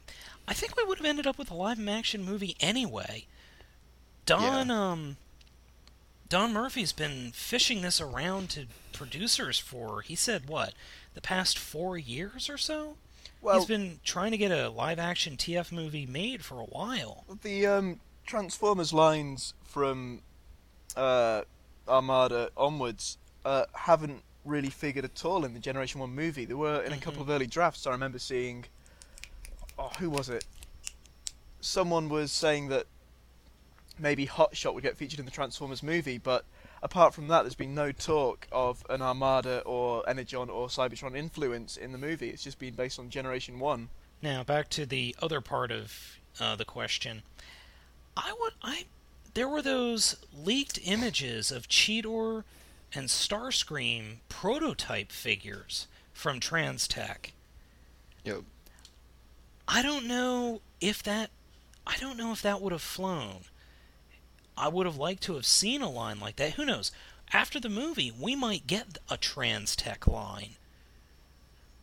I 0.48 0.54
think 0.54 0.78
we 0.78 0.86
would 0.86 1.00
have 1.00 1.06
ended 1.06 1.28
up 1.28 1.38
with 1.38 1.52
a 1.52 1.54
live 1.54 1.86
action 1.86 2.24
movie 2.24 2.56
anyway. 2.62 3.26
Don, 4.26 4.72
um, 4.72 5.18
Don 6.34 6.52
Murphy's 6.52 6.94
been 6.94 7.30
fishing 7.32 7.84
this 7.84 8.02
around 8.02 8.50
to 8.50 8.66
producers 8.92 9.60
for 9.60 10.02
he 10.02 10.16
said 10.16 10.50
what 10.50 10.74
the 11.14 11.22
past 11.22 11.60
four 11.60 11.96
years 11.96 12.50
or 12.50 12.58
so. 12.58 12.98
Well- 13.40 13.60
He's 13.60 13.68
been 13.68 14.00
trying 14.04 14.32
to 14.32 14.38
get 14.38 14.50
a 14.50 14.68
live 14.68 14.98
action 14.98 15.38
TF 15.38 15.72
movie 15.72 16.08
made 16.08 16.44
for 16.44 16.60
a 16.60 16.64
while. 16.64 17.26
The 17.44 17.68
um, 17.68 18.00
Transformers 18.26 18.92
lines 18.92 19.54
from 19.64 20.24
uh, 20.96 21.44
Armada 21.88 22.50
onwards 22.58 23.20
uh, 23.46 23.66
haven't 23.74 24.24
really 24.44 24.72
figured 24.72 25.06
at 25.06 25.24
all 25.24 25.46
in 25.46 25.54
the 25.54 25.60
Generation 25.60 26.02
1 26.02 26.10
movie. 26.10 26.46
There 26.46 26.58
were, 26.58 26.82
in 26.82 26.94
a 26.94 26.98
couple 26.98 27.22
of 27.22 27.30
early 27.30 27.46
drafts, 27.46 27.86
I 27.86 27.92
remember 27.92 28.18
seeing. 28.18 28.66
Oh, 29.78 29.92
who 30.00 30.10
was 30.10 30.30
it? 30.30 30.46
Someone 31.62 32.10
was 32.10 32.32
saying 32.32 32.70
that 32.70 32.88
maybe 34.00 34.28
Hotshot 34.28 34.74
would 34.74 34.84
get 34.84 34.98
featured 34.98 35.20
in 35.20 35.26
the 35.26 35.32
Transformers 35.32 35.84
movie, 35.84 36.18
but 36.18 36.46
apart 36.82 37.14
from 37.14 37.28
that, 37.28 37.44
there's 37.44 37.56
been 37.56 37.76
no 37.76 37.92
talk 37.92 38.48
of 38.52 38.86
an 38.90 39.02
Armada 39.02 39.62
or 39.62 40.08
Energon 40.08 40.50
or 40.50 40.68
Cybertron 40.68 41.16
influence 41.16 41.78
in 41.78 41.92
the 41.92 41.98
movie. 41.98 42.30
It's 42.30 42.44
just 42.44 42.60
been 42.60 42.74
based 42.74 43.00
on 43.00 43.10
Generation 43.10 43.60
1. 43.60 43.90
Now 44.22 44.44
back 44.44 44.70
to 44.70 44.86
the 44.86 45.16
other 45.22 45.42
part 45.42 45.72
of 45.72 46.20
uh, 46.40 46.56
the 46.56 46.66
question. 46.66 47.24
I 48.16 48.34
would 48.40 48.54
I 48.62 48.86
there 49.34 49.48
were 49.48 49.62
those 49.62 50.16
leaked 50.34 50.80
images 50.84 51.52
of 51.52 51.68
Cheetor 51.68 52.44
and 52.94 53.08
Starscream 53.08 54.18
prototype 54.30 55.12
figures 55.12 55.88
from 56.14 56.40
Transtech. 56.40 57.32
Yep. 58.24 58.44
I 59.68 59.82
don't 59.82 60.06
know 60.06 60.62
if 60.80 61.02
that 61.04 61.32
I 61.86 61.98
don't 61.98 62.18
know 62.18 62.32
if 62.32 62.42
that 62.44 62.62
would 62.62 62.72
have 62.72 62.82
flown. 62.82 63.46
I 64.58 64.68
would 64.68 64.86
have 64.86 64.98
liked 64.98 65.24
to 65.24 65.36
have 65.36 65.46
seen 65.46 65.82
a 65.82 65.90
line 65.90 66.20
like 66.20 66.36
that. 66.38 66.54
Who 66.54 66.66
knows? 66.66 66.92
After 67.32 67.60
the 67.60 67.70
movie, 67.70 68.12
we 68.12 68.36
might 68.36 68.68
get 68.68 68.98
a 69.10 69.18
trans 69.18 69.76
tech 69.76 70.06
line 70.08 70.56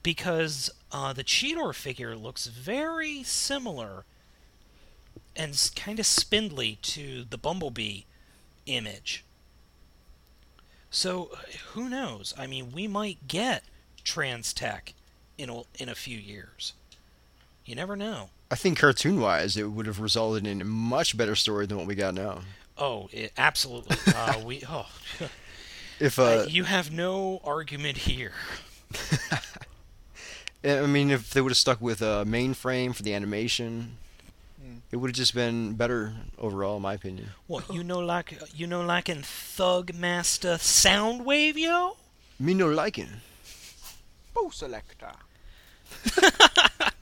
because 0.03 0.71
uh, 0.93 1.13
the 1.13 1.25
Cheetor 1.25 1.75
figure 1.75 2.17
looks 2.17 2.47
very 2.47 3.23
similar 3.23 4.05
and 5.37 5.71
kind 5.77 5.99
of 5.99 6.07
spindly 6.07 6.79
to 6.83 7.25
the 7.29 7.39
Bumblebee 7.39 8.03
image. 8.67 9.25
So 10.91 11.31
who 11.73 11.89
knows? 11.89 12.35
I 12.39 12.47
mean, 12.47 12.73
we 12.73 12.89
might 12.89 13.29
get 13.29 13.65
Transtech 14.05 14.93
in 15.39 15.51
a, 15.51 15.63
in 15.79 15.89
a 15.89 15.95
few 15.95 16.19
years. 16.19 16.75
You 17.65 17.75
never 17.75 17.97
know. 17.97 18.31
I 18.51 18.57
think 18.57 18.79
cartoon 18.79 19.21
wise, 19.21 19.57
it 19.57 19.71
would 19.71 19.87
have 19.87 20.01
resulted 20.01 20.47
in 20.47 20.61
a 20.61 20.65
much 20.65 21.17
better 21.17 21.37
story 21.37 21.67
than 21.67 21.79
what 21.79 21.87
we 21.87 21.95
got 21.95 22.15
now. 22.15 22.41
Oh, 22.81 23.09
it, 23.13 23.33
absolutely. 23.37 23.97
uh, 24.17 24.41
we 24.45 24.63
oh, 24.69 24.87
If 26.01 26.19
uh, 26.19 26.23
uh, 26.23 26.47
you 26.49 26.65
have 26.65 26.91
no 26.91 27.41
argument 27.45 27.99
here. 27.99 28.33
I 30.65 30.87
mean, 30.87 31.11
if 31.11 31.31
they 31.31 31.41
would 31.41 31.51
have 31.51 31.59
stuck 31.59 31.81
with 31.81 32.03
a 32.03 32.25
mainframe 32.27 32.95
for 32.95 33.03
the 33.03 33.15
animation, 33.15 33.99
it 34.91 34.97
would 34.97 35.11
have 35.11 35.17
just 35.17 35.35
been 35.35 35.75
better 35.75 36.15
overall, 36.39 36.77
in 36.77 36.83
my 36.83 36.95
opinion. 36.95 37.29
What 37.47 37.73
you 37.73 37.85
know, 37.85 38.01
like 38.01 38.39
you 38.55 38.67
know, 38.67 38.83
like 38.83 39.09
in 39.09 39.23
Thug 39.23 39.95
Master 39.95 40.55
Soundwave, 40.55 41.57
yo. 41.57 41.97
Me 42.39 42.55
no 42.55 42.69
liking. 42.69 43.09
Boo 44.35 44.51
Selector. 44.53 45.13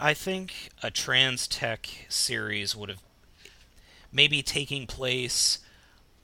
I 0.00 0.14
think 0.14 0.70
a 0.82 0.90
Trans 0.90 1.48
Tech 1.48 1.88
series 2.08 2.76
would 2.76 2.88
have 2.88 3.02
maybe 4.12 4.42
taking 4.42 4.86
place 4.86 5.58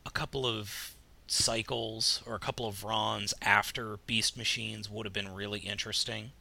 a 0.06 0.10
couple 0.10 0.46
of 0.46 0.94
cycles 1.26 2.22
or 2.26 2.34
a 2.34 2.40
couple 2.40 2.66
of 2.66 2.84
runs 2.84 3.34
after 3.42 3.98
Beast 4.06 4.36
Machines 4.36 4.88
would 4.88 5.06
have 5.06 5.12
been 5.12 5.34
really 5.34 5.60
interesting. 5.60 6.32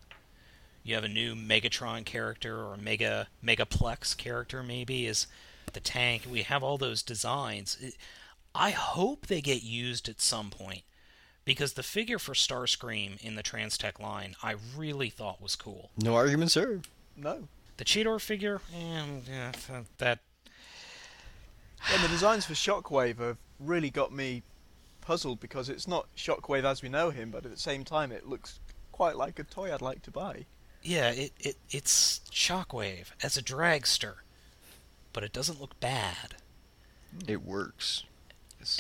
You 0.84 0.95
have 0.95 1.03
a 1.03 1.09
new 1.09 1.34
Megatron 1.34 2.05
character 2.05 2.63
or 2.63 2.77
Mega 2.77 3.27
Megaplex 3.43 4.15
character 4.17 4.61
maybe 4.61 5.07
is 5.07 5.27
the 5.71 5.79
tank. 5.79 6.23
We 6.29 6.43
have 6.43 6.61
all 6.61 6.77
those 6.77 7.01
designs. 7.01 7.77
I 8.53 8.71
hope 8.71 9.27
they 9.27 9.41
get 9.41 9.63
used 9.63 10.07
at 10.07 10.21
some 10.21 10.49
point 10.49 10.84
because 11.45 11.73
the 11.73 11.84
figure 11.84 12.19
for 12.19 12.34
Starscream 12.34 13.19
in 13.21 13.36
the 13.36 13.43
Transtech 13.43 13.99
line 13.99 14.36
I 14.43 14.55
really 14.77 15.09
thought 15.09 15.41
was 15.41 15.55
cool. 15.55 15.89
No 15.97 16.15
argument, 16.15 16.51
sir. 16.51 16.81
No. 17.16 17.47
The 17.78 17.86
Cheetor 17.86 18.22
figure, 18.22 18.61
and 18.74 19.24
yeah, 19.28 19.51
that 19.97 20.20
And 21.91 22.03
the 22.03 22.07
designs 22.07 22.45
for 22.45 22.53
Shockwave 22.53 23.18
have 23.20 23.38
really 23.59 23.89
got 23.89 24.11
me 24.11 24.43
puzzled 25.01 25.39
because 25.39 25.70
it's 25.70 25.88
not 25.88 26.07
Shockwave 26.16 26.64
as 26.64 26.82
we 26.82 26.89
know 26.89 27.09
him, 27.09 27.32
but 27.32 27.45
at 27.45 27.51
the 27.51 27.57
same 27.57 27.84
time 27.84 28.11
it 28.11 28.28
looks 28.28 28.59
quite 28.91 29.16
like 29.16 29.39
a 29.39 29.43
toy 29.43 29.74
I'd 29.74 29.82
like 29.82 30.01
to 30.03 30.11
buy. 30.11 30.45
yeah, 30.82 31.09
it, 31.11 31.32
it 31.39 31.55
it's 31.70 32.22
Shockwave 32.32 33.07
as 33.22 33.38
a 33.38 33.41
dragster, 33.43 34.16
but 35.11 35.24
it 35.24 35.34
doesn't 35.34 35.59
look 35.59 35.80
bad. 35.80 36.36
It 37.28 37.43
works. 37.43 38.03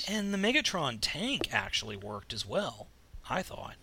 And 0.07 0.33
the 0.33 0.37
Megatron 0.37 0.99
tank 1.01 1.49
actually 1.51 1.97
worked 1.97 2.31
as 2.33 2.45
well, 2.45 2.87
I 3.29 3.41
thought. 3.41 3.75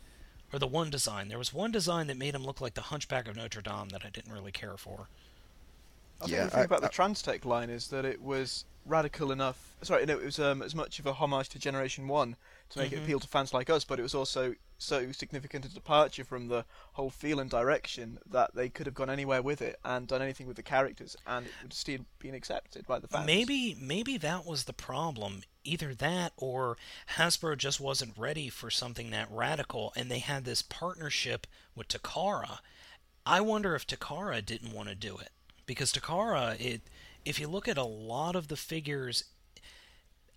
Or 0.53 0.59
the 0.59 0.66
one 0.66 0.90
design. 0.90 1.28
There 1.28 1.38
was 1.38 1.55
one 1.55 1.70
design 1.70 2.09
that 2.09 2.16
made 2.16 2.34
him 2.34 2.44
look 2.44 2.61
like 2.61 2.74
the 2.74 2.80
Hunchback 2.82 3.28
of 3.28 3.36
Notre 3.36 3.62
Dame 3.62 3.90
that 3.90 4.05
I 4.05 4.11
didn't 4.11 4.32
really 4.32 4.53
care 4.53 4.76
for. 4.76 5.09
I 6.20 6.24
think 6.26 6.32
Yeah, 6.36 6.44
the 6.44 6.50
thing 6.50 6.60
I- 6.60 6.64
about 6.64 6.80
the 6.82 6.88
I- 6.88 6.90
Transtech 6.90 7.44
line 7.44 7.70
is 7.70 7.88
that 7.88 8.04
it 8.04 8.20
was 8.20 8.64
radical 8.86 9.30
enough. 9.30 9.76
Sorry, 9.82 10.04
no, 10.06 10.18
it 10.18 10.24
was 10.24 10.38
um, 10.38 10.62
as 10.62 10.74
much 10.74 10.98
of 10.98 11.06
a 11.06 11.12
homage 11.12 11.48
to 11.50 11.58
Generation 11.58 12.08
One 12.08 12.36
to 12.70 12.78
make 12.78 12.92
it 12.92 12.98
appeal 12.98 13.20
to 13.20 13.26
fans 13.28 13.54
like 13.54 13.70
us, 13.70 13.84
but 13.84 13.98
it 13.98 14.02
was 14.02 14.14
also 14.14 14.54
so 14.78 15.12
significant 15.12 15.64
a 15.66 15.68
departure 15.68 16.24
from 16.24 16.48
the 16.48 16.64
whole 16.94 17.10
feel 17.10 17.38
and 17.40 17.50
direction 17.50 18.18
that 18.26 18.54
they 18.54 18.68
could 18.70 18.86
have 18.86 18.94
gone 18.94 19.10
anywhere 19.10 19.42
with 19.42 19.60
it 19.60 19.78
and 19.84 20.06
done 20.08 20.22
anything 20.22 20.46
with 20.46 20.56
the 20.56 20.62
characters, 20.62 21.16
and 21.26 21.46
it 21.46 21.52
would 21.62 21.72
still 21.72 22.00
been 22.18 22.34
accepted 22.34 22.86
by 22.86 22.98
the 22.98 23.08
fans. 23.08 23.26
Maybe 23.26 23.76
maybe 23.78 24.16
that 24.18 24.46
was 24.46 24.64
the 24.64 24.72
problem. 24.72 25.42
Either 25.64 25.94
that 25.94 26.32
or 26.36 26.76
Hasbro 27.16 27.58
just 27.58 27.80
wasn't 27.80 28.16
ready 28.16 28.48
for 28.48 28.70
something 28.70 29.10
that 29.10 29.28
radical 29.30 29.92
and 29.94 30.10
they 30.10 30.20
had 30.20 30.44
this 30.44 30.62
partnership 30.62 31.46
with 31.74 31.88
Takara. 31.88 32.60
I 33.26 33.40
wonder 33.42 33.74
if 33.74 33.86
Takara 33.86 34.44
didn't 34.44 34.72
want 34.72 34.88
to 34.88 34.94
do 34.94 35.18
it. 35.18 35.30
Because 35.70 35.92
Takara 35.92 36.60
it 36.60 36.80
if 37.24 37.38
you 37.38 37.46
look 37.46 37.68
at 37.68 37.78
a 37.78 37.84
lot 37.84 38.34
of 38.34 38.48
the 38.48 38.56
figures 38.56 39.22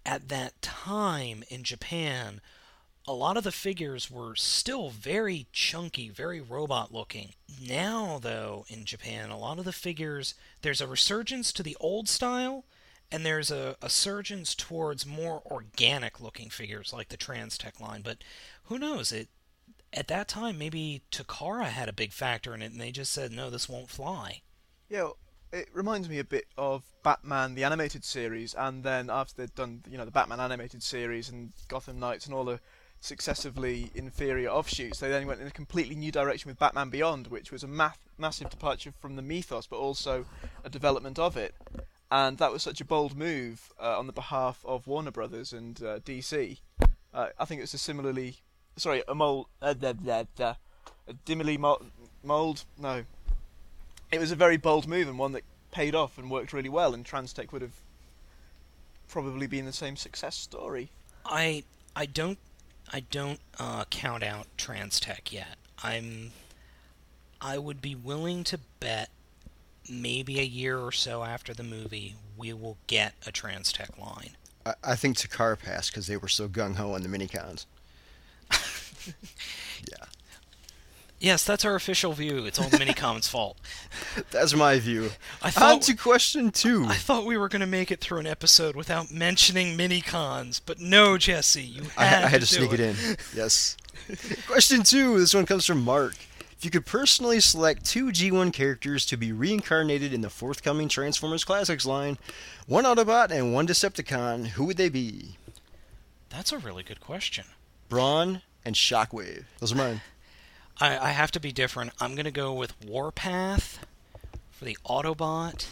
at 0.06 0.30
that 0.30 0.62
time 0.62 1.44
in 1.50 1.64
Japan, 1.64 2.40
a 3.08 3.14
lot 3.14 3.36
of 3.36 3.44
the 3.44 3.52
figures 3.52 4.12
were 4.12 4.36
still 4.36 4.92
very 4.92 5.48
chunky, 5.52 6.08
very 6.08 6.40
robot 6.40 6.94
looking. 6.94 7.34
Now, 7.68 8.20
though, 8.22 8.66
in 8.68 8.86
Japan, 8.86 9.32
a 9.32 9.40
lot 9.40 9.58
of 9.58 9.66
the 9.66 9.72
figures, 9.72 10.36
there's 10.62 10.82
a 10.82 10.88
resurgence 10.88 11.52
to 11.54 11.64
the 11.64 11.78
old 11.80 12.08
style, 12.08 12.66
and 13.12 13.26
there's 13.26 13.50
a, 13.50 13.76
a 13.82 13.90
surgence 13.90 14.54
towards 14.54 15.04
more 15.04 15.42
organic 15.48 16.22
looking 16.22 16.52
figures 16.52 16.94
like 16.94 17.10
the 17.10 17.18
Transtech 17.18 17.80
line. 17.80 18.04
But 18.04 18.24
who 18.66 18.78
knows? 18.78 19.12
It 19.12 19.30
at 19.92 20.10
that 20.10 20.28
time, 20.28 20.60
maybe 20.60 21.02
Takara 21.12 21.70
had 21.70 21.90
a 21.90 21.94
big 21.94 22.12
factor 22.12 22.54
in 22.54 22.62
it, 22.62 22.72
and 22.72 22.80
they 22.80 22.92
just 22.92 23.12
said, 23.12 23.32
no, 23.32 23.50
this 23.50 23.68
won't 23.68 23.90
fly. 23.90 24.44
Yeah, 24.90 25.10
it 25.54 25.70
reminds 25.72 26.10
me 26.10 26.18
a 26.18 26.24
bit 26.24 26.48
of 26.58 26.84
Batman 27.04 27.54
the 27.54 27.64
animated 27.64 28.04
series, 28.04 28.56
and 28.56 28.84
then 28.84 29.10
after 29.10 29.36
they'd 29.38 29.54
done, 29.54 29.84
you 29.90 29.98
know, 29.98 30.06
the 30.06 30.12
Batman 30.12 30.40
animated 30.40 30.82
series 30.82 31.30
and 31.30 31.54
Gotham 31.68 32.00
Knights 32.00 32.26
and 32.26 32.34
all 32.34 32.44
the 32.44 32.60
successively 33.00 33.92
inferior 33.94 34.50
offshoots, 34.50 35.00
they 35.00 35.10
then 35.10 35.28
went 35.28 35.42
in 35.42 35.48
a 35.48 35.52
completely 35.52 35.96
new 35.96 36.12
direction 36.12 36.50
with 36.50 36.58
Batman 36.58 36.90
Beyond, 36.90 37.28
which 37.28 37.52
was 37.52 37.64
a 37.64 37.68
math- 37.68 38.00
massive 38.18 38.50
departure 38.50 38.94
from 39.00 39.16
the 39.16 39.22
mythos, 39.22 39.68
but 39.68 39.78
also 39.78 40.26
a 40.64 40.70
development 40.70 41.20
of 41.20 41.38
it. 41.38 41.54
And 42.10 42.40
that 42.40 42.52
was 42.52 42.64
such 42.64 42.82
a 42.82 42.86
bold 42.86 43.16
move 43.16 43.72
uh, 43.80 43.98
on 44.00 44.08
the 44.08 44.14
behalf 44.14 44.60
of 44.66 44.88
Warner 44.88 45.12
Brothers 45.12 45.54
and 45.54 45.82
uh, 45.84 46.00
DC. 46.00 46.60
Uh, 47.14 47.28
I 47.38 47.46
think 47.46 47.60
it 47.60 47.64
was 47.64 47.74
a 47.76 47.78
similarly, 47.78 48.38
sorry, 48.76 49.04
a 49.08 49.14
mold, 49.14 49.48
uh, 49.62 49.76
a 49.84 51.14
dimly 51.26 51.58
mold, 51.58 52.66
no, 52.80 53.04
it 54.14 54.20
was 54.20 54.32
a 54.32 54.36
very 54.36 54.58
bold 54.58 54.88
move 54.88 55.08
and 55.08 55.18
one 55.18 55.32
that 55.32 55.44
paid 55.72 55.96
off 55.96 56.18
and 56.18 56.30
worked 56.30 56.54
really 56.54 56.70
well. 56.70 56.94
And 56.94 57.04
Transtech 57.04 57.52
would 57.52 57.62
have 57.64 57.82
probably 59.08 59.48
been 59.48 59.66
the 59.66 59.74
same 59.74 59.96
success 59.96 60.36
story. 60.36 60.92
I 61.26 61.64
I 61.96 62.06
don't 62.06 62.38
I 62.92 63.02
don't 63.02 63.40
uh, 63.60 63.86
count 63.86 64.24
out 64.24 64.48
Transtech 64.58 65.32
yet. 65.32 65.58
I'm 65.84 66.32
I 67.42 67.58
would 67.58 67.82
be 67.82 67.96
willing 67.96 68.44
to 68.46 68.60
bet 68.80 69.10
maybe 69.90 70.40
a 70.40 70.44
year 70.44 70.78
or 70.78 70.92
so 70.92 71.24
after 71.24 71.54
the 71.54 71.64
movie 71.64 72.16
we 72.38 72.54
will 72.54 72.78
get 72.88 73.14
a 73.26 73.32
Transtech 73.32 73.98
line. 74.00 74.38
I, 74.66 74.74
I 74.84 74.96
think 74.96 75.18
Takara 75.18 75.60
passed 75.60 75.92
because 75.92 76.08
they 76.08 76.18
were 76.18 76.28
so 76.28 76.48
gung 76.48 76.76
ho 76.76 76.94
on 76.94 77.02
the 77.02 77.10
minicons. 77.10 77.66
yeah, 79.90 80.06
Yes, 81.24 81.46
that's 81.46 81.64
our 81.64 81.76
official 81.76 82.12
view. 82.12 82.46
It's 82.46 82.60
all 82.60 82.68
the 82.68 82.76
Minicon's 82.76 83.30
fault. 83.30 83.58
that's 84.32 84.54
my 84.54 84.78
view. 84.78 85.10
I 85.42 85.48
On 85.48 85.52
thought 85.54 85.82
to 85.84 85.96
question 85.96 86.52
two. 86.52 86.84
I 86.86 86.96
thought 86.96 87.26
we 87.26 87.38
were 87.38 87.48
going 87.48 87.62
to 87.62 87.66
make 87.66 87.92
it 87.92 88.02
through 88.02 88.20
an 88.20 88.28
episode 88.28 88.76
without 88.76 89.10
mentioning 89.10 89.78
Minicons, 89.78 90.60
but 90.66 90.82
no, 90.82 91.18
Jesse, 91.18 91.62
you 91.62 91.84
I, 91.96 92.04
had 92.04 92.24
I 92.26 92.28
had 92.28 92.42
to 92.42 92.48
do 92.48 92.56
sneak 92.58 92.74
it 92.74 92.82
in. 92.82 92.96
Yes. 93.34 93.78
Question 94.48 94.84
two. 94.84 95.18
This 95.18 95.34
one 95.34 95.46
comes 95.46 95.66
from 95.66 95.82
Mark. 95.82 96.16
If 96.58 96.66
you 96.66 96.70
could 96.70 96.86
personally 96.86 97.40
select 97.40 97.86
two 97.86 98.08
G1 98.08 98.52
characters 98.52 99.06
to 99.06 99.16
be 99.16 99.32
reincarnated 99.32 100.14
in 100.14 100.20
the 100.20 100.30
forthcoming 100.30 100.90
Transformers 100.90 101.46
Classics 101.46 101.86
line, 101.86 102.18
one 102.68 102.84
Autobot 102.84 103.32
and 103.32 103.54
one 103.54 103.66
Decepticon, 103.66 104.48
who 104.48 104.66
would 104.66 104.76
they 104.76 104.90
be? 104.90 105.38
That's 106.30 106.52
a 106.52 106.58
really 106.58 106.84
good 106.84 107.00
question. 107.00 107.46
Brawn 107.88 108.42
and 108.66 108.76
Shockwave. 108.76 109.46
Those 109.62 109.72
are 109.72 109.78
mine. 109.78 110.02
I, 110.80 110.98
I 110.98 111.10
have 111.12 111.32
to 111.32 111.40
be 111.40 111.52
different. 111.52 111.92
I'm 112.00 112.16
going 112.16 112.26
to 112.26 112.32
go 112.32 112.54
with 112.54 112.74
Warpath 112.86 113.86
for 114.52 114.66
the 114.66 114.78
Autobot, 114.86 115.68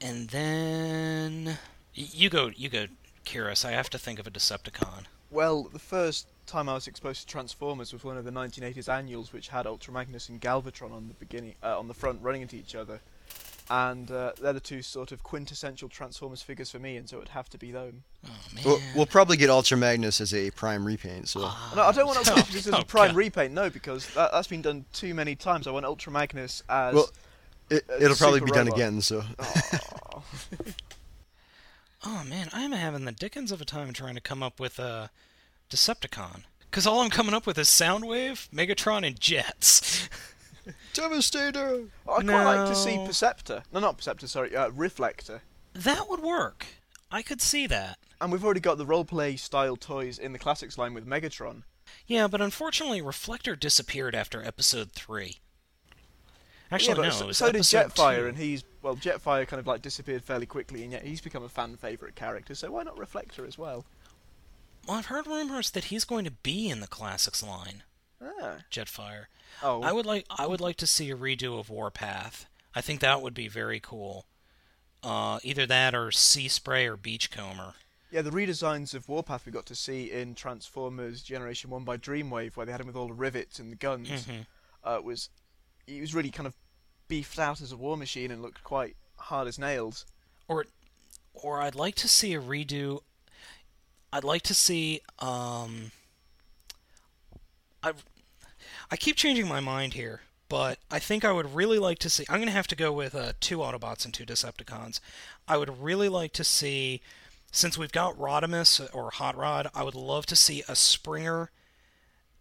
and 0.00 0.28
then 0.28 1.58
you 1.94 2.30
go. 2.30 2.50
You 2.54 2.68
go, 2.68 2.86
Curious. 3.28 3.62
I 3.62 3.72
have 3.72 3.90
to 3.90 3.98
think 3.98 4.18
of 4.18 4.26
a 4.26 4.30
Decepticon. 4.30 5.04
Well, 5.30 5.64
the 5.64 5.78
first 5.78 6.28
time 6.46 6.66
I 6.66 6.72
was 6.72 6.86
exposed 6.86 7.20
to 7.20 7.26
Transformers 7.26 7.92
was 7.92 8.02
one 8.02 8.16
of 8.16 8.24
the 8.24 8.30
1980s 8.30 8.88
annuals, 8.88 9.34
which 9.34 9.48
had 9.48 9.66
Ultra 9.66 9.92
Magnus 9.92 10.30
and 10.30 10.40
Galvatron 10.40 10.92
on 10.92 11.08
the 11.08 11.14
beginning, 11.14 11.54
uh, 11.62 11.78
on 11.78 11.88
the 11.88 11.94
front, 11.94 12.22
running 12.22 12.40
into 12.40 12.56
each 12.56 12.74
other, 12.74 13.02
and 13.70 14.10
uh, 14.10 14.32
they're 14.40 14.52
the 14.52 14.60
two 14.60 14.82
sort 14.82 15.12
of 15.12 15.22
quintessential 15.22 15.88
Transformers 15.88 16.42
figures 16.42 16.70
for 16.70 16.78
me, 16.78 16.96
and 16.96 17.08
so 17.08 17.16
it'd 17.18 17.28
have 17.28 17.48
to 17.50 17.58
be 17.58 17.70
them. 17.70 18.02
Oh 18.26 18.30
man. 18.54 18.64
We'll, 18.64 18.80
we'll 18.96 19.06
probably 19.06 19.36
get 19.36 19.50
Ultra 19.50 19.76
Magnus 19.76 20.20
as 20.20 20.32
a 20.34 20.50
prime 20.52 20.84
repaint. 20.84 21.28
So 21.28 21.40
No, 21.40 21.82
I 21.82 21.92
don't 21.92 22.06
want 22.06 22.18
Ultra 22.18 22.36
Magnus 22.36 22.66
as 22.66 22.74
Oh, 22.74 22.78
a 22.78 22.84
prime 22.84 23.08
God. 23.08 23.16
repaint, 23.16 23.52
no, 23.52 23.68
because 23.70 24.06
that, 24.14 24.32
that's 24.32 24.48
been 24.48 24.62
done 24.62 24.84
too 24.92 25.14
many 25.14 25.34
times. 25.34 25.66
I 25.66 25.70
want 25.70 25.84
Ultra 25.86 26.12
Magnus 26.12 26.62
as. 26.68 26.94
well, 26.94 27.10
it, 27.70 27.84
as 27.90 28.02
it'll 28.02 28.16
probably 28.16 28.38
super 28.40 28.52
be 28.52 28.56
done 28.58 28.68
again. 28.68 29.00
So 29.02 29.22
Aw. 29.38 30.22
Oh 32.04 32.22
man, 32.24 32.48
I'm 32.52 32.72
having 32.72 33.04
the 33.04 33.12
dickens 33.12 33.50
of 33.50 33.60
a 33.60 33.64
time 33.64 33.92
trying 33.92 34.14
to 34.14 34.20
come 34.20 34.42
up 34.42 34.60
with 34.60 34.78
a 34.78 35.10
Decepticon. 35.68 36.42
Because 36.70 36.86
all 36.86 37.00
I'm 37.00 37.10
coming 37.10 37.34
up 37.34 37.46
with 37.46 37.58
is 37.58 37.68
Soundwave, 37.68 38.48
Megatron, 38.50 39.06
and 39.06 39.18
Jets. 39.20 40.08
Devastator. 40.92 41.84
I 42.08 42.22
quite 42.22 42.44
like 42.44 42.68
to 42.68 42.74
see 42.74 42.96
No. 42.96 43.06
Perceptor. 43.06 43.62
No, 43.72 43.80
not 43.80 43.96
Perceptor, 43.98 44.26
sorry, 44.26 44.54
uh, 44.56 44.70
Reflector. 44.70 45.42
that 45.74 46.08
would 46.08 46.20
work. 46.20 46.66
I 47.10 47.22
could 47.22 47.40
see 47.40 47.66
that. 47.68 47.98
And 48.20 48.30
we've 48.32 48.44
already 48.44 48.60
got 48.60 48.76
the 48.78 48.84
roleplay 48.86 49.38
style 49.38 49.76
toys 49.76 50.18
in 50.18 50.32
the 50.32 50.38
classics 50.38 50.76
line 50.76 50.92
with 50.94 51.06
Megatron. 51.06 51.62
Yeah, 52.06 52.26
but 52.28 52.40
unfortunately, 52.42 53.00
Reflector 53.00 53.56
disappeared 53.56 54.14
after 54.14 54.44
episode 54.44 54.92
three. 54.92 55.38
Actually, 56.70 56.88
yeah, 56.88 56.94
but 56.96 57.02
no, 57.02 57.10
so, 57.10 57.24
it 57.24 57.26
was 57.28 57.38
so 57.38 57.46
did 57.46 57.56
episode 57.56 57.92
Jetfire, 57.94 58.18
two. 58.18 58.26
and 58.26 58.36
he's 58.36 58.62
well, 58.82 58.94
Jetfire 58.94 59.46
kind 59.48 59.58
of 59.58 59.66
like 59.66 59.80
disappeared 59.80 60.22
fairly 60.22 60.44
quickly, 60.44 60.82
and 60.82 60.92
yet 60.92 61.02
he's 61.04 61.20
become 61.22 61.42
a 61.42 61.48
fan 61.48 61.76
favorite 61.76 62.14
character. 62.14 62.54
So 62.54 62.70
why 62.72 62.82
not 62.82 62.98
Reflector 62.98 63.46
as 63.46 63.56
well? 63.56 63.86
Well, 64.86 64.98
I've 64.98 65.06
heard 65.06 65.26
rumors 65.26 65.70
that 65.70 65.84
he's 65.84 66.04
going 66.04 66.24
to 66.26 66.30
be 66.30 66.68
in 66.68 66.80
the 66.80 66.86
classics 66.86 67.42
line, 67.42 67.84
Ah. 68.22 68.56
Jetfire. 68.70 69.26
Oh, 69.62 69.82
I 69.82 69.92
would 69.92 70.06
like 70.06 70.26
I 70.30 70.46
would 70.46 70.60
like 70.60 70.76
to 70.78 70.86
see 70.86 71.10
a 71.10 71.16
redo 71.16 71.58
of 71.58 71.70
Warpath. 71.70 72.46
I 72.74 72.80
think 72.80 73.00
that 73.00 73.22
would 73.22 73.34
be 73.34 73.48
very 73.48 73.80
cool. 73.80 74.26
Uh, 75.02 75.38
either 75.44 75.66
that 75.66 75.94
or 75.94 76.10
Sea 76.10 76.48
Spray 76.48 76.86
or 76.86 76.96
Beachcomber. 76.96 77.74
yeah, 78.10 78.22
the 78.22 78.30
redesigns 78.30 78.94
of 78.94 79.08
Warpath 79.08 79.46
we 79.46 79.52
got 79.52 79.66
to 79.66 79.74
see 79.74 80.10
in 80.10 80.34
Transformers 80.34 81.22
Generation 81.22 81.70
One 81.70 81.84
by 81.84 81.96
Dreamwave, 81.96 82.56
where 82.56 82.66
they 82.66 82.72
had 82.72 82.80
him 82.80 82.88
with 82.88 82.96
all 82.96 83.06
the 83.08 83.14
rivets 83.14 83.58
and 83.60 83.70
the 83.70 83.76
guns, 83.76 84.08
Mhm. 84.26 84.46
uh, 84.84 85.00
was 85.02 85.28
he 85.86 86.00
was 86.00 86.14
really 86.14 86.30
kind 86.30 86.46
of 86.46 86.54
beefed 87.06 87.38
out 87.38 87.60
as 87.60 87.70
a 87.72 87.76
war 87.76 87.96
machine 87.96 88.30
and 88.30 88.42
looked 88.42 88.62
quite 88.64 88.96
hard 89.16 89.46
as 89.48 89.58
nails. 89.58 90.04
Or 90.48 90.66
or 91.32 91.60
I'd 91.62 91.74
like 91.76 91.94
to 91.96 92.08
see 92.08 92.34
a 92.34 92.40
redo. 92.40 93.02
I'd 94.12 94.24
like 94.24 94.42
to 94.42 94.54
see 94.54 95.00
um. 95.20 95.92
I 97.82 97.92
I 98.90 98.96
keep 98.96 99.16
changing 99.16 99.48
my 99.48 99.60
mind 99.60 99.94
here, 99.94 100.22
but 100.48 100.78
I 100.90 100.98
think 100.98 101.24
I 101.24 101.32
would 101.32 101.54
really 101.54 101.78
like 101.78 101.98
to 102.00 102.10
see. 102.10 102.24
I'm 102.28 102.36
going 102.36 102.46
to 102.46 102.52
have 102.52 102.66
to 102.68 102.76
go 102.76 102.92
with 102.92 103.14
uh, 103.14 103.32
two 103.40 103.58
Autobots 103.58 104.04
and 104.04 104.14
two 104.14 104.24
Decepticons. 104.24 105.00
I 105.46 105.56
would 105.56 105.82
really 105.82 106.08
like 106.08 106.32
to 106.34 106.44
see, 106.44 107.02
since 107.52 107.76
we've 107.76 107.92
got 107.92 108.16
Rodimus 108.18 108.88
or 108.94 109.10
Hot 109.10 109.36
Rod, 109.36 109.68
I 109.74 109.82
would 109.82 109.94
love 109.94 110.26
to 110.26 110.36
see 110.36 110.62
a 110.68 110.74
Springer 110.74 111.50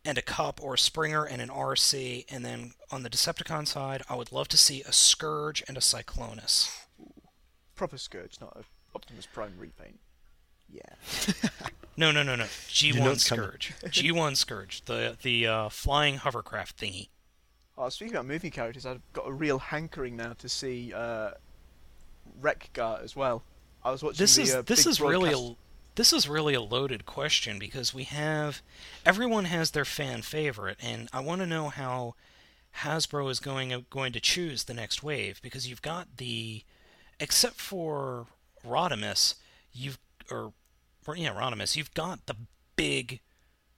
and 0.06 0.18
a 0.18 0.22
Kup, 0.22 0.64
or 0.64 0.76
a 0.76 0.78
Springer 0.78 1.26
and 1.26 1.42
an 1.42 1.50
Arcee, 1.50 2.26
and 2.30 2.46
then 2.46 2.72
on 2.92 3.04
the 3.04 3.10
Decepticon 3.10 3.68
side, 3.68 4.04
I 4.10 4.16
would 4.16 4.32
love 4.32 4.48
to 4.50 4.58
see 4.58 4.82
a 4.84 4.94
Scourge 4.94 5.62
and 5.68 5.76
a 5.76 5.82
Cyclonus. 5.82 6.72
Proper 7.76 7.98
Scourge, 7.98 8.40
not 8.40 8.56
a 8.56 8.64
Optimus 8.96 9.28
Prime 9.28 9.54
repaint. 9.60 10.00
Yeah. 10.72 11.34
No, 12.00 12.12
no, 12.12 12.22
no, 12.22 12.36
no. 12.36 12.44
G1 12.44 13.14
it's 13.14 13.28
coming. 13.28 13.46
Scourge. 13.46 13.74
G1 13.86 14.38
Scourge, 14.38 14.86
the 14.86 15.18
the 15.20 15.48
uh, 15.48 15.70
flying 15.70 16.18
hovercraft 16.18 16.80
thingy. 16.80 17.10
Oh, 17.76 17.90
speaking 17.90 18.14
about 18.14 18.28
movie 18.28 18.52
characters, 18.52 18.86
I've 18.86 19.02
got 19.14 19.28
a 19.28 19.32
real 19.32 19.58
hankering 19.58 20.16
now 20.16 20.34
to 20.34 20.48
see 20.48 20.94
uh, 20.94 21.32
Wreck-Gar 22.40 23.00
as 23.04 23.16
well. 23.16 23.44
I 23.84 23.92
was 23.92 24.04
watching 24.04 24.18
This 24.18 24.36
the 24.36 24.42
is 24.44 24.56
uh, 24.56 24.62
this 24.62 24.84
big 24.84 24.92
is 24.92 25.02
really 25.02 25.34
a 25.34 25.56
this 25.96 26.14
is 26.14 26.30
really 26.30 26.54
a 26.54 26.62
loaded 26.62 27.08
question 27.08 27.58
because 27.58 27.96
we 27.96 28.04
have 28.04 28.62
everyone 29.04 29.46
has 29.46 29.72
their 29.72 29.86
fan 29.86 30.22
favorite, 30.22 30.78
and 30.80 31.10
I 31.12 31.20
want 31.22 31.42
to 31.42 31.48
know 31.48 31.70
how 31.70 32.14
Hasbro 32.82 33.30
is 33.32 33.40
going 33.40 33.86
going 33.90 34.14
to 34.14 34.20
choose 34.20 34.66
the 34.66 34.76
next 34.76 35.02
wave 35.02 35.42
because 35.42 35.68
you've 35.68 35.82
got 35.82 36.18
the 36.18 36.64
except 37.20 37.56
for 37.56 38.28
Rodimus, 38.64 39.36
you've 39.74 39.98
or 40.32 40.54
or, 41.06 41.16
yeah 41.16 41.34
Rodimus, 41.34 41.76
you've 41.76 41.94
got 41.94 42.26
the 42.26 42.36
big 42.76 43.22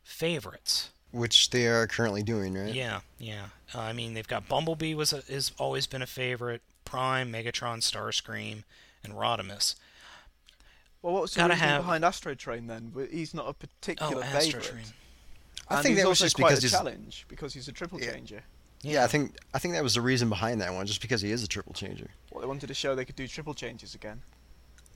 favorites. 0.04 0.90
which 1.12 1.50
they 1.52 1.68
are 1.68 1.86
currently 1.88 2.24
doing, 2.24 2.54
right? 2.56 2.74
Yeah, 2.74 3.02
yeah. 3.20 3.46
Uh, 3.74 3.80
I 3.82 3.94
mean, 3.94 4.14
they've 4.16 4.28
got 4.28 4.48
Bumblebee 4.48 4.94
was 4.96 5.14
a, 5.14 5.22
has 5.32 5.52
always 5.60 5.86
been 5.88 6.02
a 6.02 6.08
favorite. 6.08 6.62
Prime, 6.86 7.32
Megatron, 7.32 7.82
Starscream, 7.82 8.64
and 9.04 9.14
Rodimus. 9.14 9.76
Well, 11.02 11.14
what 11.14 11.22
was 11.24 11.34
the 11.34 11.38
Gotta 11.42 11.54
reason 11.54 11.68
have- 11.70 11.82
behind 11.84 12.04
Astro 12.04 12.34
Train 12.36 12.68
then? 12.68 12.92
He's 13.12 13.34
not 13.34 13.46
a 13.46 13.50
Oh, 13.50 13.54
particular 13.54 14.24
Astro 14.24 14.40
favourite. 14.42 14.66
Train. 14.66 14.86
I 15.70 15.76
And 15.76 15.84
think 15.84 15.96
he's 15.96 16.04
that 16.04 16.10
was 16.10 16.22
also 16.22 16.26
just 16.26 16.36
quite 16.36 16.50
because 16.50 16.60
a 16.60 16.62
he's 16.64 16.72
challenge 16.72 17.26
because 17.28 17.54
he's 17.54 17.68
a 17.68 17.72
triple 17.72 18.02
Yeah. 18.02 18.12
changer. 18.14 18.44
yeah. 18.82 19.04
I 19.04 19.08
think 19.08 19.36
I 19.54 19.60
think 19.60 19.76
that 19.76 19.84
was 19.84 19.94
the 19.94 20.02
reason 20.02 20.30
behind 20.30 20.60
that 20.62 20.74
one, 20.74 20.88
just 20.88 21.00
because 21.02 21.22
he 21.22 21.32
is 21.32 21.44
a 21.44 21.48
triple 21.48 21.74
changer. 21.74 22.10
Well, 22.32 22.42
they 22.42 22.48
wanted 22.48 22.68
to 22.68 22.74
show 22.74 22.96
they 22.96 23.06
could 23.06 23.16
do 23.16 23.28
triple 23.28 23.54
changes 23.54 23.94
again. 23.94 24.24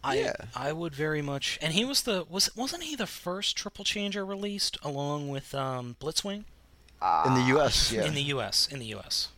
I 0.03 0.15
Yeah. 0.19 0.33
I 0.55 0.71
would 0.73 0.93
very 0.93 1.21
much. 1.21 1.57
And 1.61 1.73
he 1.73 1.85
was 1.85 2.03
the 2.03 2.25
was 2.29 2.49
wasn't 2.55 2.83
he 2.83 2.95
the 2.95 3.07
first 3.07 3.55
triple 3.55 3.85
changer 3.85 4.25
released 4.25 4.77
along 4.83 5.29
with 5.29 5.53
um, 5.55 5.95
Blitzwing 5.99 6.43
In 7.25 7.33
the 7.33 7.43
U.S., 7.49 7.91
yeah. 7.91 8.05
in 8.05 8.13
the 8.13 8.21
U.S. 8.23 8.67
in 8.67 8.79
the 8.79 8.85
U.S. 8.87 9.29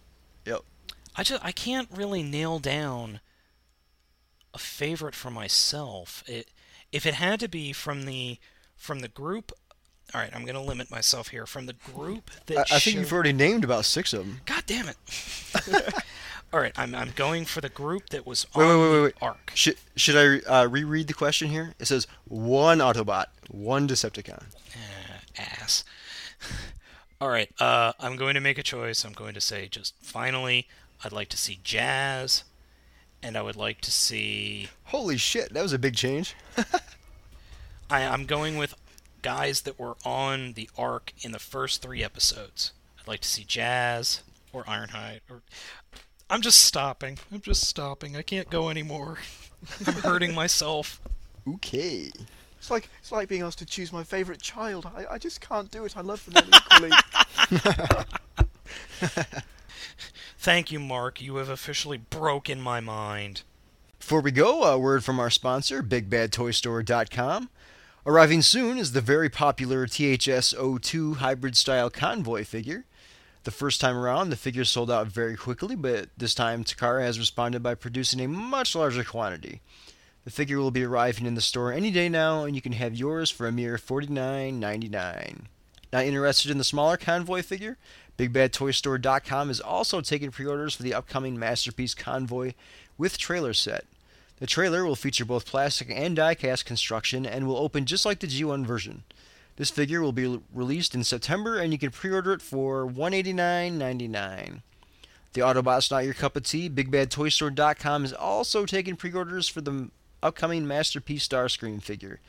Yep. 0.45 0.61
I 1.15 1.23
just 1.23 1.43
I 1.45 1.51
can't 1.51 1.89
really 1.91 2.23
nail 2.23 2.59
down 2.59 3.19
a 4.53 4.57
favorite 4.57 5.15
for 5.15 5.29
myself. 5.31 6.23
It 6.27 6.49
if 6.91 7.05
it 7.05 7.15
had 7.15 7.39
to 7.41 7.47
be 7.47 7.73
from 7.73 8.05
the 8.05 8.37
from 8.75 8.99
the 8.99 9.07
group 9.07 9.51
All 10.13 10.21
right, 10.21 10.29
I'm 10.35 10.43
going 10.43 10.55
to 10.55 10.61
limit 10.61 10.91
myself 10.91 11.29
here 11.29 11.45
from 11.45 11.65
the 11.65 11.73
group 11.73 12.29
I, 12.49 12.53
that. 12.53 12.57
I 12.59 12.63
think 12.79 12.81
showed- 12.81 12.93
you've 12.95 13.13
already 13.13 13.33
named 13.33 13.63
about 13.63 13.85
six 13.85 14.13
of 14.13 14.19
them. 14.19 14.41
God 14.45 14.63
damn 14.65 14.87
it! 14.89 14.97
All 16.53 16.59
right, 16.61 16.71
I'm 16.77 16.95
I'm 16.95 17.11
going 17.15 17.43
for 17.45 17.59
the 17.59 17.69
group 17.69 18.09
that 18.09 18.25
was 18.25 18.47
Wait, 18.55 18.63
on 18.63 18.69
wait, 18.69 18.75
wait, 18.77 18.87
the 18.87 18.93
wait, 18.93 19.01
wait. 19.03 19.15
Ark. 19.21 19.51
Should 19.55 19.75
should 19.95 20.15
I 20.47 20.49
uh, 20.49 20.67
reread 20.67 21.07
the 21.07 21.13
question 21.13 21.49
here? 21.49 21.73
It 21.79 21.85
says 21.85 22.07
one 22.27 22.77
Autobot, 22.79 23.25
one 23.49 23.87
Decepticon. 23.87 24.43
ass. 25.37 25.83
All 27.21 27.29
right, 27.29 27.49
uh, 27.59 27.93
I'm 27.99 28.15
going 28.15 28.35
to 28.35 28.39
make 28.41 28.57
a 28.57 28.63
choice. 28.63 29.03
I'm 29.03 29.13
going 29.13 29.33
to 29.33 29.41
say 29.41 29.67
just 29.67 29.95
finally, 30.01 30.67
I'd 31.03 31.11
like 31.11 31.29
to 31.29 31.37
see 31.37 31.59
Jazz, 31.63 32.43
and 33.23 33.35
I 33.37 33.41
would 33.41 33.55
like 33.57 33.81
to 33.81 33.91
see. 33.91 34.69
Holy 34.85 35.17
shit, 35.17 35.53
that 35.53 35.63
was 35.63 35.73
a 35.73 35.79
big 35.79 35.95
change. 35.95 36.35
I, 37.89 38.03
I'm 38.03 38.25
going 38.25 38.57
with 38.57 38.75
guys 39.21 39.61
that 39.61 39.79
were 39.79 39.95
on 40.05 40.53
the 40.53 40.69
Ark 40.77 41.11
in 41.21 41.31
the 41.31 41.39
first 41.39 41.81
three 41.81 42.03
episodes. 42.03 42.71
I'd 42.99 43.07
like 43.07 43.21
to 43.21 43.27
see 43.27 43.43
Jazz 43.43 44.21
or 44.53 44.63
Ironhide. 44.65 45.19
Or 45.29 45.41
I'm 46.29 46.41
just 46.41 46.61
stopping. 46.61 47.19
I'm 47.31 47.41
just 47.41 47.67
stopping. 47.67 48.15
I 48.15 48.21
can't 48.21 48.49
go 48.49 48.69
anymore. 48.69 49.19
I'm 49.87 49.93
hurting 49.95 50.33
myself. 50.33 50.99
Okay. 51.47 52.11
It's 52.57 52.71
like 52.71 52.89
it's 52.99 53.11
like 53.11 53.29
being 53.29 53.43
asked 53.43 53.59
to 53.59 53.65
choose 53.65 53.93
my 53.93 54.03
favourite 54.03 54.41
child. 54.41 54.89
I, 54.95 55.05
I 55.13 55.17
just 55.19 55.39
can't 55.39 55.69
do 55.69 55.85
it. 55.85 55.95
I 55.95 56.01
love 56.01 56.25
them 56.25 56.43
all 56.43 56.49
equally. 56.79 56.91
Thank 60.39 60.71
you, 60.71 60.79
Mark. 60.79 61.21
You 61.21 61.35
have 61.35 61.49
officially 61.49 61.97
broken 61.97 62.59
my 62.59 62.79
mind. 62.79 63.43
Before 63.99 64.21
we 64.21 64.31
go, 64.31 64.63
a 64.63 64.77
word 64.77 65.03
from 65.03 65.19
our 65.19 65.29
sponsor, 65.29 65.81
BigBadToyStore.com. 65.81 67.49
Arriving 68.05 68.43
soon 68.43 68.77
is 68.77 68.91
the 68.91 69.01
very 69.01 69.29
popular 69.29 69.87
THS-02 69.87 71.15
hybrid 71.15 71.57
style 71.57 71.89
convoy 71.89 72.43
figure. 72.43 72.85
The 73.45 73.51
first 73.51 73.79
time 73.79 73.95
around, 73.95 74.31
the 74.31 74.35
figure 74.35 74.65
sold 74.65 74.89
out 74.89 75.05
very 75.05 75.37
quickly, 75.37 75.75
but 75.75 76.09
this 76.17 76.33
time 76.33 76.63
Takara 76.63 77.03
has 77.03 77.19
responded 77.19 77.61
by 77.61 77.75
producing 77.75 78.19
a 78.19 78.27
much 78.27 78.73
larger 78.73 79.03
quantity. 79.03 79.61
The 80.23 80.31
figure 80.31 80.57
will 80.57 80.71
be 80.71 80.83
arriving 80.83 81.27
in 81.27 81.35
the 81.35 81.41
store 81.41 81.71
any 81.71 81.91
day 81.91 82.09
now, 82.09 82.45
and 82.45 82.55
you 82.55 82.61
can 82.63 82.71
have 82.71 82.95
yours 82.95 83.29
for 83.29 83.47
a 83.47 83.51
mere 83.51 83.77
$49.99. 83.77 85.41
Not 85.93 86.05
interested 86.05 86.49
in 86.49 86.57
the 86.57 86.63
smaller 86.63 86.97
convoy 86.97 87.43
figure? 87.43 87.77
BigBadToyStore.com 88.17 89.51
is 89.51 89.61
also 89.61 90.01
taking 90.01 90.31
pre-orders 90.31 90.73
for 90.73 90.81
the 90.81 90.95
upcoming 90.95 91.37
Masterpiece 91.37 91.93
Convoy 91.93 92.53
with 92.97 93.19
trailer 93.19 93.53
set. 93.53 93.85
The 94.39 94.47
trailer 94.47 94.83
will 94.83 94.95
feature 94.95 95.23
both 95.23 95.45
plastic 95.45 95.91
and 95.91 96.15
die-cast 96.15 96.65
construction 96.65 97.27
and 97.27 97.45
will 97.45 97.57
open 97.57 97.85
just 97.85 98.07
like 98.07 98.21
the 98.21 98.27
G1 98.27 98.65
version. 98.65 99.03
This 99.57 99.69
figure 99.69 100.01
will 100.01 100.11
be 100.11 100.41
released 100.53 100.95
in 100.95 101.03
September, 101.03 101.57
and 101.57 101.71
you 101.71 101.79
can 101.79 101.91
pre-order 101.91 102.33
it 102.33 102.41
for 102.41 102.85
$189.99. 102.85 104.61
The 105.33 105.41
Autobot's 105.41 105.91
not 105.91 106.05
your 106.05 106.13
cup 106.13 106.35
of 106.35 106.43
tea. 106.43 106.69
BigBadToyStore.com 106.69 108.05
is 108.05 108.13
also 108.13 108.65
taking 108.65 108.95
pre-orders 108.95 109.47
for 109.47 109.61
the 109.61 109.89
upcoming 110.21 110.67
Masterpiece 110.67 111.27
Starscream 111.27 111.81
figure. 111.81 112.19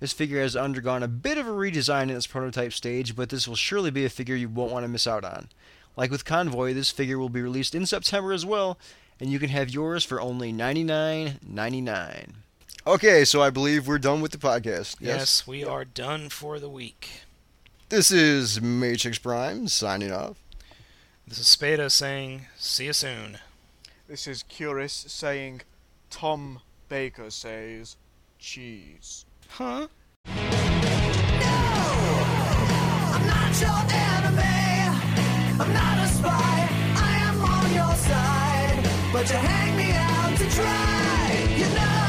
This 0.00 0.12
figure 0.12 0.40
has 0.40 0.56
undergone 0.56 1.04
a 1.04 1.08
bit 1.08 1.38
of 1.38 1.46
a 1.46 1.52
redesign 1.52 2.04
in 2.04 2.16
its 2.16 2.26
prototype 2.26 2.72
stage, 2.72 3.14
but 3.14 3.28
this 3.28 3.46
will 3.46 3.54
surely 3.54 3.90
be 3.90 4.04
a 4.04 4.10
figure 4.10 4.34
you 4.34 4.48
won't 4.48 4.72
want 4.72 4.82
to 4.84 4.88
miss 4.88 5.06
out 5.06 5.24
on. 5.24 5.48
Like 5.96 6.10
with 6.10 6.24
Convoy, 6.24 6.74
this 6.74 6.90
figure 6.90 7.18
will 7.18 7.28
be 7.28 7.42
released 7.42 7.74
in 7.74 7.86
September 7.86 8.32
as 8.32 8.44
well, 8.44 8.78
and 9.20 9.30
you 9.30 9.38
can 9.38 9.50
have 9.50 9.70
yours 9.70 10.04
for 10.04 10.20
only 10.20 10.52
$99.99. 10.52 12.32
Okay, 12.84 13.24
so 13.24 13.40
I 13.40 13.50
believe 13.50 13.86
we're 13.86 13.98
done 13.98 14.20
with 14.20 14.32
the 14.32 14.38
podcast. 14.38 14.96
Yes, 14.98 15.46
we 15.46 15.64
are 15.64 15.84
done 15.84 16.28
for 16.28 16.58
the 16.58 16.68
week. 16.68 17.22
This 17.90 18.10
is 18.10 18.60
Matrix 18.60 19.18
Prime 19.18 19.68
signing 19.68 20.10
off. 20.10 20.36
This 21.26 21.38
is 21.38 21.46
Spada 21.46 21.88
saying, 21.90 22.46
see 22.56 22.86
you 22.86 22.92
soon. 22.92 23.38
this 24.08 24.26
is 24.26 24.42
Curious 24.42 24.92
saying, 24.92 25.60
Tom 26.10 26.58
Baker 26.88 27.30
says, 27.30 27.96
cheese. 28.40 29.26
Huh? 29.48 29.86
I'm 30.26 30.34
not 33.26 33.60
your 33.60 33.78
enemy. 33.94 34.42
I'm 35.60 35.72
not 35.72 35.98
a 36.04 36.08
spy. 36.08 36.68
I 36.96 37.16
am 37.28 37.40
on 37.42 37.72
your 37.72 37.94
side. 37.94 38.82
But 39.12 39.30
you 39.30 39.36
hang 39.36 39.76
me 39.76 39.92
out 39.92 40.36
to 40.36 40.48
dry. 40.56 42.01